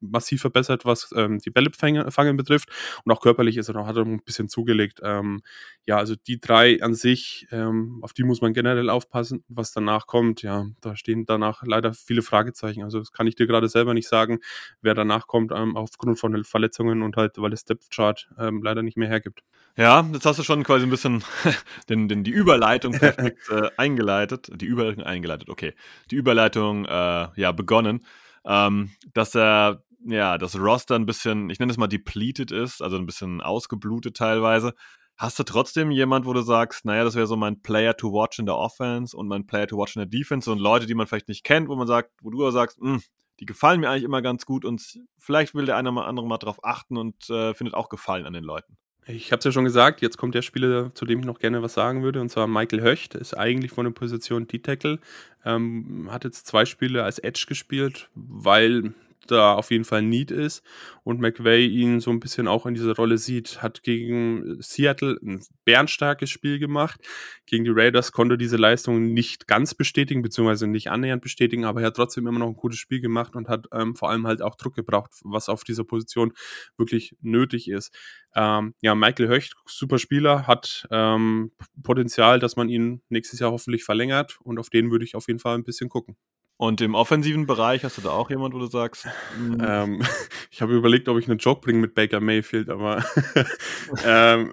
massiv 0.00 0.40
verbessert, 0.40 0.84
was 0.84 1.10
ähm, 1.14 1.38
die 1.38 1.50
Bälle 1.50 1.70
fangen 1.72 2.36
betrifft. 2.36 2.70
Und 3.04 3.12
auch 3.12 3.20
körperlich 3.20 3.56
ist 3.56 3.68
er 3.68 3.74
noch, 3.74 3.86
hat 3.86 3.96
er 3.96 4.04
ein 4.04 4.22
bisschen 4.22 4.48
zugelegt. 4.48 5.00
Ähm, 5.02 5.42
ja, 5.86 5.96
also 5.96 6.14
die 6.14 6.40
drei 6.40 6.82
an 6.82 6.94
sich, 6.94 7.46
ähm, 7.50 7.98
auf 8.02 8.12
die 8.12 8.24
muss 8.24 8.40
man 8.40 8.52
generell 8.52 8.90
aufpassen. 8.90 9.44
Was 9.48 9.72
danach 9.72 10.06
kommt, 10.06 10.42
ja, 10.42 10.66
da 10.80 10.96
stehen 10.96 11.26
danach 11.26 11.62
leider 11.64 11.94
viele 11.94 12.22
Fragezeichen. 12.22 12.82
Also 12.82 12.98
das 12.98 13.12
kann 13.12 13.26
ich 13.26 13.34
dir 13.34 13.46
gerade 13.46 13.68
selber 13.68 13.94
nicht 13.94 14.08
sagen, 14.08 14.38
wer 14.82 14.94
danach 14.94 15.26
kommt, 15.26 15.52
ähm, 15.54 15.76
aufgrund 15.76 16.18
von 16.18 16.44
Verletzungen 16.44 17.02
und 17.02 17.16
halt, 17.16 17.38
weil 17.38 17.50
das 17.50 17.64
Depth 17.64 17.90
Chart 17.90 18.28
ähm, 18.38 18.62
leider 18.62 18.82
nicht 18.82 18.96
mehr 18.96 19.08
hergibt. 19.08 19.42
Ja, 19.76 20.04
jetzt 20.12 20.26
hast 20.26 20.38
du 20.38 20.42
schon 20.42 20.64
quasi 20.64 20.86
ein 20.86 20.90
bisschen 20.90 21.22
den, 21.88 22.08
den, 22.08 22.24
die 22.24 22.32
Überleitung 22.32 22.92
perfekt 22.92 23.48
äh, 23.50 23.70
eingeleitet. 23.76 24.50
Die 24.54 24.66
Überleitung 24.66 25.04
eingeleitet, 25.04 25.48
okay. 25.48 25.74
Die 26.10 26.16
Überleitung 26.16 26.84
äh, 26.84 27.28
ja 27.36 27.52
begonnen 27.52 28.04
ähm, 28.44 28.90
dass 29.12 29.34
er 29.34 29.82
ja, 30.04 30.38
das 30.38 30.58
Roster 30.58 30.94
ein 30.94 31.06
bisschen, 31.06 31.50
ich 31.50 31.58
nenne 31.58 31.72
es 31.72 31.78
mal 31.78 31.88
depleted 31.88 32.50
ist, 32.50 32.82
also 32.82 32.96
ein 32.96 33.06
bisschen 33.06 33.40
ausgeblutet 33.40 34.16
teilweise. 34.16 34.74
Hast 35.16 35.38
du 35.38 35.42
trotzdem 35.42 35.90
jemand, 35.90 36.26
wo 36.26 36.32
du 36.32 36.42
sagst, 36.42 36.84
naja, 36.84 37.02
das 37.02 37.16
wäre 37.16 37.26
so 37.26 37.36
mein 37.36 37.60
Player 37.60 37.96
to 37.96 38.12
watch 38.12 38.38
in 38.38 38.46
der 38.46 38.56
Offense 38.56 39.16
und 39.16 39.26
mein 39.26 39.46
Player 39.46 39.66
to 39.66 39.76
watch 39.76 39.96
in 39.96 40.00
der 40.00 40.06
Defense 40.06 40.50
und 40.50 40.60
Leute, 40.60 40.86
die 40.86 40.94
man 40.94 41.08
vielleicht 41.08 41.28
nicht 41.28 41.42
kennt, 41.42 41.68
wo 41.68 41.74
man 41.74 41.88
sagt, 41.88 42.12
wo 42.22 42.30
du 42.30 42.48
sagst, 42.50 42.80
mh, 42.80 42.94
hm, 42.94 43.02
die 43.40 43.46
gefallen 43.46 43.80
mir 43.80 43.90
eigentlich 43.90 44.04
immer 44.04 44.22
ganz 44.22 44.46
gut 44.46 44.64
und 44.64 45.00
vielleicht 45.16 45.54
will 45.54 45.66
der 45.66 45.76
eine 45.76 45.90
oder 45.90 46.06
andere 46.06 46.26
mal 46.26 46.38
drauf 46.38 46.64
achten 46.64 46.96
und 46.96 47.28
äh, 47.30 47.54
findet 47.54 47.74
auch 47.74 47.88
Gefallen 47.88 48.26
an 48.26 48.32
den 48.32 48.44
Leuten. 48.44 48.76
Ich 49.10 49.32
habe 49.32 49.38
es 49.38 49.44
ja 49.46 49.52
schon 49.52 49.64
gesagt, 49.64 50.02
jetzt 50.02 50.18
kommt 50.18 50.34
der 50.34 50.42
Spieler, 50.42 50.94
zu 50.94 51.06
dem 51.06 51.20
ich 51.20 51.24
noch 51.24 51.38
gerne 51.38 51.62
was 51.62 51.72
sagen 51.72 52.02
würde, 52.02 52.20
und 52.20 52.28
zwar 52.28 52.46
Michael 52.46 52.82
Höcht, 52.82 53.14
ist 53.14 53.32
eigentlich 53.32 53.72
von 53.72 53.86
der 53.86 53.92
Position 53.92 54.46
D-Tackle, 54.46 54.98
ähm, 55.46 56.08
hat 56.10 56.24
jetzt 56.24 56.46
zwei 56.46 56.66
Spiele 56.66 57.02
als 57.04 57.18
Edge 57.18 57.46
gespielt, 57.48 58.10
weil 58.14 58.92
da 59.30 59.54
auf 59.54 59.70
jeden 59.70 59.84
Fall 59.84 60.02
Need 60.02 60.30
ist 60.30 60.62
und 61.04 61.20
McVay 61.20 61.66
ihn 61.66 62.00
so 62.00 62.10
ein 62.10 62.20
bisschen 62.20 62.48
auch 62.48 62.66
in 62.66 62.74
dieser 62.74 62.94
Rolle 62.94 63.18
sieht. 63.18 63.62
Hat 63.62 63.82
gegen 63.82 64.60
Seattle 64.60 65.18
ein 65.22 65.42
bärenstarkes 65.64 66.28
Spiel 66.28 66.58
gemacht. 66.58 67.00
Gegen 67.46 67.64
die 67.64 67.70
Raiders 67.70 68.12
konnte 68.12 68.36
diese 68.36 68.56
Leistung 68.56 69.12
nicht 69.12 69.46
ganz 69.46 69.74
bestätigen, 69.74 70.22
beziehungsweise 70.22 70.66
nicht 70.66 70.90
annähernd 70.90 71.22
bestätigen, 71.22 71.64
aber 71.64 71.80
er 71.80 71.88
hat 71.88 71.96
trotzdem 71.96 72.26
immer 72.26 72.38
noch 72.38 72.48
ein 72.48 72.56
gutes 72.56 72.78
Spiel 72.78 73.00
gemacht 73.00 73.36
und 73.36 73.48
hat 73.48 73.66
ähm, 73.72 73.96
vor 73.96 74.10
allem 74.10 74.26
halt 74.26 74.42
auch 74.42 74.54
Druck 74.56 74.74
gebraucht, 74.74 75.12
was 75.24 75.48
auf 75.48 75.64
dieser 75.64 75.84
Position 75.84 76.32
wirklich 76.76 77.16
nötig 77.20 77.68
ist. 77.68 77.94
Ähm, 78.34 78.74
ja, 78.82 78.94
Michael 78.94 79.28
Höcht, 79.28 79.54
super 79.66 79.98
Spieler, 79.98 80.46
hat 80.46 80.86
ähm, 80.90 81.52
Potenzial, 81.82 82.38
dass 82.38 82.56
man 82.56 82.68
ihn 82.68 83.02
nächstes 83.08 83.40
Jahr 83.40 83.52
hoffentlich 83.52 83.84
verlängert 83.84 84.38
und 84.42 84.58
auf 84.58 84.70
den 84.70 84.90
würde 84.90 85.04
ich 85.04 85.14
auf 85.14 85.26
jeden 85.28 85.40
Fall 85.40 85.54
ein 85.56 85.64
bisschen 85.64 85.88
gucken. 85.88 86.16
Und 86.60 86.80
im 86.80 86.96
offensiven 86.96 87.46
Bereich 87.46 87.84
hast 87.84 87.98
du 87.98 88.02
da 88.02 88.10
auch 88.10 88.30
jemand, 88.30 88.52
wo 88.52 88.58
du 88.58 88.66
sagst? 88.66 89.06
Hm. 89.36 89.58
Ähm, 89.64 90.02
ich 90.50 90.60
habe 90.60 90.74
überlegt, 90.74 91.08
ob 91.08 91.16
ich 91.16 91.28
einen 91.28 91.38
Joke 91.38 91.60
bringe 91.60 91.78
mit 91.78 91.94
Baker 91.94 92.18
Mayfield, 92.18 92.68
aber 92.68 93.04
ähm, 94.04 94.50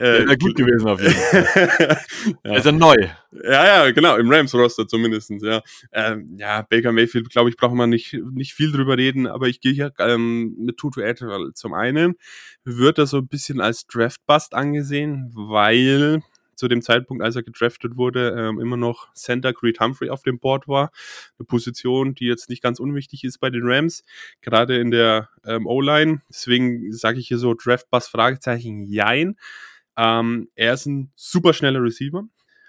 äh, 0.00 0.24
ja, 0.24 0.34
gut 0.34 0.56
gewesen 0.56 0.88
auf 0.88 0.98
jeden 0.98 1.12
Fall. 1.12 2.00
ja. 2.44 2.56
Ist 2.56 2.64
er 2.64 2.72
neu? 2.72 2.94
Ja, 3.44 3.84
ja, 3.84 3.90
genau, 3.90 4.16
im 4.16 4.32
Rams-Roster 4.32 4.88
zumindest. 4.88 5.30
Ja, 5.42 5.60
ähm, 5.92 6.36
ja 6.38 6.62
Baker 6.62 6.92
Mayfield, 6.92 7.28
glaube 7.28 7.50
ich, 7.50 7.56
braucht 7.58 7.74
man 7.74 7.90
nicht, 7.90 8.14
nicht 8.32 8.54
viel 8.54 8.72
drüber 8.72 8.96
reden, 8.96 9.26
aber 9.26 9.46
ich 9.46 9.60
gehe 9.60 9.74
hier 9.74 9.92
ähm, 9.98 10.56
mit 10.58 10.78
Tutu 10.78 11.02
Atwell. 11.02 11.52
Zum 11.52 11.74
einen 11.74 12.14
wird 12.64 12.96
er 12.96 13.06
so 13.06 13.18
ein 13.18 13.28
bisschen 13.28 13.60
als 13.60 13.86
Draft-Bust 13.86 14.54
angesehen, 14.54 15.32
weil 15.34 16.22
zu 16.56 16.68
dem 16.68 16.82
Zeitpunkt, 16.82 17.22
als 17.22 17.36
er 17.36 17.42
gedraftet 17.42 17.96
wurde, 17.96 18.34
ähm, 18.36 18.60
immer 18.60 18.76
noch 18.76 19.12
Center 19.14 19.52
Creed 19.52 19.80
Humphrey 19.80 20.10
auf 20.10 20.22
dem 20.22 20.38
Board 20.38 20.66
war. 20.66 20.90
Eine 21.38 21.46
Position, 21.46 22.14
die 22.14 22.26
jetzt 22.26 22.50
nicht 22.50 22.62
ganz 22.62 22.80
unwichtig 22.80 23.24
ist 23.24 23.38
bei 23.38 23.50
den 23.50 23.62
Rams, 23.64 24.02
gerade 24.40 24.78
in 24.78 24.90
der 24.90 25.28
ähm, 25.44 25.66
O-Line. 25.66 26.22
Deswegen 26.28 26.92
sage 26.92 27.20
ich 27.20 27.28
hier 27.28 27.38
so 27.38 27.54
Draft-Bus 27.54 28.08
Fragezeichen, 28.08 28.86
jein. 28.88 29.36
Ähm, 29.96 30.48
er 30.54 30.74
ist 30.74 30.86
ein 30.86 31.10
super 31.14 31.52
schneller 31.52 31.82
Receiver 31.82 32.26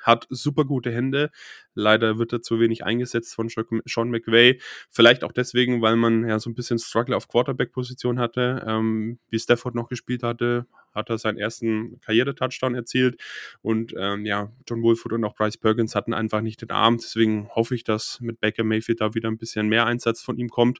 hat 0.07 0.25
super 0.29 0.63
gute 0.65 0.89
Hände. 0.91 1.29
Leider 1.75 2.17
wird 2.17 2.33
er 2.33 2.41
zu 2.41 2.59
wenig 2.59 2.85
eingesetzt 2.85 3.35
von 3.35 3.49
Sean 3.49 4.09
McVay. 4.09 4.59
Vielleicht 4.89 5.23
auch 5.23 5.33
deswegen, 5.33 5.81
weil 5.81 5.97
man 5.97 6.27
ja 6.27 6.39
so 6.39 6.49
ein 6.49 6.55
bisschen 6.55 6.79
Struggle 6.79 7.15
auf 7.15 7.27
Quarterback-Position 7.27 8.17
hatte. 8.17 8.65
Ähm, 8.65 9.19
wie 9.29 9.37
Stafford 9.37 9.75
noch 9.75 9.89
gespielt 9.89 10.23
hatte, 10.23 10.65
hat 10.93 11.09
er 11.09 11.17
seinen 11.17 11.37
ersten 11.37 11.99
Karriere-Touchdown 11.99 12.73
erzielt. 12.73 13.21
Und 13.61 13.93
ähm, 13.97 14.25
ja, 14.25 14.51
John 14.67 14.81
Wolford 14.81 15.11
und 15.13 15.25
auch 15.25 15.35
Bryce 15.35 15.57
Perkins 15.57 15.93
hatten 15.93 16.13
einfach 16.13 16.41
nicht 16.41 16.61
den 16.61 16.71
Arm. 16.71 16.97
Deswegen 16.97 17.49
hoffe 17.49 17.75
ich, 17.75 17.83
dass 17.83 18.19
mit 18.21 18.39
Baker 18.39 18.63
Mayfield 18.63 19.01
da 19.01 19.13
wieder 19.13 19.29
ein 19.29 19.37
bisschen 19.37 19.67
mehr 19.67 19.85
Einsatz 19.85 20.21
von 20.21 20.37
ihm 20.37 20.49
kommt. 20.49 20.79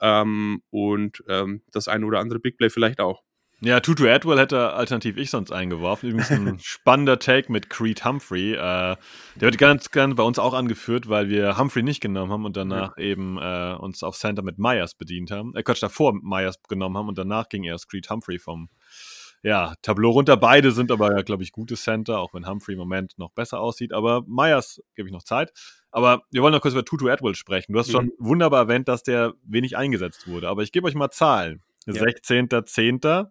Ähm, 0.00 0.62
und 0.70 1.22
ähm, 1.28 1.62
das 1.70 1.86
eine 1.86 2.04
oder 2.04 2.18
andere 2.18 2.40
Big 2.40 2.58
Play 2.58 2.68
vielleicht 2.68 3.00
auch. 3.00 3.22
Ja, 3.66 3.80
Tutu 3.80 4.06
Atwell 4.06 4.38
hätte 4.38 4.74
alternativ 4.74 5.16
ich 5.16 5.28
sonst 5.30 5.50
eingeworfen. 5.50 6.10
Übrigens 6.10 6.30
ein 6.30 6.58
spannender 6.62 7.18
Take 7.18 7.50
mit 7.50 7.68
Creed 7.68 8.04
Humphrey. 8.04 8.52
Äh, 8.52 8.56
der 8.56 8.96
wird 9.40 9.58
ganz 9.58 9.90
gerne 9.90 10.14
bei 10.14 10.22
uns 10.22 10.38
auch 10.38 10.54
angeführt, 10.54 11.08
weil 11.08 11.28
wir 11.28 11.58
Humphrey 11.58 11.82
nicht 11.82 12.00
genommen 12.00 12.30
haben 12.30 12.44
und 12.44 12.56
danach 12.56 12.96
ja. 12.96 13.02
eben 13.02 13.38
äh, 13.38 13.74
uns 13.76 14.04
auf 14.04 14.16
Center 14.16 14.42
mit 14.42 14.58
Myers 14.58 14.94
bedient 14.94 15.32
haben. 15.32 15.52
Äh, 15.56 15.64
Quatsch, 15.64 15.82
davor 15.82 16.14
Myers 16.14 16.62
genommen 16.68 16.96
haben 16.96 17.08
und 17.08 17.18
danach 17.18 17.48
ging 17.48 17.64
erst 17.64 17.88
Creed 17.88 18.08
Humphrey 18.08 18.38
vom 18.38 18.68
ja, 19.42 19.74
Tableau 19.82 20.10
runter. 20.10 20.36
Beide 20.36 20.70
sind 20.70 20.92
aber, 20.92 21.24
glaube 21.24 21.42
ich, 21.42 21.50
gute 21.50 21.74
Center, 21.74 22.20
auch 22.20 22.34
wenn 22.34 22.46
Humphrey 22.46 22.74
im 22.74 22.78
Moment 22.78 23.18
noch 23.18 23.32
besser 23.32 23.58
aussieht. 23.58 23.92
Aber 23.92 24.22
Myers 24.28 24.80
gebe 24.94 25.08
ich 25.08 25.12
noch 25.12 25.24
Zeit. 25.24 25.52
Aber 25.90 26.22
wir 26.30 26.40
wollen 26.40 26.52
noch 26.52 26.60
kurz 26.60 26.74
über 26.74 26.84
Tutu 26.84 27.08
Atwell 27.08 27.34
sprechen. 27.34 27.72
Du 27.72 27.80
hast 27.80 27.88
mhm. 27.88 27.92
schon 27.92 28.12
wunderbar 28.18 28.60
erwähnt, 28.60 28.86
dass 28.86 29.02
der 29.02 29.34
wenig 29.42 29.76
eingesetzt 29.76 30.28
wurde. 30.28 30.50
Aber 30.50 30.62
ich 30.62 30.70
gebe 30.70 30.86
euch 30.86 30.94
mal 30.94 31.10
Zahlen. 31.10 31.64
Ja. 31.86 31.94
16.10 31.94 33.26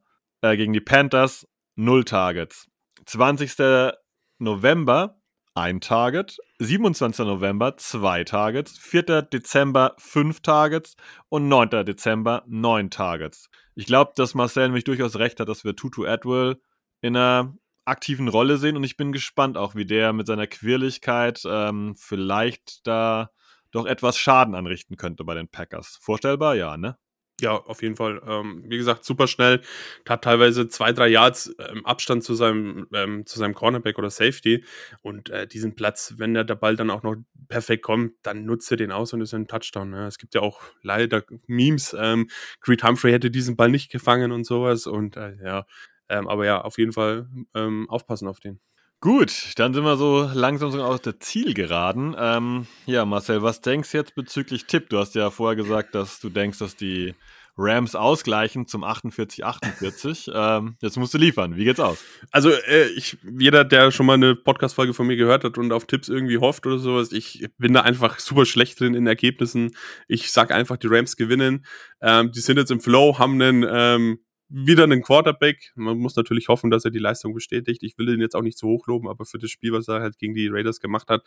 äh, 0.46 0.58
gegen 0.58 0.74
die 0.74 0.82
Panthers 0.82 1.48
0 1.76 2.06
Targets. 2.06 2.68
20. 3.06 3.94
November 4.40 5.20
ein 5.56 5.80
Target, 5.80 6.38
27. 6.60 7.26
November 7.26 7.78
zwei 7.78 8.26
Targets, 8.26 8.78
4. 8.78 9.22
Dezember 9.22 9.96
fünf 9.98 10.42
Targets 10.42 10.98
und 11.30 11.48
9. 11.48 11.86
Dezember 11.86 12.44
neun 12.46 12.90
Targets. 12.90 13.50
Ich 13.74 13.86
glaube, 13.86 14.12
dass 14.18 14.36
Marcel 14.36 14.68
nämlich 14.68 14.84
durchaus 14.84 15.18
recht 15.18 15.40
hat, 15.40 15.48
dass 15.48 15.64
wir 15.64 15.76
Tutu 15.76 16.06
Atwell 16.06 16.58
in 17.00 17.16
einer 17.16 17.56
aktiven 17.86 18.28
Rolle 18.28 18.58
sehen 18.58 18.76
und 18.76 18.84
ich 18.84 18.98
bin 18.98 19.14
gespannt 19.14 19.58
auch, 19.58 19.76
wie 19.76 19.86
der 19.86 20.12
mit 20.12 20.28
seiner 20.28 20.48
Quirligkeit 20.48 21.42
ähm, 21.48 21.96
vielleicht 21.98 22.86
da 22.86 23.32
doch 23.72 23.86
etwas 23.86 24.18
Schaden 24.18 24.56
anrichten 24.56 24.98
könnte 24.98 25.24
bei 25.24 25.36
den 25.36 25.48
Packers. 25.48 26.00
Vorstellbar, 26.02 26.56
ja, 26.56 26.76
ne? 26.76 26.98
Ja, 27.42 27.58
auf 27.58 27.82
jeden 27.82 27.98
Fall. 27.98 28.22
Ähm, 28.26 28.64
wie 28.68 28.78
gesagt, 28.78 29.04
super 29.04 29.28
schnell. 29.28 29.62
Hat 30.08 30.24
teilweise 30.24 30.70
zwei, 30.70 30.94
drei 30.94 31.10
Yards 31.10 31.54
ähm, 31.60 31.86
Abstand 31.86 32.24
zu 32.24 32.34
seinem, 32.34 32.88
ähm, 32.94 33.26
zu 33.26 33.38
seinem 33.40 33.54
Cornerback 33.54 33.98
oder 33.98 34.10
Safety. 34.10 34.64
Und 35.02 35.30
äh, 35.32 35.46
diesen 35.46 35.76
Platz, 35.76 36.14
wenn 36.18 36.34
der, 36.34 36.46
der 36.46 36.56
Ball 36.56 36.78
dann 36.78 36.90
auch 36.90 37.04
noch 37.04 37.18
perfekt 37.50 37.84
kommt, 37.84 38.14
dann 38.24 38.46
nutzt 38.46 38.72
er 38.72 38.78
den 38.78 38.94
aus 38.94 39.12
und 39.12 39.20
ist 39.20 39.34
ein 39.34 39.48
Touchdown. 39.48 39.90
Ne? 39.90 40.08
Es 40.08 40.18
gibt 40.18 40.34
ja 40.34 40.42
auch 40.42 40.62
leider 40.82 41.24
Memes. 41.48 41.94
Ähm, 42.00 42.30
Creed 42.62 42.84
Humphrey 42.84 43.12
hätte 43.12 43.30
diesen 43.30 43.58
Ball 43.58 43.70
nicht 43.70 43.92
gefangen 43.92 44.32
und 44.32 44.46
sowas. 44.46 44.88
Und 44.88 45.18
äh, 45.18 45.36
ja, 45.44 45.66
ähm, 46.08 46.30
aber 46.30 46.46
ja, 46.46 46.62
auf 46.62 46.78
jeden 46.78 46.94
Fall 46.94 47.28
ähm, 47.54 47.90
aufpassen 47.90 48.30
auf 48.30 48.40
den. 48.40 48.62
Gut, 49.02 49.52
dann 49.58 49.74
sind 49.74 49.84
wir 49.84 49.98
so 49.98 50.30
langsam 50.34 50.72
so 50.72 50.84
aus 50.84 51.02
der 51.02 51.20
Zielgeraden. 51.20 52.16
Ähm, 52.18 52.68
ja, 52.86 53.06
Marcel, 53.06 53.44
was 53.44 53.62
denkst 53.62 53.92
du 53.92 53.98
jetzt 53.98 54.16
bezüglich 54.16 54.66
Tipp? 54.66 54.90
Du 54.90 54.98
hast 54.98 55.16
ja 55.16 55.30
vorher 55.30 55.56
gesagt, 55.56 55.94
dass 55.94 56.20
du 56.20 56.30
denkst, 56.30 56.58
dass 56.60 56.76
die 56.76 57.14
Rams 57.58 57.96
ausgleichen 57.96 58.68
zum 58.68 58.84
48-48. 58.84 60.32
ähm, 60.34 60.78
jetzt 60.82 60.98
musst 60.98 61.14
du 61.14 61.18
liefern. 61.18 61.56
Wie 61.56 61.64
geht's 61.64 61.80
aus? 61.80 62.04
Also, 62.32 62.50
äh, 62.50 62.88
ich, 62.96 63.18
jeder, 63.38 63.64
der 63.64 63.92
schon 63.92 64.06
mal 64.06 64.16
eine 64.16 64.36
Podcast-Folge 64.36 64.94
von 64.94 65.08
mir 65.08 65.16
gehört 65.16 65.44
hat 65.44 65.58
und 65.58 65.72
auf 65.72 65.86
Tipps 65.86 66.10
irgendwie 66.10 66.38
hofft 66.38 66.66
oder 66.66 66.80
sowas, 66.80 67.12
ich 67.12 67.48
bin 67.58 67.74
da 67.74 67.82
einfach 67.82 68.20
super 68.20 68.46
schlecht 68.46 68.80
drin 68.80 68.94
in 68.94 69.08
Ergebnissen. 69.08 69.72
Ich 70.08 70.32
sag 70.32 70.52
einfach, 70.52 70.78
die 70.78 70.88
Rams 70.88 71.16
gewinnen. 71.16 71.66
Ähm, 72.02 72.32
die 72.32 72.42
sind 72.42 72.58
jetzt 72.58 72.72
im 72.72 72.82
Flow, 72.82 73.18
haben 73.20 73.42
einen 73.42 73.66
ähm, 73.70 74.20
wieder 74.48 74.84
einen 74.84 75.02
Quarterback. 75.02 75.72
Man 75.76 75.98
muss 75.98 76.16
natürlich 76.16 76.48
hoffen, 76.48 76.70
dass 76.70 76.86
er 76.86 76.92
die 76.92 77.00
Leistung 77.00 77.34
bestätigt. 77.34 77.82
Ich 77.84 77.98
will 77.98 78.10
ihn 78.10 78.22
jetzt 78.22 78.36
auch 78.36 78.42
nicht 78.42 78.58
zu 78.58 78.68
hoch 78.68 78.88
loben, 78.88 79.08
aber 79.08 79.26
für 79.26 79.40
das 79.40 79.50
Spiel, 79.50 79.72
was 79.72 79.88
er 79.88 80.02
halt 80.02 80.18
gegen 80.20 80.34
die 80.34 80.48
Raiders 80.48 80.80
gemacht 80.80 81.10
hat, 81.10 81.24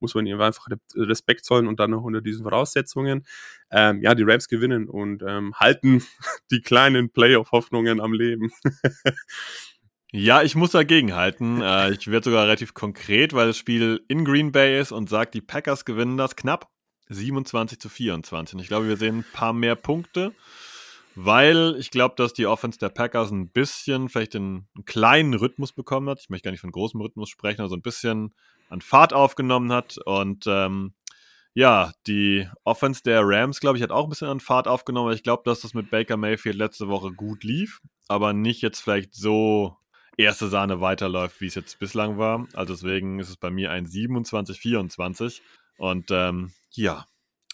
muss 0.00 0.14
man 0.14 0.26
ihm 0.26 0.40
einfach 0.40 0.66
Respekt 0.94 1.44
zollen 1.44 1.66
und 1.66 1.80
dann 1.80 1.90
noch 1.90 2.02
unter 2.02 2.20
diesen 2.20 2.44
Voraussetzungen. 2.44 3.26
Ähm, 3.70 4.00
ja, 4.02 4.14
die 4.14 4.22
Rams 4.22 4.48
gewinnen 4.48 4.88
und 4.88 5.22
ähm, 5.26 5.54
halten 5.56 6.02
die 6.50 6.60
kleinen 6.60 7.10
Playoff-Hoffnungen 7.10 8.00
am 8.00 8.12
Leben. 8.12 8.50
Ja, 10.14 10.42
ich 10.42 10.54
muss 10.54 10.72
dagegen 10.72 11.14
halten. 11.14 11.62
Äh, 11.62 11.92
ich 11.92 12.10
werde 12.10 12.24
sogar 12.24 12.42
relativ 12.42 12.74
konkret, 12.74 13.32
weil 13.32 13.46
das 13.46 13.56
Spiel 13.56 14.04
in 14.08 14.26
Green 14.26 14.52
Bay 14.52 14.78
ist 14.78 14.92
und 14.92 15.08
sagt, 15.08 15.32
die 15.32 15.40
Packers 15.40 15.86
gewinnen 15.86 16.18
das 16.18 16.36
knapp 16.36 16.68
27 17.08 17.80
zu 17.80 17.88
24. 17.88 18.56
Und 18.56 18.60
ich 18.60 18.68
glaube, 18.68 18.88
wir 18.88 18.98
sehen 18.98 19.20
ein 19.20 19.24
paar 19.32 19.54
mehr 19.54 19.74
Punkte 19.74 20.34
weil 21.14 21.76
ich 21.78 21.90
glaube, 21.90 22.14
dass 22.16 22.32
die 22.32 22.46
Offense 22.46 22.78
der 22.78 22.88
Packers 22.88 23.30
ein 23.30 23.50
bisschen 23.50 24.08
vielleicht 24.08 24.36
einen, 24.36 24.68
einen, 24.74 24.84
kleinen 24.84 25.34
Rhythmus 25.34 25.72
bekommen 25.72 26.08
hat. 26.08 26.20
Ich 26.20 26.30
möchte 26.30 26.46
gar 26.46 26.50
nicht 26.52 26.60
von 26.60 26.72
großem 26.72 27.00
Rhythmus 27.00 27.28
sprechen, 27.28 27.60
aber 27.60 27.68
so 27.68 27.76
ein 27.76 27.82
bisschen 27.82 28.34
an 28.70 28.80
Fahrt 28.80 29.12
aufgenommen 29.12 29.72
hat. 29.72 29.98
Und 29.98 30.46
ähm, 30.46 30.94
ja, 31.54 31.92
die 32.06 32.48
Offense 32.64 33.02
der 33.02 33.22
Rams, 33.24 33.60
glaube 33.60 33.76
ich, 33.76 33.82
hat 33.82 33.90
auch 33.90 34.04
ein 34.04 34.10
bisschen 34.10 34.28
an 34.28 34.40
Fahrt 34.40 34.66
aufgenommen. 34.66 35.12
Ich 35.12 35.22
glaube, 35.22 35.42
dass 35.44 35.60
das 35.60 35.74
mit 35.74 35.90
Baker 35.90 36.16
Mayfield 36.16 36.56
letzte 36.56 36.88
Woche 36.88 37.12
gut 37.12 37.44
lief, 37.44 37.80
aber 38.08 38.32
nicht 38.32 38.62
jetzt 38.62 38.80
vielleicht 38.80 39.14
so 39.14 39.76
erste 40.16 40.48
Sahne 40.48 40.80
weiterläuft, 40.80 41.40
wie 41.40 41.46
es 41.46 41.54
jetzt 41.54 41.78
bislang 41.78 42.18
war. 42.18 42.46
Also 42.54 42.74
deswegen 42.74 43.18
ist 43.18 43.28
es 43.28 43.36
bei 43.36 43.50
mir 43.50 43.70
ein 43.70 43.86
27-24. 43.86 45.40
Und 45.78 46.10
ähm, 46.10 46.52
ja, 46.70 47.06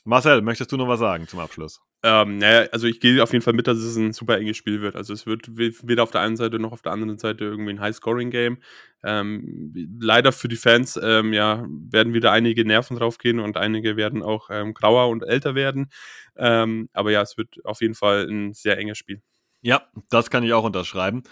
Marcel, 0.05 0.43
möchtest 0.43 0.73
du 0.73 0.77
noch 0.77 0.89
was 0.89 1.01
sagen 1.01 1.27
zum 1.27 1.41
Abschluss? 1.41 1.81
Ähm, 2.05 2.39
naja, 2.39 2.69
also 2.71 2.87
ich 2.87 3.01
gehe 3.01 3.21
auf 3.23 3.33
jeden 3.33 3.43
Fall 3.43 3.55
mit, 3.55 3.67
dass 3.67 3.79
es 3.79 3.97
ein 3.97 4.13
super 4.13 4.39
enges 4.39 4.57
Spiel 4.57 4.81
wird. 4.81 4.95
Also 4.95 5.13
es 5.13 5.27
wird 5.27 5.49
weder 5.57 6.05
auf 6.05 6.13
der 6.13 6.21
einen 6.21 6.37
Seite 6.37 6.61
noch 6.61 6.71
auf 6.73 6.83
der 6.83 6.93
anderen 6.93 7.19
Seite 7.19 7.45
irgendwie 7.45 7.73
ein 7.73 7.81
High-Scoring-Game. 7.81 8.59
Ähm, 9.03 9.99
leider 10.01 10.31
für 10.31 10.47
die 10.49 10.57
Fans 10.57 10.99
ähm, 11.03 11.33
ja, 11.33 11.65
werden 11.69 12.15
wieder 12.15 12.31
einige 12.31 12.65
Nerven 12.65 12.97
draufgehen 12.97 13.41
und 13.41 13.57
einige 13.57 13.97
werden 13.97 14.23
auch 14.23 14.49
ähm, 14.51 14.75
grauer 14.75 15.09
und 15.09 15.25
älter 15.25 15.57
werden. 15.57 15.91
Ähm, 16.37 16.89
aber 16.93 17.11
ja, 17.11 17.23
es 17.23 17.37
wird 17.37 17.57
auf 17.65 17.81
jeden 17.81 17.95
Fall 17.95 18.29
ein 18.29 18.53
sehr 18.55 18.79
enges 18.79 18.99
Spiel. 18.99 19.21
Ja, 19.61 19.83
das 20.11 20.31
kann 20.31 20.45
ich 20.45 20.53
auch 20.53 20.65
unterschreiben. 20.65 21.25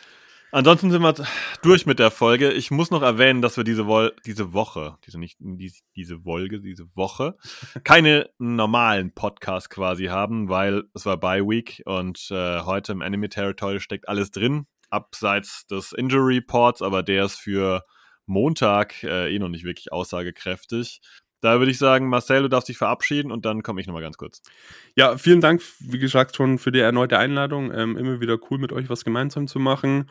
Ansonsten 0.52 0.90
sind 0.90 1.02
wir 1.02 1.14
durch 1.62 1.86
mit 1.86 1.98
der 1.98 2.10
Folge. 2.10 2.52
Ich 2.52 2.70
muss 2.70 2.90
noch 2.90 3.02
erwähnen, 3.02 3.42
dass 3.42 3.56
wir 3.56 3.64
diese, 3.64 3.86
Wo 3.86 4.08
diese 4.24 4.52
Woche, 4.52 4.96
diese 5.04 5.18
nicht 5.18 5.36
diese, 5.40 5.80
diese 5.96 6.24
Wolke, 6.24 6.60
diese 6.60 6.86
Woche, 6.94 7.36
keine 7.84 8.30
normalen 8.38 9.12
Podcasts 9.12 9.68
quasi 9.68 10.06
haben, 10.06 10.48
weil 10.48 10.84
es 10.94 11.04
war 11.04 11.16
Bye 11.16 11.46
Week 11.46 11.82
und 11.84 12.30
äh, 12.30 12.60
heute 12.60 12.92
im 12.92 13.00
Enemy 13.00 13.28
Territory 13.28 13.80
steckt 13.80 14.08
alles 14.08 14.30
drin, 14.30 14.66
abseits 14.88 15.66
des 15.66 15.92
Injury 15.92 16.36
Reports, 16.36 16.80
aber 16.80 17.02
der 17.02 17.24
ist 17.24 17.36
für 17.36 17.82
Montag 18.26 19.02
äh, 19.02 19.34
eh 19.34 19.38
noch 19.38 19.48
nicht 19.48 19.64
wirklich 19.64 19.92
aussagekräftig. 19.92 21.00
Da 21.40 21.58
würde 21.58 21.70
ich 21.70 21.78
sagen, 21.78 22.08
Marcel, 22.08 22.42
du 22.42 22.48
darfst 22.48 22.68
dich 22.68 22.78
verabschieden 22.78 23.30
und 23.30 23.44
dann 23.44 23.62
komme 23.62 23.80
ich 23.80 23.86
nochmal 23.86 24.02
ganz 24.02 24.16
kurz. 24.16 24.42
Ja, 24.94 25.18
vielen 25.18 25.40
Dank, 25.40 25.62
wie 25.80 25.98
gesagt, 25.98 26.36
schon 26.36 26.58
für 26.58 26.72
die 26.72 26.80
erneute 26.80 27.18
Einladung. 27.18 27.72
Ähm, 27.72 27.96
immer 27.96 28.20
wieder 28.20 28.38
cool, 28.50 28.58
mit 28.58 28.72
euch 28.72 28.88
was 28.88 29.04
gemeinsam 29.04 29.46
zu 29.46 29.58
machen. 29.58 30.10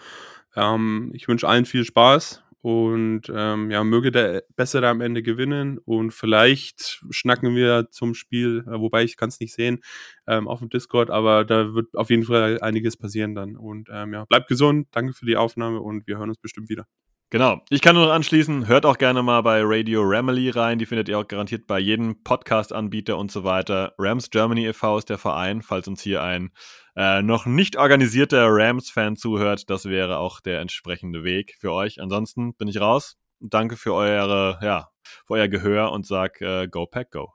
Ähm, 0.56 1.12
ich 1.14 1.28
wünsche 1.28 1.48
allen 1.48 1.66
viel 1.66 1.84
Spaß 1.84 2.44
und 2.62 3.32
ähm, 3.32 3.70
ja, 3.70 3.84
möge 3.84 4.12
der 4.12 4.44
Bessere 4.56 4.88
am 4.88 5.00
Ende 5.00 5.22
gewinnen 5.22 5.78
und 5.78 6.10
vielleicht 6.12 7.04
schnacken 7.12 7.56
wir 7.56 7.92
zum 7.92 8.16
Spiel, 8.16 8.64
äh, 8.68 8.80
wobei 8.80 9.04
ich 9.04 9.18
kann 9.18 9.30
es 9.30 9.40
nicht 9.40 9.54
sehen, 9.54 9.84
ähm, 10.26 10.48
auf 10.48 10.60
dem 10.60 10.70
Discord, 10.70 11.12
aber 11.12 11.46
da 11.46 11.76
wird 11.76 11.96
auf 11.96 12.10
jeden 12.10 12.24
Fall 12.24 12.60
einiges 12.62 12.98
passieren 12.98 13.36
dann. 13.36 13.56
Und 13.56 13.90
ähm, 13.92 14.14
ja, 14.14 14.26
bleibt 14.26 14.48
gesund, 14.48 14.88
danke 14.92 15.14
für 15.14 15.28
die 15.28 15.38
Aufnahme 15.38 15.80
und 15.80 16.08
wir 16.08 16.18
hören 16.18 16.30
uns 16.30 16.40
bestimmt 16.40 16.70
wieder. 16.70 16.88
Genau. 17.32 17.62
Ich 17.70 17.82
kann 17.82 17.96
nur 17.96 18.06
noch 18.06 18.14
anschließen, 18.14 18.68
hört 18.68 18.86
auch 18.86 18.98
gerne 18.98 19.24
mal 19.24 19.42
bei 19.42 19.62
Radio 19.64 20.04
Ramily 20.04 20.52
rein. 20.52 20.78
Die 20.78 20.86
findet 20.86 21.10
ihr 21.10 21.18
auch 21.18 21.28
garantiert 21.28 21.66
bei 21.66 21.80
jedem 21.80 22.24
Podcast-Anbieter 22.24 23.18
und 23.18 23.32
so 23.32 23.44
weiter. 23.44 23.94
Rams 23.98 24.30
Germany 24.30 24.68
e.V. 24.68 25.00
ist 25.00 25.10
der 25.10 25.18
Verein, 25.18 25.64
falls 25.64 25.88
uns 25.88 26.02
hier 26.02 26.22
ein 26.22 26.52
äh, 26.96 27.24
noch 27.24 27.48
nicht 27.48 27.78
organisierter 27.78 28.48
Rams-Fan 28.48 29.16
zuhört. 29.16 29.70
Das 29.70 29.86
wäre 29.86 30.18
auch 30.18 30.40
der 30.40 30.62
entsprechende 30.62 31.24
Weg 31.24 31.56
für 31.60 31.74
euch. 31.74 32.00
Ansonsten 32.00 32.54
bin 32.56 32.68
ich 32.68 32.80
raus. 32.80 33.18
Danke 33.40 33.76
für 33.76 33.94
eure, 33.94 34.60
ja, 34.62 34.90
für 35.26 35.34
euer 35.34 35.48
Gehör 35.48 35.92
und 35.92 36.06
sag 36.06 36.40
äh, 36.42 36.68
Go 36.68 36.86
Pack 36.86 37.12
Go. 37.12 37.34